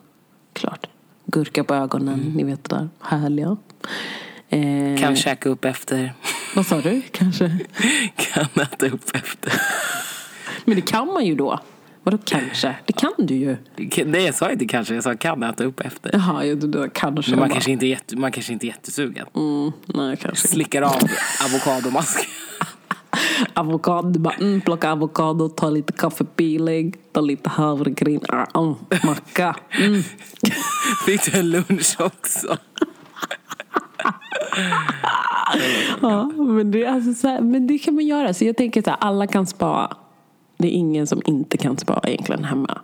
Klart. 0.53 0.88
Gurka 1.25 1.63
på 1.63 1.73
ögonen, 1.73 2.34
ni 2.36 2.43
vet 2.43 2.69
det 2.69 2.75
där 2.75 2.89
härliga. 3.01 3.57
Eh, 4.49 4.99
Kan 4.99 5.15
käka 5.15 5.49
upp 5.49 5.65
efter. 5.65 6.13
Vad 6.55 6.65
sa 6.65 6.81
du? 6.81 7.01
Kanske? 7.12 7.57
kan 8.15 8.63
äta 8.63 8.86
upp 8.86 9.15
efter. 9.15 9.53
Men 10.65 10.75
det 10.75 10.81
kan 10.81 11.07
man 11.07 11.25
ju 11.25 11.36
då. 11.36 11.60
Vadå 12.03 12.17
kanske? 12.25 12.75
Det 12.85 12.93
kan 12.93 13.11
du 13.17 13.35
ju. 13.35 13.57
Nej, 14.05 14.25
jag 14.25 14.35
sa 14.35 14.51
inte 14.51 14.65
kanske. 14.65 14.93
Jag 14.95 15.03
sa 15.03 15.15
kan 15.15 15.43
äta 15.43 15.63
upp 15.63 15.79
efter. 15.79 16.09
Jaha, 16.13 16.45
ja, 16.45 16.55
du 16.55 16.89
kanske. 16.93 17.31
Men 17.31 17.39
man 17.39 17.49
bara- 17.49 17.53
kanske 17.53 17.71
inte 17.71 17.85
är, 17.85 17.89
jätte, 17.89 18.17
man 18.17 18.31
kanske 18.31 18.53
inte 18.53 18.65
är 18.65 18.67
jättesugen. 18.67 19.25
Mm, 19.35 19.71
nej, 19.85 20.17
kanske. 20.17 20.47
Slickar 20.47 20.81
av 20.81 20.95
avokadomask. 21.45 22.27
Avokado, 23.53 24.19
bara 24.19 24.33
mm, 24.33 24.61
plocka 24.61 24.91
avokado, 24.91 25.49
ta 25.49 25.69
lite 25.69 25.93
kaffepeeling, 25.93 26.93
ta 27.11 27.21
lite 27.21 27.49
havregryn, 27.49 28.21
ah, 28.29 28.59
mm, 28.61 28.75
macka. 29.03 29.55
Mm. 29.79 30.03
Fick 31.05 31.31
du 31.33 31.39
en 31.39 31.49
lunch 31.51 31.95
också? 31.99 32.57
Ja, 36.01 36.23
men 36.37 36.71
det, 36.71 36.85
alltså 36.85 37.13
så 37.13 37.27
här, 37.27 37.41
men 37.41 37.67
det 37.67 37.77
kan 37.77 37.95
man 37.95 38.05
göra. 38.05 38.33
Så 38.33 38.45
jag 38.45 38.57
tänker 38.57 38.83
här, 38.85 38.97
alla 38.99 39.27
kan 39.27 39.47
spa. 39.47 39.97
Det 40.62 40.67
är 40.67 40.71
ingen 40.71 41.08
som 41.08 41.21
inte 41.26 41.58
kan 41.58 41.78
spa 41.78 42.02
egentligen 42.04 42.43
hemma. 42.43 42.82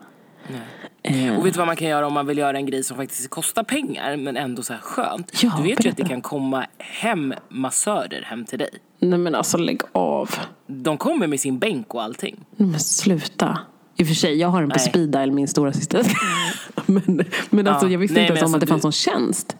Eh, 1.03 1.37
Och 1.37 1.45
vet 1.45 1.53
du 1.53 1.57
vad 1.57 1.67
man 1.67 1.75
kan 1.75 1.87
göra 1.87 2.07
om 2.07 2.13
man 2.13 2.25
vill 2.27 2.37
göra 2.37 2.57
en 2.57 2.65
grej 2.65 2.83
som 2.83 2.97
faktiskt 2.97 3.29
kostar 3.29 3.63
pengar 3.63 4.17
men 4.17 4.37
ändå 4.37 4.63
så 4.63 4.73
här 4.73 4.79
skönt? 4.79 5.43
Ja, 5.43 5.53
du 5.57 5.63
vet 5.63 5.69
ju 5.69 5.73
att 5.89 5.95
berätta. 5.95 6.03
det 6.03 6.09
kan 6.09 6.21
komma 6.21 6.65
hem 6.77 7.33
massörer 7.49 8.21
hem 8.21 8.45
till 8.45 8.59
dig. 8.59 8.69
nej 8.99 9.19
men 9.19 9.35
alltså 9.35 9.57
lägg 9.57 9.81
av. 9.91 10.29
De 10.67 10.97
kommer 10.97 11.27
med 11.27 11.39
sin 11.39 11.59
bänk 11.59 11.93
och 11.93 12.03
allting. 12.03 12.35
Nej, 12.55 12.69
men 12.69 12.79
sluta. 12.79 13.59
I 13.95 14.03
och 14.03 14.07
för 14.07 14.15
sig, 14.15 14.35
jag 14.35 14.47
har 14.47 14.61
en 14.61 14.69
på 14.69 14.75
Nej. 14.77 14.85
speed 14.89 15.09
dial, 15.09 15.31
min 15.31 15.47
stora 15.47 15.73
syster. 15.73 16.05
men 16.85 17.25
men 17.49 17.67
alltså, 17.67 17.85
Ja. 17.87 17.91
jag 17.91 17.99
visste 17.99 18.13
Nej, 18.19 18.23
inte 18.23 18.37
ens 18.39 18.49
om 18.49 18.55
att 18.55 18.61
det 18.67 18.73
alltså, 18.73 18.87
fanns 18.87 19.03
du- 19.05 19.11
någon 19.11 19.19
tjänst. 19.21 19.57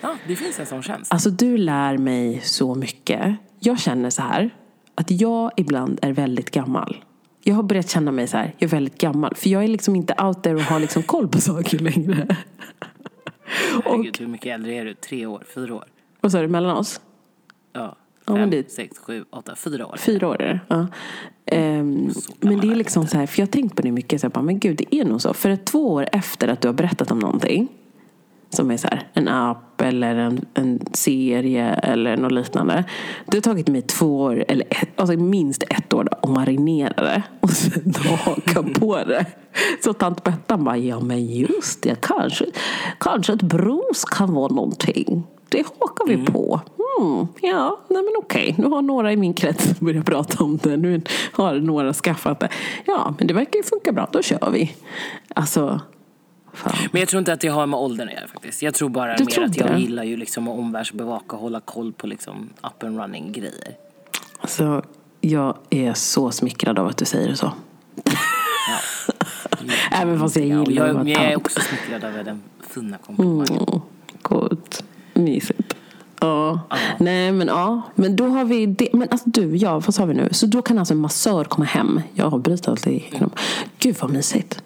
Ja, 0.00 0.14
det 0.28 0.36
finns 0.36 0.60
en 0.60 0.66
sån 0.66 0.82
tjänst. 0.82 1.12
Alltså 1.12 1.30
du 1.30 1.56
lär 1.58 1.98
mig 1.98 2.40
så 2.44 2.74
mycket. 2.74 3.34
Jag 3.60 3.80
känner 3.80 4.10
så 4.10 4.22
här, 4.22 4.50
att 4.94 5.10
jag 5.10 5.50
ibland 5.56 5.98
är 6.02 6.12
väldigt 6.12 6.50
gammal. 6.50 7.04
Jag 7.44 7.54
har 7.54 7.62
börjat 7.62 7.90
känna 7.90 8.12
mig 8.12 8.26
så 8.28 8.36
här, 8.36 8.54
jag 8.58 8.68
är 8.68 8.70
väldigt 8.70 8.98
gammal. 8.98 9.34
För 9.34 9.50
jag 9.50 9.64
är 9.64 9.68
liksom 9.68 9.96
inte 9.96 10.14
out 10.22 10.42
there 10.42 10.54
och 10.54 10.60
har 10.62 10.80
liksom 10.80 11.02
koll 11.02 11.28
på 11.28 11.40
saker 11.40 11.78
längre. 11.78 12.26
Herregud, 13.84 14.18
hur 14.18 14.26
mycket 14.26 14.54
äldre 14.54 14.74
är 14.74 14.84
du? 14.84 14.94
Tre 14.94 15.26
år? 15.26 15.44
Fyra 15.54 15.74
år? 15.74 15.84
Vad 16.20 16.32
sa 16.32 16.40
du, 16.40 16.48
mellan 16.48 16.76
oss? 16.76 17.00
Ja. 17.72 17.96
Ja, 18.26 18.36
Fem, 18.36 18.50
det- 18.50 18.70
sex, 18.72 18.98
sju, 18.98 19.24
åtta, 19.30 19.54
fyra 19.56 19.86
år. 19.86 19.96
Fyra 19.96 20.28
år 20.28 20.42
är 20.42 20.48
det. 20.48 20.60
Ja. 20.68 20.86
Ehm, 21.46 22.10
men 22.40 22.60
det 22.60 22.66
är 22.72 22.76
liksom 22.76 23.06
så 23.06 23.18
här, 23.18 23.26
för 23.26 23.40
jag 23.40 23.46
har 23.46 23.50
tänkt 23.52 23.76
på 23.76 23.82
det 23.82 23.92
mycket, 23.92 24.20
så 24.20 24.30
här, 24.34 24.42
men 24.42 24.58
gud 24.58 24.76
det 24.76 24.94
är 24.94 25.04
nog 25.04 25.20
så. 25.20 25.34
För 25.34 25.50
att 25.50 25.64
två 25.66 25.92
år 25.92 26.08
efter 26.12 26.48
att 26.48 26.60
du 26.60 26.68
har 26.68 26.72
berättat 26.72 27.10
om 27.10 27.18
någonting, 27.18 27.68
som 28.52 28.70
är 28.70 28.76
så 28.76 28.88
här, 28.88 29.08
en 29.12 29.28
app 29.28 29.80
eller 29.80 30.16
en, 30.16 30.46
en 30.54 30.80
serie 30.92 31.66
eller 31.74 32.16
något 32.16 32.32
liknande. 32.32 32.84
Det 33.26 33.36
har 33.36 33.42
tagit 33.42 33.68
mig 33.68 33.82
två 33.82 34.20
år, 34.20 34.44
eller 34.48 34.66
ett, 34.70 35.00
alltså 35.00 35.16
minst 35.16 35.62
ett 35.62 35.92
år 35.92 36.08
att 36.10 36.28
marinera 36.28 37.02
det 37.02 37.22
och 37.40 37.50
sen 37.50 37.94
haka 38.24 38.62
på 38.62 38.96
det. 38.96 39.26
Så 39.84 39.92
tant 39.92 40.24
Bettan 40.24 40.64
bara, 40.64 40.76
ja 40.76 41.00
men 41.00 41.26
just 41.26 41.82
det, 41.82 42.00
kanske, 42.00 42.44
kanske 42.98 43.32
ett 43.32 43.42
brus 43.42 44.04
kan 44.04 44.34
vara 44.34 44.54
någonting. 44.54 45.26
Det 45.48 45.66
hakar 45.80 46.06
vi 46.06 46.24
på. 46.24 46.60
Mm, 47.00 47.26
ja, 47.40 47.80
nej 47.88 48.02
men 48.02 48.12
okej. 48.18 48.54
Nu 48.58 48.66
har 48.66 48.82
några 48.82 49.12
i 49.12 49.16
min 49.16 49.34
krets 49.34 49.80
börjat 49.80 50.06
prata 50.06 50.44
om 50.44 50.56
det. 50.62 50.76
Nu 50.76 51.02
har 51.32 51.54
några 51.54 51.92
skaffat 51.92 52.40
det. 52.40 52.48
Ja, 52.84 53.14
men 53.18 53.26
det 53.26 53.34
verkar 53.34 53.56
ju 53.56 53.62
funka 53.62 53.92
bra. 53.92 54.08
Då 54.12 54.22
kör 54.22 54.50
vi. 54.50 54.74
Alltså, 55.34 55.80
fan. 56.52 56.72
Men 56.92 57.00
jag 57.00 57.08
tror 57.08 57.18
inte 57.18 57.32
att 57.32 57.40
det 57.40 57.48
har 57.48 57.66
med 57.66 57.80
åldern 57.80 58.08
att 58.08 58.14
göra 58.14 58.26
faktiskt. 58.28 58.62
Jag 58.62 58.74
tror 58.74 58.88
bara 58.88 59.16
Du 59.16 59.24
mer 59.24 59.30
tror 59.30 59.44
att 59.44 59.56
jag 59.56 59.70
det? 59.72 59.78
gillar 59.80 60.04
ju 60.04 60.16
liksom 60.16 60.48
att 60.48 60.58
omvärldsbevaka 60.58 61.36
och 61.36 61.42
hålla 61.42 61.60
koll 61.60 61.92
på 61.92 62.06
liksom 62.06 62.50
up 62.62 62.82
and 62.84 62.98
running 63.00 63.32
grejer. 63.32 63.76
Alltså, 64.40 64.82
jag 65.20 65.56
är 65.70 65.94
så 65.94 66.30
smickrad 66.30 66.78
av 66.78 66.86
att 66.86 66.96
du 66.96 67.04
säger 67.04 67.28
det 67.28 67.36
så. 67.36 67.52
Även 69.92 70.20
fast 70.20 70.36
jag 70.36 70.46
Ja, 70.48 70.64
gillar 70.64 70.88
att 70.88 70.96
jag, 70.96 71.08
jag 71.08 71.32
är 71.32 71.36
också 71.36 71.60
smickrad 71.60 72.04
över 72.04 72.24
den 72.24 72.42
fina 72.74 72.98
komplimangen. 72.98 73.68
Mm, 73.68 73.80
gott. 74.22 74.84
Mysigt. 75.14 75.76
Ja. 76.20 76.60
Nej 76.98 77.32
men 77.32 77.48
ja. 77.48 77.82
Men 77.94 78.16
då 78.16 78.26
har 78.26 78.44
vi 78.44 78.66
det. 78.66 78.88
Men 78.92 79.08
alltså 79.10 79.30
du, 79.30 79.56
ja 79.56 79.72
vad 79.80 79.94
sa 79.94 80.04
vi 80.04 80.14
nu? 80.14 80.28
Så 80.32 80.46
då 80.46 80.62
kan 80.62 80.78
alltså 80.78 80.94
en 80.94 81.00
massör 81.00 81.44
komma 81.44 81.64
hem. 81.64 82.00
Jag 82.14 82.34
avbryter 82.34 82.70
alltid. 82.70 83.02
Mm. 83.12 83.30
Gud 83.78 83.96
vad 84.00 84.10
mysigt. 84.10 84.62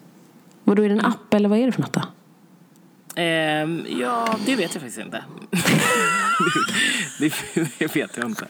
Vadå 0.66 0.82
är 0.82 0.88
det 0.88 0.94
en 0.94 1.04
app 1.04 1.34
eller 1.34 1.48
vad 1.48 1.58
är 1.58 1.66
det 1.66 1.72
för 1.72 1.82
något 1.82 1.92
då? 1.92 2.02
Ehm, 3.16 3.86
ja, 4.00 4.36
det 4.46 4.56
vet 4.56 4.74
jag 4.74 4.82
faktiskt 4.82 4.98
inte. 4.98 5.24
det, 7.20 7.32
det 7.78 7.96
vet 7.96 8.16
jag 8.16 8.26
inte. 8.26 8.46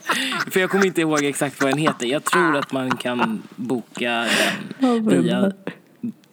För 0.51 0.59
jag 0.59 0.69
kommer 0.69 0.85
inte 0.85 1.01
ihåg 1.01 1.23
exakt 1.23 1.61
vad 1.61 1.71
den 1.71 1.77
heter. 1.77 2.07
Jag 2.07 2.23
tror 2.23 2.55
att 2.55 2.71
man 2.71 2.97
kan 2.97 3.41
boka 3.55 4.27
den 4.79 5.09
via... 5.09 5.51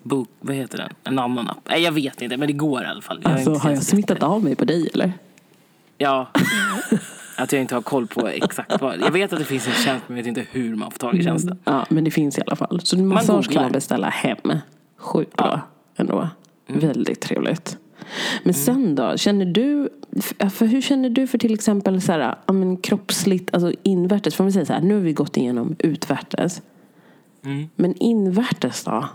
Bok, 0.03 0.29
vad 0.41 0.57
heter 0.57 0.79
den? 0.79 0.91
En 1.05 1.19
annan 1.19 1.49
app? 1.49 1.69
Nej, 1.69 1.83
jag 1.83 1.93
vet 1.93 2.23
inte, 2.23 2.37
men 2.37 2.47
det 2.47 2.53
går 2.53 2.83
i 2.83 2.87
alla 2.87 3.03
fall. 3.03 3.21
Jag 3.23 3.33
Alltså 3.33 3.55
har 3.55 3.71
jag 3.71 3.83
smittat 3.83 4.23
av 4.23 4.45
mig 4.45 4.57
på 4.57 4.65
dig 4.65 4.91
eller? 4.95 5.13
Ja. 5.99 6.31
Att 7.37 7.53
jag 7.53 7.61
inte 7.61 7.75
har 7.75 7.83
koll 7.83 8.07
på 8.07 8.29
exakt 8.29 8.81
vad. 8.81 9.01
Jag 9.01 9.11
vet 9.11 9.33
att 9.33 9.39
det 9.39 9.45
finns 9.45 9.67
en 9.67 9.73
tjänst 9.73 10.05
men 10.09 10.17
jag 10.17 10.25
vet 10.25 10.39
inte 10.39 10.47
hur 10.51 10.75
man 10.75 10.91
får 10.91 10.99
tag 10.99 11.15
i 11.15 11.23
tjänsten. 11.23 11.59
Ja 11.65 11.87
men 11.89 12.05
det 12.05 12.11
finns 12.11 12.39
i 12.39 12.43
alla 12.47 12.57
fall. 12.57 12.81
Så 12.85 12.99
massage 12.99 13.51
kan 13.51 13.63
man 13.63 13.73
beställa 13.73 14.09
hem. 14.09 14.39
Sjukt 14.97 15.37
bra 15.37 15.61
ändå. 15.97 16.29
Väldigt 16.67 17.21
trevligt. 17.21 17.79
Men 18.43 18.55
sen 18.55 18.95
då, 18.95 19.17
känner 19.17 19.47
du, 19.47 19.89
för 20.51 20.67
hur 20.67 20.81
känner 20.81 21.11
du 21.11 21.27
för 21.27 21.39
till 21.39 21.55
exempel 21.55 22.03
så 22.03 22.13
här, 22.13 22.37
ja, 22.47 22.53
men 22.53 22.77
kroppsligt, 22.77 23.55
alltså 23.55 23.73
invärtes, 23.83 24.35
får 24.35 24.45
man 24.45 24.53
säga 24.53 24.67
så 24.67 24.73
här, 24.73 24.81
nu 24.81 24.95
har 24.95 25.01
vi 25.01 25.13
gått 25.13 25.37
igenom 25.37 25.77
utvärtes. 25.79 26.63
Men 27.77 27.95
invärtes 27.95 28.85
då? 28.85 29.09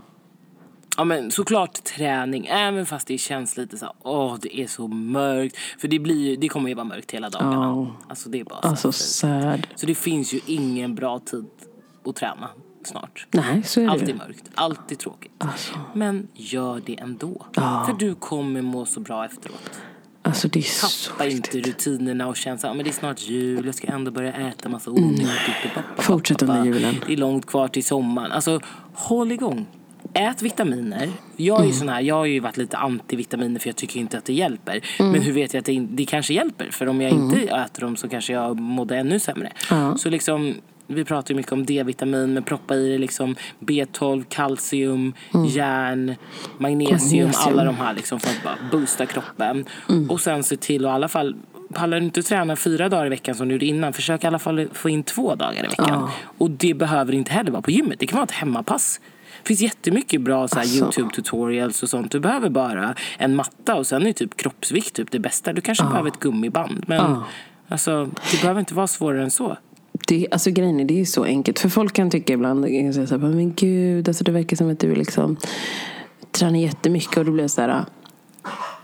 Ja 0.96 1.04
men 1.04 1.30
såklart 1.30 1.84
träning, 1.84 2.46
även 2.46 2.86
fast 2.86 3.08
det 3.08 3.18
känns 3.18 3.56
lite 3.56 3.78
så 3.78 3.84
här, 3.84 3.94
åh 4.02 4.36
det 4.42 4.60
är 4.60 4.66
så 4.66 4.88
mörkt. 4.88 5.56
För 5.78 5.88
det, 5.88 5.98
blir, 5.98 6.36
det 6.36 6.48
kommer 6.48 6.68
ju 6.68 6.74
vara 6.74 6.84
mörkt 6.84 7.10
hela 7.10 7.30
dagarna. 7.30 7.54
Ja. 7.54 7.96
Alltså 8.08 8.28
det 8.28 8.40
är 8.40 8.44
bara 8.44 8.62
så. 8.62 8.68
Alltså 8.68 8.92
sad. 8.92 9.66
Så 9.74 9.86
det 9.86 9.94
finns 9.94 10.34
ju 10.34 10.40
ingen 10.46 10.94
bra 10.94 11.18
tid 11.18 11.46
att 12.04 12.16
träna 12.16 12.48
snart. 12.86 13.26
Nej, 13.30 13.62
så 13.64 13.80
är 13.80 13.84
det 13.84 13.90
Alltid 13.90 14.08
ju. 14.08 14.14
mörkt, 14.14 14.50
alltid 14.54 14.98
tråkigt. 14.98 15.32
Alltså, 15.38 15.74
Men 15.94 16.28
gör 16.34 16.82
det 16.86 17.00
ändå. 17.00 17.46
Ja. 17.54 17.84
För 17.86 18.06
du 18.06 18.14
kommer 18.14 18.62
må 18.62 18.86
så 18.86 19.00
bra 19.00 19.24
efteråt. 19.24 19.80
alltså 20.22 20.48
det 20.48 20.58
är 20.58 20.62
så 20.62 21.10
Tappa 21.10 21.26
inte 21.26 21.58
rutinerna 21.60 22.26
och 22.28 22.36
känna 22.36 22.54
att 22.56 22.62
men 22.76 22.78
det 22.84 22.90
är 22.90 22.92
snart 22.92 23.20
jul, 23.20 23.66
jag 23.66 23.74
ska 23.74 23.86
ändå 23.88 24.10
börja 24.10 24.32
äta 24.32 24.68
massa 24.68 24.90
onyttigt. 24.90 25.28
Mm. 25.74 25.84
Fortsätt 25.98 26.42
under 26.42 26.64
julen. 26.64 26.94
Det 27.06 27.12
är 27.12 27.16
långt 27.16 27.46
kvar 27.46 27.68
till 27.68 27.84
sommaren. 27.84 28.32
Alltså, 28.32 28.60
håll 28.94 29.32
igång. 29.32 29.66
Ät 30.14 30.42
vitaminer. 30.42 31.08
Jag 31.36 31.58
är 31.60 31.64
Mm. 31.64 31.76
sån 31.76 31.88
här, 31.88 32.00
jag 32.00 32.14
har 32.14 32.24
ju 32.24 32.40
varit 32.40 32.56
lite 32.56 32.76
anti-vitaminer 32.76 33.58
för 33.58 33.68
jag 33.68 33.76
tycker 33.76 34.00
inte 34.00 34.18
att 34.18 34.24
det 34.24 34.32
hjälper. 34.32 34.80
Mm. 34.98 35.12
Men 35.12 35.22
hur 35.22 35.32
vet 35.32 35.54
jag 35.54 35.58
att 35.60 35.66
det, 35.66 35.80
det 35.90 36.04
kanske 36.04 36.34
hjälper? 36.34 36.70
För 36.70 36.86
om 36.86 37.00
jag 37.00 37.12
inte 37.12 37.40
äter 37.40 37.80
dem 37.80 37.96
så 37.96 38.08
kanske 38.08 38.32
jag 38.32 38.60
mådde 38.60 38.96
ännu 38.96 39.18
sämre. 39.20 39.52
Ja. 39.70 39.96
Så 39.96 40.10
liksom, 40.10 40.54
vi 40.90 41.04
pratar 41.04 41.30
ju 41.30 41.36
mycket 41.36 41.52
om 41.52 41.66
D-vitamin, 41.66 42.34
men 42.34 42.42
proppa 42.42 42.74
i 42.74 42.92
det 42.92 42.98
liksom 42.98 43.36
B12, 43.60 44.24
kalcium, 44.28 45.12
järn, 45.48 46.14
magnesium, 46.58 46.90
Magnesium. 46.90 47.30
alla 47.36 47.64
de 47.64 47.74
här 47.76 47.94
liksom 47.94 48.20
för 48.20 48.28
att 48.30 48.42
bara 48.44 48.56
boosta 48.72 49.06
kroppen. 49.06 49.64
Och 50.08 50.20
sen 50.20 50.42
se 50.42 50.56
till 50.56 50.84
att 50.86 50.90
i 50.90 50.92
alla 50.94 51.08
fall 51.08 51.36
Pallar 51.74 52.00
du 52.00 52.06
inte 52.06 52.22
träna 52.22 52.56
fyra 52.56 52.88
dagar 52.88 53.06
i 53.06 53.08
veckan 53.08 53.34
som 53.34 53.48
du 53.48 53.54
gjorde 53.54 53.66
innan, 53.66 53.92
försök 53.92 54.24
i 54.24 54.26
alla 54.26 54.38
fall 54.38 54.68
få 54.72 54.88
in 54.88 55.02
två 55.02 55.34
dagar 55.34 55.64
i 55.64 55.68
veckan. 55.68 55.86
Ja. 55.88 56.10
Och 56.38 56.50
det 56.50 56.74
behöver 56.74 57.12
inte 57.14 57.32
heller 57.32 57.50
vara 57.50 57.62
på 57.62 57.70
gymmet, 57.70 57.98
det 57.98 58.06
kan 58.06 58.16
vara 58.16 58.24
ett 58.24 58.30
hemmapass. 58.30 59.00
Det 59.42 59.46
finns 59.48 59.60
jättemycket 59.60 60.20
bra 60.20 60.48
så 60.48 60.58
Alltså. 60.58 60.84
Youtube-tutorials 60.84 61.82
och 61.82 61.88
sånt. 61.90 62.12
Du 62.12 62.20
behöver 62.20 62.48
bara 62.50 62.94
en 63.18 63.36
matta 63.36 63.74
och 63.74 63.86
sen 63.86 64.06
är 64.06 64.12
typ 64.12 64.36
kroppsvikt 64.36 64.94
typ 64.96 65.10
det 65.10 65.18
bästa. 65.18 65.52
Du 65.52 65.60
kanske 65.60 65.84
behöver 65.84 66.08
ett 66.08 66.20
gummiband. 66.20 66.84
Men 66.86 66.98
Ja. 66.98 67.24
alltså, 67.68 68.04
det 68.30 68.40
behöver 68.40 68.60
inte 68.60 68.74
vara 68.74 68.86
svårare 68.86 69.22
än 69.22 69.30
så. 69.30 69.56
Det, 70.10 70.26
alltså 70.30 70.50
grejen 70.50 70.80
är, 70.80 70.84
det 70.84 71.00
är 71.00 71.04
så 71.04 71.24
enkelt. 71.24 71.58
För 71.58 71.68
folk 71.68 71.92
kan 71.92 72.10
tycka 72.10 72.32
ibland, 72.32 72.64
säga 72.64 73.06
så 73.06 73.18
här, 73.18 73.28
men 73.28 73.54
gud, 73.54 74.08
alltså 74.08 74.24
det 74.24 74.32
verkar 74.32 74.56
som 74.56 74.70
att 74.70 74.78
du 74.78 74.94
liksom 74.94 75.36
tränar 76.30 76.58
jättemycket. 76.58 77.16
Och 77.16 77.24
då 77.24 77.32
blir 77.32 77.44
jag 77.44 77.50
så 77.50 77.60
här, 77.60 77.84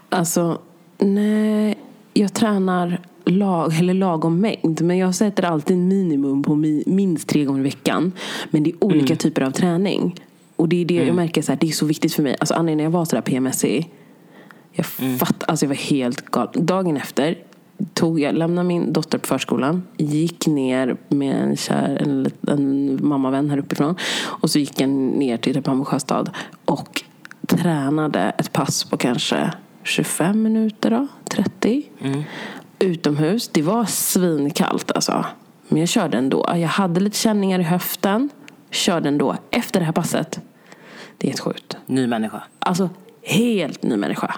alltså 0.09 0.59
nej, 0.99 1.75
jag 2.15 2.35
tränar 2.35 3.01
lag, 3.25 3.79
eller 3.79 3.95
lagom 3.95 4.41
mängd. 4.41 4.83
Men 4.83 4.99
jag 4.99 5.15
sätter 5.15 5.43
alltid 5.43 5.79
minimum 5.79 6.43
på 6.43 6.55
mi, 6.55 6.83
minst 6.87 7.29
tre 7.29 7.45
gånger 7.45 7.61
i 7.61 7.65
veckan. 7.65 8.13
Men 8.51 8.63
det 8.63 8.71
är 8.71 8.85
olika 8.85 9.17
typer 9.17 9.43
av 9.43 9.51
träning. 9.51 10.21
Och 10.57 10.69
det 10.69 10.81
är 10.81 10.85
det 10.85 10.95
jag 10.95 11.15
märker, 11.15 11.43
så 11.43 11.53
här, 11.53 11.59
det 11.61 11.69
är 11.69 11.73
så 11.73 11.87
viktigt 11.87 12.15
för 12.15 12.23
mig. 12.23 12.37
Alltså 12.41 12.55
Annie, 12.55 12.75
när 12.75 12.85
jag 12.85 12.91
var 12.91 13.05
sådär 13.05 13.23
PMSig, 13.23 13.91
jag 14.73 14.87
fatt, 14.87 15.45
alltså 15.49 15.65
jag 15.65 15.69
var 15.69 15.77
helt 15.77 16.21
galen. 16.21 16.67
Dagen 16.67 16.97
efter 16.97 17.39
tog 17.95 18.21
jag, 18.21 18.35
lämnade 18.35 18.69
min 18.69 18.93
dotter 18.93 19.19
på 19.19 19.27
förskolan, 19.27 19.83
gick 19.97 20.47
ner 20.47 20.97
med 21.09 21.43
en, 21.43 21.57
kär, 21.57 22.03
en, 22.03 22.31
en 22.49 22.99
mammavän 23.09 23.51
här 23.51 23.59
uppifrån 23.59 23.97
och 24.25 24.51
så 24.51 24.59
gick 24.59 24.81
jag 24.81 24.89
ner 24.89 25.37
till 25.37 25.63
Hammarby 25.67 25.85
sjöstad 25.85 26.31
och 26.65 27.03
tränade 27.47 28.33
ett 28.39 28.53
pass 28.53 28.85
på 28.85 28.97
kanske 28.97 29.51
25 29.83 30.43
minuter 30.43 30.91
då, 30.91 31.07
30. 31.31 31.85
Utomhus. 32.79 33.49
Det 33.49 33.63
var 33.63 33.85
svinkallt 33.85 34.93
alltså. 34.93 35.25
Men 35.69 35.81
jag 35.81 35.89
körde 35.89 36.19
ändå. 36.19 36.47
Jag 36.55 36.69
hade 36.69 37.01
lite 37.01 37.17
känningar 37.17 37.61
i 37.61 37.63
höften. 37.63 38.31
Körde 38.71 39.09
ändå. 39.09 39.37
Efter 39.51 39.81
det 39.81 39.87
här 39.87 39.93
passet. 39.93 40.41
Det 41.19 41.27
är 41.27 41.31
helt 41.31 41.41
sjukt. 41.41 41.77
Ny 41.87 42.07
människa. 42.07 42.43
Alltså, 42.59 42.91
helt 43.23 43.83
ny 43.83 43.97
människa. 43.97 44.35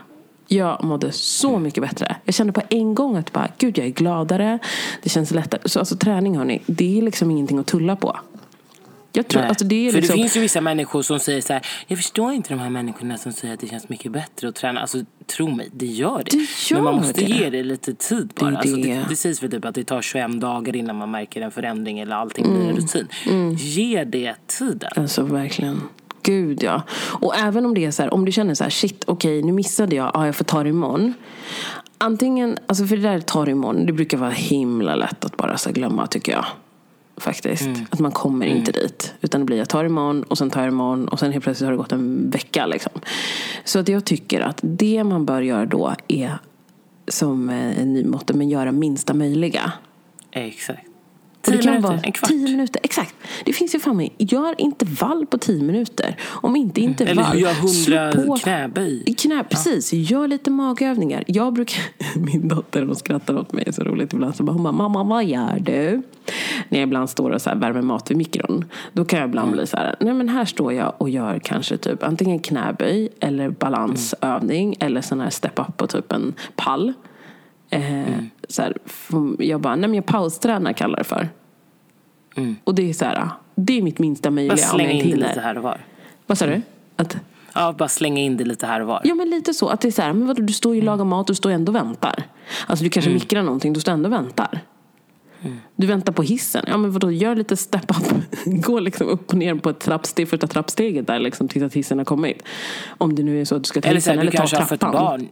Jag 0.51 0.85
mådde 0.85 1.13
så 1.13 1.59
mycket 1.59 1.83
bättre. 1.83 2.17
Jag 2.25 2.35
kände 2.35 2.53
på 2.53 2.63
en 2.71 2.95
gång 2.95 3.17
att 3.17 3.33
bara, 3.33 3.49
gud 3.59 3.79
jag 3.79 3.87
är 3.87 3.91
gladare. 3.91 4.59
Det 5.03 5.09
känns 5.09 5.31
lättare. 5.31 5.61
Så 5.65 5.79
alltså 5.79 5.97
träning 5.97 6.39
hörni, 6.39 6.63
det 6.67 6.99
är 6.99 7.03
liksom 7.03 7.31
ingenting 7.31 7.59
att 7.59 7.67
tulla 7.67 7.97
på. 7.97 8.19
Jag 9.13 9.29
tror, 9.29 9.43
alltså 9.43 9.65
det 9.65 9.89
är 9.89 9.93
För 9.93 9.99
liksom, 10.01 10.17
det 10.17 10.23
finns 10.23 10.37
ju 10.37 10.41
vissa 10.41 10.61
människor 10.61 11.03
som 11.03 11.19
säger 11.21 11.41
så 11.41 11.53
här, 11.53 11.67
jag 11.87 11.99
förstår 11.99 12.33
inte 12.33 12.49
de 12.49 12.59
här 12.61 12.71
människorna 12.71 13.19
som 13.19 13.33
säger 13.33 13.55
att 13.55 13.61
det 13.61 13.67
känns 13.67 13.89
mycket 13.89 14.13
bättre 14.13 14.49
att 14.49 14.55
träna. 14.55 14.81
Alltså 14.81 14.99
tro 15.27 15.51
mig, 15.51 15.69
det 15.73 15.87
gör 15.87 16.23
det. 16.25 16.31
Det 16.31 16.75
Men 16.75 16.85
man 16.85 16.95
gör 16.95 17.01
måste 17.01 17.21
det. 17.25 17.27
ge 17.33 17.51
det 17.51 17.63
lite 17.63 17.95
tid 17.95 18.33
bara. 18.41 18.51
Det 18.51 18.57
är 18.57 18.59
Alltså, 18.59 18.77
det. 18.77 18.83
det. 18.95 19.05
det 19.09 19.17
sägs 19.17 19.43
väl 19.43 19.51
typ 19.51 19.65
att 19.65 19.75
det 19.75 19.85
tar 19.85 20.03
21 20.03 20.41
dagar 20.41 20.77
innan 20.77 20.97
man 20.97 21.11
märker 21.11 21.41
en 21.41 21.51
förändring 21.51 21.99
eller 21.99 22.17
allting 22.17 22.45
blir 22.45 22.57
Mm. 22.63 22.69
en 22.69 22.77
rutin. 22.77 23.09
Ge 23.59 24.05
det 24.05 24.35
tiden. 24.47 24.91
Alltså 24.97 25.23
verkligen. 25.23 25.81
Gud 26.29 26.63
ja. 26.63 26.83
Och 27.21 27.37
även 27.37 27.67
om 27.67 27.75
det 27.75 27.85
är 27.85 27.91
så 27.91 28.03
här, 28.03 28.15
om 28.15 28.25
du 28.25 28.33
känner 28.33 28.55
så 28.55 28.65
här, 28.65 28.71
shit 28.71 29.05
okej 29.07 29.43
nu 29.43 29.53
missade 29.53 29.97
jag, 29.97 30.11
ja 30.15 30.27
jag 30.27 30.37
får 30.37 30.45
ta 30.45 30.63
det 30.63 30.69
imorgon. 30.69 31.15
Antingen, 31.99 32.59
alltså 32.67 32.87
för 32.87 32.97
det 32.97 33.03
där 33.03 33.21
tar 33.21 33.45
det 33.45 33.53
imorgon, 33.53 33.87
det 33.87 33.93
brukar 33.93 34.19
vara 34.19 34.31
himla 34.31 34.95
lätt 34.95 35.25
att 35.25 35.37
bara 35.37 35.59
så 35.59 35.71
glömma 35.73 36.07
tycker 36.07 36.33
jag. 36.33 36.45
Faktiskt. 37.17 37.63
Mm. 37.63 37.87
Att 37.91 37.99
man 37.99 38.13
kommer 38.13 38.47
inte 38.47 38.73
dit. 38.73 39.15
Utan 39.21 39.41
det 39.41 39.45
blir 39.45 39.57
jag 39.59 39.69
tar 39.69 39.83
det 39.83 39.87
imorgon 39.87 40.23
och 40.23 40.39
sen 40.39 40.51
tar 40.51 40.61
jag 40.61 40.69
det 40.69 40.73
imorgon 40.75 41.09
och 41.09 41.19
sen 41.19 41.33
helt 41.33 41.45
plötsligt 41.45 41.67
har 41.67 41.73
det 41.73 41.79
gått 41.79 41.93
en 41.93 42.31
vecka 42.31 42.67
liksom. 42.67 42.93
Så 43.65 43.79
att 43.79 43.89
jag 43.89 44.05
tycker 44.05 44.41
att 44.41 44.59
det 44.63 45.05
man 45.05 45.27
bör 45.27 45.41
göra 45.41 45.67
då 45.67 45.95
är 46.09 46.39
som 47.09 47.51
eh, 47.51 47.81
en 47.81 47.93
ny 47.93 48.05
motto, 48.05 48.37
men 48.37 48.49
göra 48.49 48.73
minsta 48.73 49.15
möjliga. 49.15 49.73
Exakt. 50.31 50.88
Och 51.49 51.57
det 51.57 51.63
kan 51.63 51.73
minuter, 51.73 51.89
vara 51.89 52.01
en 52.03 52.13
kvart. 52.13 52.29
tio 52.31 52.45
minuter, 52.51 52.81
exakt. 52.85 53.15
Det 53.45 53.53
finns 53.53 53.75
ju 53.75 53.79
fan 53.79 53.97
mig, 53.97 54.13
gör 54.19 54.55
intervall 54.61 55.27
på 55.27 55.39
tio 55.39 55.63
minuter. 55.63 56.17
Om 56.27 56.57
inte 56.57 56.81
intervall, 56.81 57.19
Mm. 57.19 57.31
Eller 57.31 57.41
gör 57.41 57.55
hundra 57.55 58.27
på 58.27 58.37
knäböj. 58.37 59.15
knä, 59.19 59.45
precis. 59.45 59.93
Gör 59.93 60.29
lite 60.29 60.51
magövningar. 60.51 61.25
Jag 61.27 61.53
brukar, 61.53 61.83
min 62.17 62.49
dotter 62.49 62.83
hon 62.83 62.97
skrattar 62.97 63.37
åt 63.39 63.53
mig 63.53 63.73
så 63.73 63.83
roligt 63.85 64.13
ibland. 64.13 64.37
Så 64.37 64.43
bara, 64.43 64.53
hon 64.53 64.63
bara, 64.63 64.73
mamma 64.73 65.05
vad 65.05 65.25
gör 65.25 65.59
du? 65.61 66.03
När 66.69 66.79
jag 66.79 66.87
ibland 66.87 67.11
står 67.11 67.31
och 67.31 67.43
så 67.43 67.51
här 67.51 67.57
värmer 67.57 67.83
mat 67.83 68.11
vid 68.11 68.17
mikron. 68.17 68.65
Då 68.93 69.05
kan 69.05 69.19
jag 69.19 69.29
ibland 69.29 69.53
bli 69.53 69.67
så 69.67 69.77
här, 69.77 69.97
nej 70.01 70.15
men 70.15 70.29
här 70.29 70.45
står 70.45 70.73
jag 70.73 70.95
och 70.99 71.11
gör 71.11 71.39
kanske 71.45 71.77
typ 71.77 72.03
antingen 72.03 72.39
knäböj 72.39 73.09
eller 73.21 73.51
balansövning. 73.51 74.77
Eller 74.81 75.01
sån 75.01 75.21
här 75.21 75.31
step 75.31 75.59
up 75.59 75.77
på 75.77 75.87
typ 75.87 76.13
en 76.13 76.35
pall. 76.57 76.93
Eh, 77.71 77.81
så 78.49 78.63
här, 78.63 78.75
jag 79.39 79.61
bara, 79.61 79.77
nej 79.77 79.89
men 79.89 79.95
jag 79.95 80.07
paustränar 80.07 80.73
kallar 80.73 80.99
det 80.99 81.05
för. 81.05 81.29
Och 82.65 82.75
det 82.75 82.91
är 82.91 82.93
så 82.95 83.05
här, 83.05 83.29
det 83.55 83.79
är 83.79 83.83
mitt 83.83 83.99
minsta 83.99 84.31
Bara 84.31 84.35
möjliga 84.35 84.53
om 84.53 84.79
slänga 84.79 84.91
in 84.91 85.11
det 85.11 85.17
lite 85.17 85.41
här 85.41 85.57
och 85.57 85.63
var. 85.63 85.81
Vad 86.27 86.39
sa 86.39 86.47
du? 86.47 86.63
Att, 86.97 87.17
Ja, 87.55 87.75
bara 87.79 87.89
slänga 87.89 88.21
in 88.21 88.37
det 88.37 88.45
lite 88.45 88.67
här 88.67 88.81
och 88.81 88.87
var. 88.87 89.01
Ja 89.05 89.15
men 89.15 89.31
lite 89.31 89.55
så. 89.55 89.69
Att 89.69 89.81
det 89.81 89.89
är 89.89 89.93
så 89.93 90.03
här, 90.03 90.13
men 90.13 90.27
vadå, 90.27 90.43
du 90.43 90.53
står 90.53 90.75
ju 90.75 90.81
och 90.81 90.85
lagar 90.85 91.05
mat 91.05 91.31
och 91.31 91.35
du 91.35 91.37
står 91.37 91.51
ändå 91.51 91.71
och 91.73 91.77
väntar. 91.77 92.23
Alltså 92.67 92.85
du 92.85 92.91
kanske 92.91 93.11
mikrar 93.11 93.43
någonting, 93.43 93.73
du 93.73 93.81
står 93.81 93.93
ändå 93.93 94.07
och 94.09 94.13
väntar. 94.13 94.61
Du 95.77 95.87
väntar 95.87 96.13
på 96.13 96.23
hissen. 96.23 96.65
Ja 96.69 96.77
men 96.77 96.91
vadå, 96.91 97.11
gör 97.11 97.37
lite 97.37 97.57
step 97.57 97.91
up. 97.91 98.25
Gå 98.65 98.81
liksom 98.81 99.09
upp 99.09 99.29
och 99.31 99.35
ner 99.35 99.55
på 99.55 99.71
ett 99.71 99.81
trappsteg, 99.81 100.29
första 100.29 100.47
trappsteget 100.47 101.07
där 101.07 101.19
liksom 101.19 101.49
tills 101.49 101.65
att 101.65 101.75
hissen 101.75 101.99
har 101.99 102.05
kommit. 102.05 102.43
Om 102.99 103.15
det 103.15 103.23
nu 103.23 103.41
är 103.41 103.45
så 103.45 103.57
att 103.57 103.63
du 103.63 103.67
ska 103.69 103.81
ta 103.81 103.89
Eller 103.89 104.01
så 104.01 104.11
hissen 104.11 104.19
här, 104.19 104.25
du 104.25 104.29
eller 104.29 104.33
ta 104.33 104.39
kanske 104.39 104.57
har 104.57 104.65
fött 104.65 104.81
trappan. 104.81 105.05
barn. 105.05 105.29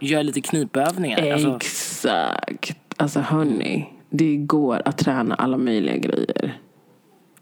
Gör 0.00 0.22
lite 0.22 0.40
knipövningar. 0.40 1.32
Alltså, 1.32 1.58
Exakt. 2.02 2.78
Alltså 2.96 3.20
hörni, 3.20 3.88
det 4.10 4.36
går 4.36 4.82
att 4.84 4.98
träna 4.98 5.34
alla 5.34 5.58
möjliga 5.58 5.96
grejer. 5.96 6.58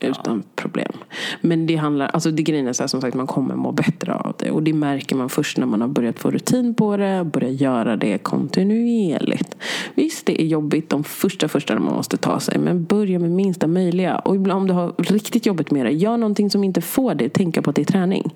Utan 0.01 0.43
problem. 0.57 0.93
Men 1.41 1.67
det 1.67 1.77
handlar, 1.77 2.07
alltså 2.07 2.31
det 2.31 2.43
grejen 2.43 2.69
är 2.69 2.73
så 2.73 2.83
här, 2.83 2.89
som 2.89 3.01
sagt 3.01 3.15
man 3.15 3.27
kommer 3.27 3.55
må 3.55 3.73
bättre 3.73 4.15
av 4.15 4.35
det. 4.39 4.51
Och 4.51 4.63
det 4.63 4.73
märker 4.73 5.17
man 5.17 5.29
först 5.29 5.59
när 5.59 5.67
man 5.67 5.81
har 5.81 5.89
börjat 5.89 6.19
få 6.19 6.31
rutin 6.31 6.75
på 6.75 6.97
det. 6.97 7.25
Börjar 7.33 7.51
göra 7.51 7.97
det 7.97 8.19
kontinuerligt. 8.19 9.57
Visst 9.95 10.27
det 10.27 10.43
är 10.43 10.47
jobbigt 10.47 10.91
de 10.91 11.05
första 11.05 11.49
första 11.49 11.79
man 11.79 11.95
måste 11.95 12.17
ta 12.17 12.41
sig. 12.41 12.59
Men 12.59 12.85
börja 12.85 13.19
med 13.19 13.31
minsta 13.31 13.67
möjliga. 13.67 14.19
Och 14.19 14.37
ibland 14.37 14.61
om 14.61 14.67
du 14.67 14.75
har 14.75 14.93
riktigt 14.99 15.47
jobbigt 15.47 15.71
med 15.71 15.87
det. 15.87 15.93
Gör 15.93 16.17
någonting 16.17 16.51
som 16.51 16.65
inte 16.65 16.81
får 16.81 17.15
dig 17.15 17.29
tänka 17.29 17.63
på 17.63 17.71
att 17.71 17.77
det 17.77 17.83
är 17.83 17.93
träning. 17.93 18.35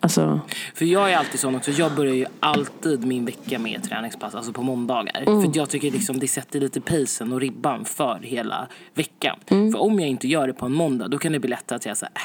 Alltså, 0.00 0.40
För 0.74 0.84
jag 0.84 1.12
är 1.12 1.16
alltid 1.16 1.40
sån 1.40 1.54
också. 1.54 1.70
Jag 1.70 1.94
börjar 1.94 2.14
ju 2.14 2.26
alltid 2.40 3.06
min 3.06 3.24
vecka 3.24 3.58
med 3.58 3.82
träningspass, 3.82 4.34
alltså 4.34 4.52
på 4.52 4.62
måndagar. 4.62 5.22
Mm. 5.26 5.42
För 5.42 5.58
jag 5.58 5.70
tycker 5.70 5.90
liksom 5.90 6.18
det 6.18 6.28
sätter 6.28 6.60
lite 6.60 6.80
pacen 6.80 7.32
och 7.32 7.40
ribban 7.40 7.84
för 7.84 8.18
hela 8.22 8.68
veckan. 8.94 9.36
Mm. 9.46 9.72
För 9.72 9.80
om 9.82 10.00
jag 10.00 10.08
inte 10.08 10.28
gör 10.28 10.46
det 10.46 10.52
på 10.54 10.66
en 10.66 10.72
måndag 10.72 11.08
då 11.08 11.18
kan 11.18 11.32
det 11.32 11.38
bli 11.38 11.50
lättare 11.50 11.76
att 11.76 11.86
jag 11.86 11.96
säger 11.96 12.12
äh, 12.14 12.20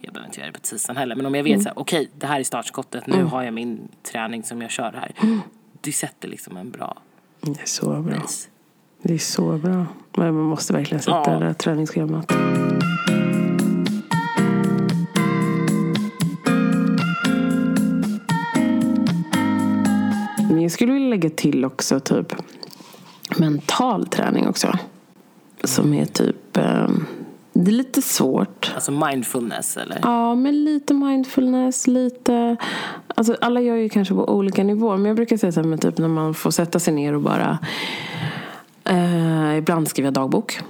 jag 0.00 0.14
behöver 0.14 0.28
inte 0.28 0.40
göra 0.40 0.50
det 0.50 0.54
på 0.54 0.60
tisdagen 0.60 0.96
heller. 0.96 1.16
Men 1.16 1.26
om 1.26 1.34
jag 1.34 1.42
vet 1.42 1.50
Mm. 1.52 1.62
så 1.62 1.68
här, 1.68 1.78
okej 1.78 2.10
det 2.18 2.26
här 2.26 2.40
är 2.40 2.44
startskottet, 2.44 3.06
nu 3.06 3.24
har 3.24 3.42
jag 3.42 3.54
min 3.54 3.88
träning 4.12 4.42
som 4.42 4.62
jag 4.62 4.70
kör 4.70 4.92
här. 4.92 5.12
Mm. 5.22 5.40
Det 5.80 5.92
sätter 5.92 6.28
liksom 6.28 6.56
en 6.56 6.70
bra 6.70 6.96
det 7.40 7.60
är 7.62 7.66
så 7.66 8.00
bra. 8.02 8.14
pace. 8.20 8.48
Det 9.02 9.14
är 9.14 9.18
så 9.18 9.58
bra. 9.58 9.86
Men 10.16 10.34
man 10.34 10.44
måste 10.44 10.72
verkligen 10.72 11.02
sätta 11.02 11.22
Ja. 11.26 11.38
det 11.38 11.44
där 11.46 11.52
träningsschemat. 11.52 12.32
Jag 20.62 20.72
skulle 20.72 20.92
vilja 20.92 21.08
lägga 21.08 21.30
till 21.30 21.64
också 21.64 22.00
typ 22.00 22.34
mental 23.38 24.06
träning 24.06 24.48
också. 24.48 24.78
Som 25.64 25.94
är 25.94 26.04
typ, 26.04 26.56
eh, 26.56 26.88
det 27.52 27.70
är 27.70 27.74
lite 27.74 28.02
svårt. 28.02 28.72
Alltså 28.74 28.92
mindfulness 28.92 29.76
eller? 29.76 29.98
Ja, 30.02 30.34
men 30.34 30.64
lite 30.64 30.94
mindfulness, 30.94 31.86
lite... 31.86 32.56
Alltså 33.14 33.36
alla 33.40 33.60
gör 33.60 33.76
ju 33.76 33.88
kanske 33.88 34.14
på 34.14 34.28
olika 34.34 34.64
nivåer. 34.64 34.96
Men 34.96 35.06
jag 35.06 35.16
brukar 35.16 35.36
säga 35.36 35.52
så 35.52 35.60
här, 35.60 35.68
men 35.68 35.78
typ 35.78 35.98
när 35.98 36.08
man 36.08 36.34
får 36.34 36.50
sätta 36.50 36.78
sig 36.78 36.94
ner 36.94 37.14
och 37.14 37.20
bara... 37.20 37.58
Eh, 38.84 39.58
ibland 39.58 39.88
skriver 39.88 40.06
jag 40.06 40.14
dagbok. 40.14 40.60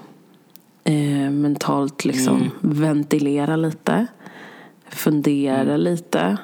Eh, 0.84 1.30
mentalt 1.30 2.05
liksom 2.05 2.51
ventilera 2.61 3.57
lite. 3.57 4.07
Fundera 4.88 5.76
lite 5.76 6.36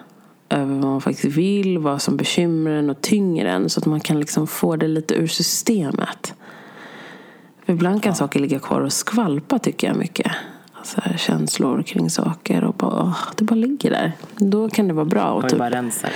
över 0.48 0.74
vad 0.74 0.84
man 0.84 1.00
faktiskt 1.00 1.36
vill, 1.36 1.78
vad 1.78 2.02
som 2.02 2.16
bekymrar 2.16 2.72
en 2.72 2.90
och 2.90 3.00
tynger 3.00 3.46
en. 3.46 3.70
Så 3.70 3.80
att 3.80 3.86
man 3.86 4.00
kan 4.00 4.20
liksom 4.20 4.46
få 4.46 4.76
det 4.76 4.88
lite 4.88 5.14
ur 5.14 5.26
systemet. 5.26 6.34
För 7.66 7.72
ibland 7.72 8.02
kan 8.02 8.14
saker 8.14 8.40
ligga 8.40 8.58
kvar 8.58 8.80
och 8.80 8.92
skvalpa 8.92 9.58
tycker 9.58 9.86
jag 9.86 9.96
mycket. 9.96 10.32
Alltså 10.72 11.00
känslor 11.16 11.82
kring 11.82 12.10
saker 12.10 12.64
och 12.64 12.74
bara, 12.74 13.02
åh, 13.02 13.18
det 13.36 13.44
bara 13.44 13.54
ligger 13.54 13.90
där. 13.90 14.12
Då 14.36 14.68
kan 14.68 14.88
det 14.88 14.94
vara 14.94 15.04
bra 15.04 15.40
att 15.40 15.48
typ 15.48 15.58
bara 15.58 15.70
rensa 15.70 16.08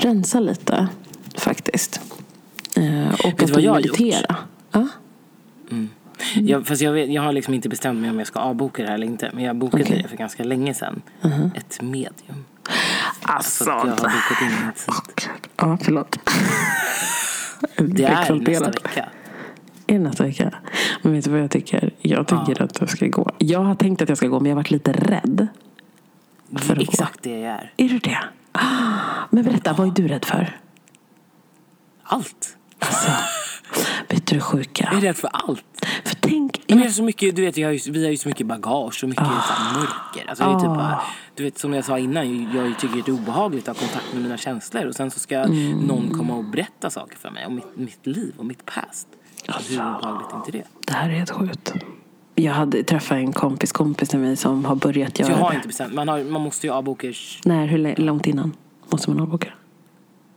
rensa 0.00 0.40
lite 0.40 0.88
faktiskt. 1.38 2.00
Eh, 2.76 3.14
och 3.26 3.34
du 3.38 3.44
att 3.44 3.50
vad 3.50 3.60
jag 3.60 3.76
meditera. 3.76 4.36
Ja? 4.72 4.88
Jag, 6.34 6.66
fast 6.66 6.82
jag, 6.82 6.92
vet, 6.92 7.12
jag 7.12 7.22
har 7.22 7.32
liksom 7.32 7.54
inte 7.54 7.68
bestämt 7.68 8.00
mig 8.00 8.10
om 8.10 8.18
jag 8.18 8.26
ska 8.26 8.40
avboka 8.40 8.82
det 8.82 8.88
här 8.88 8.94
eller 8.94 9.06
inte. 9.06 9.30
Men 9.34 9.44
jag 9.44 9.56
bokade 9.56 9.82
Okej. 9.82 10.02
det 10.02 10.08
för 10.08 10.16
ganska 10.16 10.44
länge 10.44 10.74
sedan. 10.74 11.02
Ett 11.54 11.82
medium. 11.82 12.44
Alltså, 13.22 13.70
jag 13.70 13.76
har 13.76 13.96
bokat 13.96 14.42
in. 14.42 14.72
Ja, 15.56 15.78
förlåt. 15.82 16.18
Det 17.76 18.04
är 18.04 18.34
nästa 18.34 18.70
vecka. 18.70 19.08
Är 19.86 19.94
det 19.94 19.98
nästa 19.98 20.24
vecka? 20.24 20.54
Men 21.02 21.12
vet 21.12 21.24
du 21.24 21.30
vad 21.30 21.40
jag 21.40 21.50
tycker? 21.50 21.94
Jag 22.00 22.26
tycker 22.26 22.62
att 22.62 22.80
jag 22.80 22.90
ska 22.90 23.06
gå. 23.06 23.30
Jag 23.38 23.60
har 23.60 23.74
tänkt 23.74 24.02
att 24.02 24.08
jag 24.08 24.18
ska 24.18 24.26
gå, 24.28 24.40
men 24.40 24.50
jag 24.50 24.56
har 24.56 24.62
varit 24.62 24.70
lite 24.70 24.92
rädd. 24.92 25.48
För 26.56 26.72
att 26.72 26.78
gå. 26.78 26.82
exakt 26.82 27.22
det 27.22 27.38
jag 27.38 27.52
är. 27.52 27.72
Är 27.76 27.88
du 27.88 27.98
det? 27.98 28.18
Men 29.30 29.44
berätta, 29.44 29.72
vad 29.72 29.86
är 29.86 29.90
du 29.90 30.08
rädd 30.08 30.24
för? 30.24 30.60
Allt. 32.02 32.56
Alltså, 32.78 33.10
vet 34.08 34.26
du 34.26 34.34
det 34.36 34.40
sjuka? 34.40 34.88
Jag 34.92 34.98
är 34.98 35.00
rädd 35.00 35.16
för 35.16 35.28
allt. 35.32 35.64
För 36.04 36.14
tänk, 36.20 36.64
Men 36.68 36.78
jag 36.78 36.92
så 36.92 37.02
mycket, 37.02 37.36
du 37.36 37.42
vet, 37.42 37.56
jag 37.56 37.68
har 37.68 37.72
ju, 37.72 37.92
vi 37.92 38.04
har 38.04 38.10
ju 38.10 38.16
så 38.16 38.28
mycket 38.28 38.46
bagage 38.46 39.00
och 39.02 39.08
mycket 39.08 39.24
Ah. 39.26 39.42
så 39.42 39.78
mörker. 39.78 40.28
Alltså, 40.30 40.44
jag 40.44 40.54
är 40.54 40.58
typ 40.58 40.68
bara, 40.68 41.02
du 41.34 41.42
vet, 41.44 41.58
som 41.58 41.74
jag 41.74 41.84
sa 41.84 41.98
innan, 41.98 42.52
jag 42.54 42.78
tycker 42.78 42.94
det 42.96 43.08
är 43.08 43.14
obehagligt 43.14 43.68
att 43.68 43.76
ha 43.80 43.86
kontakt 43.86 44.12
med 44.14 44.22
mina 44.22 44.36
känslor. 44.36 44.86
Och 44.86 44.94
sen 44.94 45.10
så 45.10 45.18
ska 45.20 45.36
Mm. 45.36 45.78
någon 45.78 46.10
komma 46.10 46.34
och 46.34 46.44
berätta 46.44 46.90
saker 46.90 47.16
för 47.18 47.30
mig 47.30 47.46
om 47.46 47.54
mitt, 47.54 47.76
mitt 47.76 48.06
liv 48.06 48.34
och 48.38 48.46
mitt 48.46 48.66
past. 48.66 49.08
Alltså. 49.48 49.72
Hur 49.72 49.80
obehagligt 49.80 50.32
är 50.32 50.36
inte 50.36 50.50
det? 50.52 50.64
det 50.86 50.92
här 50.92 51.08
är 51.08 51.14
helt 51.14 51.30
sjukt. 51.30 51.72
Jag 52.34 52.52
hade 52.52 52.82
träffat 52.84 53.16
en 53.16 53.32
kompis 53.32 53.72
kompis 53.72 54.08
till 54.08 54.18
mig 54.18 54.36
som 54.36 54.64
har 54.64 54.74
börjat 54.76 55.18
göra 55.18 55.30
jag 55.30 55.36
har 55.36 55.50
det. 55.50 55.56
inte 55.56 55.68
bestämt. 55.68 55.94
Man, 55.94 56.08
har, 56.08 56.24
man 56.24 56.42
måste 56.42 56.66
ju 56.66 56.72
avboka 56.72 57.06
När, 57.44 57.66
hur 57.66 57.94
långt 57.96 58.26
innan 58.26 58.52
måste 58.90 59.10
man 59.10 59.20
avboka? 59.20 59.48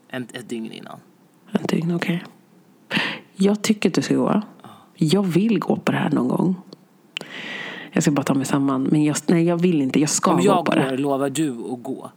en, 0.10 0.28
ett 0.34 0.50
dygn 0.50 0.72
innan. 0.72 1.00
En 1.52 1.66
dygn, 1.66 1.96
okej. 1.96 2.24
Jag 3.36 3.62
tycker 3.62 3.90
att 3.90 3.94
du 3.96 4.02
ska 4.02 4.16
gå. 4.16 4.42
Jag 4.96 5.24
vill 5.24 5.60
gå 5.60 5.76
på 5.76 5.92
det 5.92 5.98
här 5.98 6.10
någon 6.10 6.28
gång. 6.28 6.56
Jag 7.92 8.04
ska 8.04 8.12
bara 8.12 8.24
ta 8.24 8.34
mig 8.34 8.46
samman. 8.46 8.84
Men 8.84 9.04
jag, 9.04 9.16
nej, 9.28 9.44
jag 9.44 9.58
vill 9.58 9.82
inte. 9.82 10.00
Jag 10.00 10.10
ska 10.10 10.32
Om 10.32 10.38
gå 10.38 10.44
jag 10.46 10.66
på 10.66 10.72
går, 10.72 10.80
det. 10.80 10.98
lovar 10.98 11.30
du 11.30 11.50
att 11.52 11.84
gå? 11.84 12.12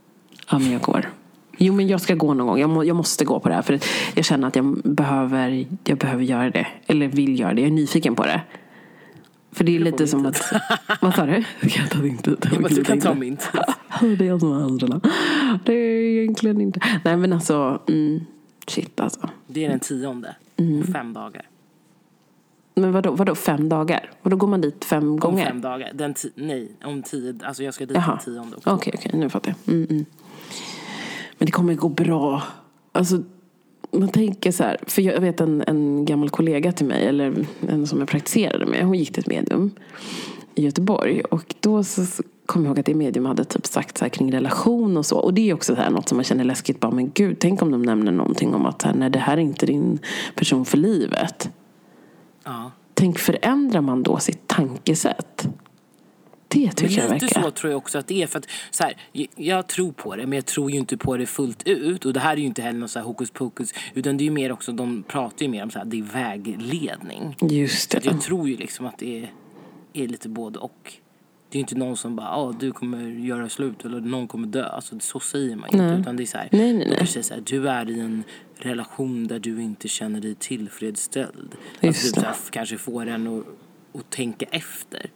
Ja, 0.51 0.59
men 0.59 0.71
jag 0.73 0.81
går. 0.81 1.11
Jo, 1.59 1.75
men 1.75 1.89
jag 1.89 2.01
ska 2.01 2.15
gå 2.15 2.35
någon 2.35 2.47
gång. 2.47 2.59
Jag, 2.59 2.71
må, 2.71 2.85
jag 2.85 2.97
måste 2.97 3.25
gå 3.25 3.41
på 3.41 3.49
det 3.49 3.55
här. 3.55 3.63
För 3.63 3.81
jag 4.15 4.25
känner 4.25 4.49
att 4.49 4.57
jag 4.57 4.65
behöver, 4.85 5.67
jag 5.85 5.99
behöver 5.99 6.25
göra 6.25 6.51
det. 6.51 6.67
Eller 6.87 7.09
vill 7.09 7.41
göra 7.41 7.55
det. 7.55 7.61
Jag 7.61 7.69
är 7.69 7.73
nyfiken 7.73 8.15
på 8.15 8.23
det. 8.25 8.41
För 9.53 9.65
det 9.65 9.77
är 9.77 9.81
lite 9.81 10.07
som 10.07 10.27
att... 10.27 10.53
Vad 11.01 11.15
sa 11.15 11.27
du? 11.27 11.45
Jag 11.61 11.71
kan 11.71 11.89
ta 11.89 11.99
din 11.99 12.19
tid. 12.19 12.49
Jag 12.53 12.63
bara, 12.63 12.69
du 12.69 12.85
kan 12.85 13.01
ta 13.01 13.15
min 13.15 13.37
tid. 13.37 13.61
Det 14.19 14.25
är 14.25 14.29
jag 14.29 14.41
som 14.41 14.51
har 14.51 14.61
händerna. 14.61 15.01
Det 15.65 15.73
är 15.73 16.21
egentligen 16.21 16.61
inte... 16.61 16.81
Nej, 17.05 17.17
men 17.17 17.33
alltså... 17.33 17.83
Mm, 17.89 18.21
shit, 18.67 19.01
alltså. 19.01 19.29
Det 19.47 19.65
är 19.65 19.69
den 19.69 19.81
tionde. 19.81 20.35
Mm. 20.59 20.81
Om 20.81 20.87
fem 20.87 21.13
dagar. 21.13 21.49
Men 22.75 22.93
vadå, 22.93 23.13
vadå 23.13 23.35
fem 23.35 23.69
dagar? 23.69 24.11
Och 24.23 24.31
då 24.31 24.37
går 24.37 24.49
man 24.49 24.61
dit 24.61 24.85
fem 24.85 25.09
Om 25.11 25.19
gånger? 25.19 25.47
fem 25.47 25.61
dagar. 25.61 25.91
Den 25.95 26.15
nej, 26.35 26.73
om 26.85 27.03
tio. 27.03 27.35
Alltså 27.43 27.63
jag 27.63 27.75
ska 27.75 27.87
dit 27.87 27.97
Jaha. 27.97 28.07
den 28.07 28.35
tionde 28.35 28.57
också. 28.57 28.71
Okej, 28.71 28.93
okej, 28.97 29.13
nu 29.15 29.29
fattar 29.29 29.55
jag. 29.65 29.75
Mm, 29.75 29.87
mm. 29.91 30.05
Men 31.39 31.47
det 31.47 31.53
kommer 31.53 31.75
gå 31.75 31.89
bra. 31.89 32.43
Alltså, 32.93 33.23
man 33.91 34.09
tänker 34.09 34.53
så 34.53 34.65
här, 34.65 34.77
för 34.87 35.03
jag 35.03 35.21
vet 35.21 35.41
en, 35.41 35.65
en 35.67 36.05
gammal 36.05 36.31
kollega 36.31 36.73
till 36.73 36.87
mig, 36.87 37.07
eller 37.07 37.47
en 37.69 37.87
som 37.87 37.99
jag 37.99 38.09
praktiserade 38.09 38.67
med, 38.67 38.85
hon 38.85 38.95
gick 38.95 39.13
till 39.13 39.21
ett 39.21 39.27
medium 39.27 39.71
i 40.59 40.63
Göteborg. 40.65 41.21
Och 41.21 41.55
då 41.61 41.85
så 41.85 42.07
så 42.07 42.23
kom 42.47 42.63
jag 42.65 42.69
ihåg 42.71 42.79
att 42.81 42.87
det 42.87 42.95
medium 42.95 43.27
hade 43.27 43.45
typ 43.45 43.67
sagt 43.67 43.99
så 43.99 44.05
här 44.05 44.09
kring 44.11 44.33
relation 44.33 44.97
och 44.97 45.07
så. 45.07 45.19
Och 45.19 45.35
det 45.35 45.51
är 45.51 45.55
också 45.55 45.75
så 45.75 45.81
här 45.83 45.91
något 45.91 46.09
som 46.09 46.17
man 46.17 46.25
känner 46.25 46.45
läskigt. 46.45 46.81
Bara, 46.81 46.93
men 46.93 47.11
gud, 47.15 47.37
tänk 47.41 47.63
om 47.63 47.71
de 47.71 47.83
nämner 47.83 48.13
någonting 48.13 48.55
om 48.55 48.67
att 48.67 48.83
så 48.83 48.89
här, 48.89 48.95
nej, 48.95 49.11
det 49.11 49.19
här 49.19 49.37
är 49.37 49.41
inte 49.41 49.67
din 49.67 49.99
person 50.35 50.65
för 50.65 50.77
livet. 50.79 51.51
Ja. 52.45 52.71
Tänk, 52.95 53.19
förändrar 53.19 53.81
man 53.81 54.03
då 54.03 54.19
sitt 54.19 54.47
tankesätt? 54.47 55.49
Det 56.51 56.61
Men 56.61 56.75
tycker 56.75 57.03
jag 57.03 57.13
lite 57.13 57.27
verkar... 57.27 57.43
så 57.43 57.51
tror 57.51 57.73
jag 57.73 57.79
också 57.79 57.99
att 57.99 58.07
det 58.07 58.23
är. 58.23 58.27
För 58.27 58.39
att, 58.39 58.47
så 58.71 58.83
här, 58.85 58.97
jag- 59.13 59.29
jag 59.37 59.67
tror 59.67 59.93
på 59.93 60.17
det, 60.17 60.27
men 60.27 60.37
jag 60.37 60.47
tror 60.47 60.71
ju 60.71 60.79
inte 60.79 60.97
på 60.97 61.17
det 61.17 61.27
fullt 61.27 61.63
ut. 61.67 62.05
Och 62.05 62.13
det 62.13 62.21
här 62.21 62.33
är 62.33 62.37
ju 62.37 62.45
inte 62.47 62.63
heller 62.63 62.79
något 62.79 62.91
så 62.91 62.99
här 62.99 63.07
hokus 63.07 63.31
pokus. 63.31 63.75
Utan 63.95 64.17
det 64.17 64.27
är 64.27 64.31
mer 64.31 64.53
också, 64.53 64.73
de 64.73 65.03
pratar 65.03 65.43
ju 65.47 65.49
mer 65.49 65.63
om 65.63 65.71
så 65.71 65.79
här, 65.79 65.87
det 65.87 65.99
är 65.99 66.03
vägledning. 66.03 67.37
Just 67.41 67.93
Så 67.93 67.99
det. 67.99 68.05
jag 68.05 68.21
tror 68.21 68.49
ju 68.49 68.57
liksom 68.57 68.87
att 68.87 68.99
det 68.99 69.23
är, 69.23 69.33
är 69.93 70.09
lite 70.09 70.29
både 70.29 70.59
och. 70.59 70.93
Det 71.51 71.57
är 71.57 71.59
ju 71.59 71.61
inte 71.61 71.75
någon 71.75 71.97
som 71.97 72.17
bara, 72.17 72.29
ah, 72.31 72.53
du 72.61 72.73
kommer 72.73 73.03
göra 73.09 73.49
slut 73.49 73.85
eller 73.85 74.01
någon 74.01 74.29
kommer 74.29 74.47
dö. 74.47 74.65
Alltså, 74.67 75.01
så 75.01 75.21
säger 75.21 75.57
man 75.57 75.69
ju 75.73 75.79
inte. 75.79 76.01
Utan 76.01 76.17
det 76.17 76.23
är 76.23 76.27
så 76.27 76.39
här, 76.39 76.49
Nej, 76.53 76.73
nej, 76.73 76.89
nej. 76.99 77.07
säger 77.07 77.25
så 77.25 77.35
här, 77.35 77.43
du 77.47 77.69
är 77.69 77.91
i 77.91 78.01
en 78.01 78.25
relation 78.57 79.27
där 79.27 79.39
du 79.39 79.63
inte 79.63 79.89
känner 79.89 80.21
dig 80.21 80.35
tillfredsställd. 80.35 81.55
Just 81.81 82.05
alltså, 82.07 82.21
så 82.21 82.27
här, 82.27 82.37
kanske 82.51 82.79
får 82.79 83.07
en 83.07 83.27
att, 83.39 83.45
att 84.01 84.11
tänka 84.11 84.47
efter. 84.51 85.11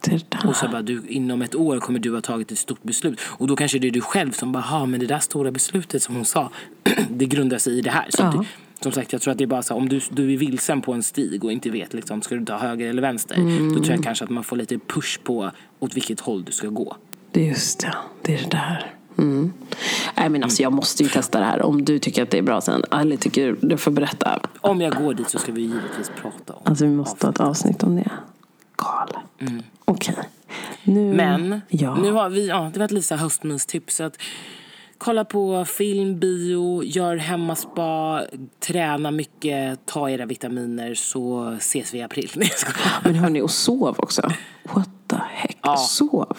Det 0.00 0.30
där. 0.30 0.46
Och 0.48 0.56
så 0.56 0.68
bara, 0.68 0.82
du, 0.82 1.02
inom 1.08 1.42
ett 1.42 1.54
år 1.54 1.78
kommer 1.80 1.98
du 1.98 2.14
ha 2.14 2.20
tagit 2.20 2.52
ett 2.52 2.58
stort 2.58 2.82
beslut. 2.82 3.20
Och 3.38 3.46
då 3.46 3.56
kanske 3.56 3.78
det 3.78 3.86
är 3.86 3.90
du 3.90 4.00
själv 4.00 4.32
som 4.32 4.52
bara, 4.52 4.62
ha 4.62 4.86
men 4.86 5.00
det 5.00 5.06
där 5.06 5.18
stora 5.18 5.50
beslutet 5.50 6.02
som 6.02 6.14
hon 6.14 6.24
sa, 6.24 6.50
det 7.10 7.26
grundar 7.26 7.58
sig 7.58 7.78
i 7.78 7.80
det 7.80 7.90
här. 7.90 8.06
Så 8.10 8.22
Ja. 8.22 8.30
det, 8.30 8.46
som 8.80 8.92
sagt, 8.92 9.12
jag 9.12 9.22
tror 9.22 9.32
att 9.32 9.38
det 9.38 9.44
är 9.44 9.48
bara 9.48 9.62
så 9.62 9.74
om 9.74 9.88
du, 9.88 10.00
du 10.10 10.32
är 10.32 10.36
vilsen 10.36 10.82
på 10.82 10.92
en 10.92 11.02
stig 11.02 11.44
och 11.44 11.52
inte 11.52 11.70
vet 11.70 11.94
liksom, 11.94 12.22
ska 12.22 12.34
du 12.34 12.44
ta 12.44 12.56
höger 12.58 12.88
eller 12.88 13.02
vänster. 13.02 13.34
Mm. 13.34 13.68
Då 13.74 13.74
tror 13.74 13.90
jag 13.96 14.04
kanske 14.04 14.24
att 14.24 14.30
man 14.30 14.44
får 14.44 14.56
lite 14.56 14.78
push 14.78 15.18
på 15.24 15.50
åt 15.78 15.96
vilket 15.96 16.20
håll 16.20 16.44
du 16.44 16.52
ska 16.52 16.68
gå. 16.68 16.96
Det 17.32 17.40
är 17.40 17.48
just 17.48 17.80
det. 17.80 17.94
Det 18.22 18.34
är 18.34 18.38
det 18.42 18.50
där. 18.50 18.92
Mm. 19.18 19.52
Nej 20.16 20.28
men 20.28 20.42
alltså 20.42 20.62
jag 20.62 20.72
måste 20.72 21.02
ju 21.02 21.08
testa 21.08 21.38
det 21.38 21.44
här. 21.44 21.62
Om 21.62 21.84
du 21.84 21.98
tycker 21.98 22.22
att 22.22 22.30
det 22.30 22.38
är 22.38 22.42
bra 22.42 22.60
sen. 22.60 22.82
Eller 22.90 23.16
tycker 23.16 23.56
du 23.60 23.76
får 23.76 23.90
berätta. 23.90 24.40
Om 24.60 24.80
jag 24.80 24.94
går 24.94 25.14
dit 25.14 25.28
så 25.30 25.38
ska 25.38 25.52
vi 25.52 25.60
givetvis 25.60 26.10
prata 26.22 26.52
om 26.52 26.62
Alltså 26.64 26.84
vi 26.84 26.90
måste 26.90 27.26
ha 27.26 27.32
ett 27.32 27.40
avsnitt 27.40 27.82
om 27.82 27.96
det. 27.96 28.10
Galet. 28.76 29.16
Okej. 29.84 30.16
Nu. 30.84 31.00
Mm. 31.12 31.16
Men 31.16 31.60
Ja. 31.68 31.94
nu 31.94 32.12
har 32.12 32.28
vi, 32.28 32.48
ja, 32.48 32.70
det 32.72 32.78
var 32.78 32.84
ett 32.84 32.90
litet 32.92 33.06
så 33.06 33.14
här 33.14 33.22
höstmystips. 33.22 34.00
Att 34.00 34.18
kolla 34.98 35.24
på 35.24 35.64
film, 35.64 36.18
bio, 36.18 36.82
gör 36.84 37.16
hemmaspa, 37.16 38.22
träna 38.60 39.10
mycket, 39.10 39.86
ta 39.86 40.10
era 40.10 40.26
vitaminer 40.26 40.94
så 40.94 41.50
ses 41.58 41.94
vi 41.94 41.98
i 41.98 42.02
april. 42.02 42.30
Men 43.04 43.14
hörni, 43.14 43.40
och 43.40 43.50
sov 43.50 43.96
också. 43.98 44.22
What 44.72 44.90
the 45.06 45.16
heck. 45.30 45.58
Ja. 45.62 45.76
Sov. 45.76 46.36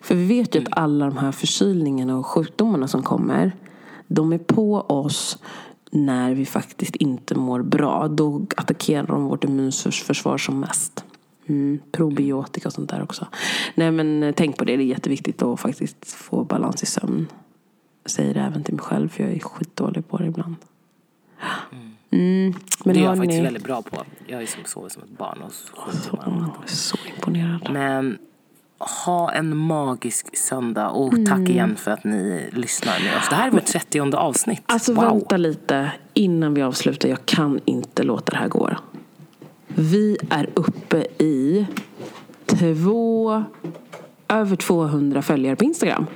För 0.00 0.14
vi 0.14 0.24
vet 0.26 0.54
ju 0.54 0.62
att 0.62 0.68
alla 0.70 1.06
de 1.06 1.16
här 1.16 1.32
förkylningarna 1.32 2.18
och 2.18 2.26
sjukdomarna 2.26 2.88
som 2.88 3.02
kommer. 3.02 3.52
De 4.06 4.32
är 4.32 4.38
på 4.38 4.80
oss 4.80 5.38
när 5.90 6.34
vi 6.34 6.46
faktiskt 6.46 6.96
inte 6.96 7.34
mår 7.34 7.62
bra. 7.62 8.08
Då 8.08 8.46
attackerar 8.56 9.06
de 9.06 9.24
vårt 9.24 9.44
immunförsvar 9.44 10.38
som 10.38 10.60
mest. 10.60 11.04
Mm, 11.46 11.80
probiotika 11.92 12.68
och 12.68 12.72
sånt 12.72 12.90
där 12.90 13.02
också. 13.02 13.26
Nej 13.74 13.90
men 13.90 14.34
tänk 14.36 14.56
på 14.56 14.64
det, 14.64 14.76
det 14.76 14.82
är 14.82 14.86
jätteviktigt 14.86 15.42
att 15.42 15.60
faktiskt 15.60 16.12
få 16.12 16.44
balans 16.44 16.82
i 16.82 16.86
sömn. 16.86 17.26
Säger 18.04 18.34
det 18.34 18.40
även 18.40 18.62
till 18.64 18.74
mig 18.74 18.82
själv 18.84 19.08
för 19.08 19.22
jag 19.24 19.32
är 19.32 19.38
skitdålig 19.40 20.08
på 20.08 20.16
det 20.16 20.26
ibland. 20.26 20.56
Mm. 22.10 22.54
Men 22.84 22.94
Det 22.94 23.00
är 23.00 23.04
jag 23.04 23.16
faktiskt 23.16 23.42
väldigt 23.44 23.64
bra 23.64 23.82
på. 23.82 24.02
Jag 24.26 24.42
är 24.42 24.46
som 24.46 24.64
sover 24.64 24.88
som 24.88 25.02
ett 25.02 25.18
barn 25.18 25.38
och 25.42 25.52
om 26.28 26.34
natten. 26.34 26.50
jag 26.60 26.64
är 26.64 26.68
så 26.68 26.96
imponerad. 27.16 27.68
Men 27.72 28.18
ha 29.06 29.32
en 29.32 29.56
magisk 29.56 30.36
söndag 30.36 30.88
och 30.90 31.12
Mm. 31.12 31.26
tack 31.26 31.48
igen 31.48 31.76
för 31.76 31.90
att 31.90 32.04
ni 32.04 32.48
lyssnar 32.52 33.00
med 33.00 33.16
oss. 33.18 33.28
Det 33.28 33.34
här 33.34 33.46
är 33.48 33.50
vårt 33.52 33.66
30 33.66 34.16
avsnitt. 34.16 34.62
Alltså 34.66 34.94
wow. 34.94 35.04
vänta 35.04 35.36
lite 35.36 35.92
innan 36.14 36.54
vi 36.54 36.62
avslutar. 36.62 37.08
Jag 37.08 37.26
kan 37.26 37.60
inte 37.64 38.02
låta 38.02 38.32
det 38.32 38.38
här 38.38 38.48
gå. 38.48 38.70
Vi 39.66 40.16
är 40.30 40.50
uppe 40.54 41.06
i 41.18 41.66
två, 42.46 43.44
över 44.28 44.56
200 44.56 45.22
följare 45.22 45.56
på 45.56 45.64
Instagram. 45.64 46.06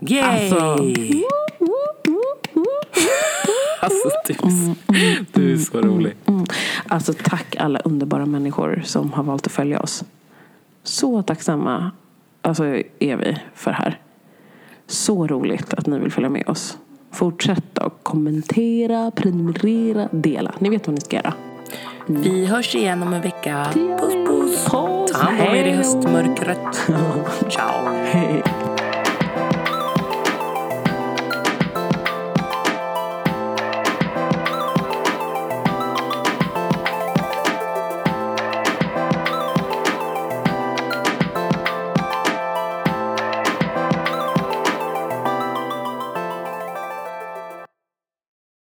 Yay! 0.00 0.50
Alltså. 3.80 4.08
Alltså, 4.08 4.10
du, 4.26 4.32
är 4.32 4.50
så- 4.50 4.74
du 5.32 5.52
är 5.52 5.56
så 5.56 5.80
rolig. 5.80 6.16
Mm. 6.26 6.44
Alltså 6.88 7.12
tack 7.24 7.56
alla 7.58 7.78
underbara 7.78 8.26
människor 8.26 8.82
som 8.84 9.12
har 9.12 9.22
valt 9.22 9.46
att 9.46 9.52
följa 9.52 9.80
oss. 9.80 10.04
Så 10.82 11.22
tacksamma 11.22 11.90
alltså, 12.42 12.64
är 12.98 13.16
vi 13.16 13.36
för 13.54 13.70
här. 13.70 14.00
Så 14.86 15.26
roligt 15.26 15.74
att 15.74 15.86
ni 15.86 15.98
vill 15.98 16.12
följa 16.12 16.30
med 16.30 16.48
oss. 16.48 16.78
Fortsätt 17.12 17.78
att 17.78 17.94
kommentera, 18.02 19.10
prenumerera, 19.10 20.08
dela. 20.12 20.52
Ni 20.58 20.68
vet 20.68 20.86
vad 20.86 20.94
ni 20.94 21.00
ska 21.00 21.16
göra. 21.16 21.34
Vi 22.06 22.46
hörs 22.46 22.74
igen 22.74 23.02
om 23.02 23.12
en 23.12 23.22
vecka. 23.22 23.66
Puss 23.74 24.14
puss. 24.14 24.64
Ta 24.64 25.18
hand 25.18 25.40
om 25.40 25.46
er 25.54 25.64
i 25.64 25.70
höstmörkret. 25.70 26.74
Ciao. 27.52 27.88
Hej. 28.04 28.42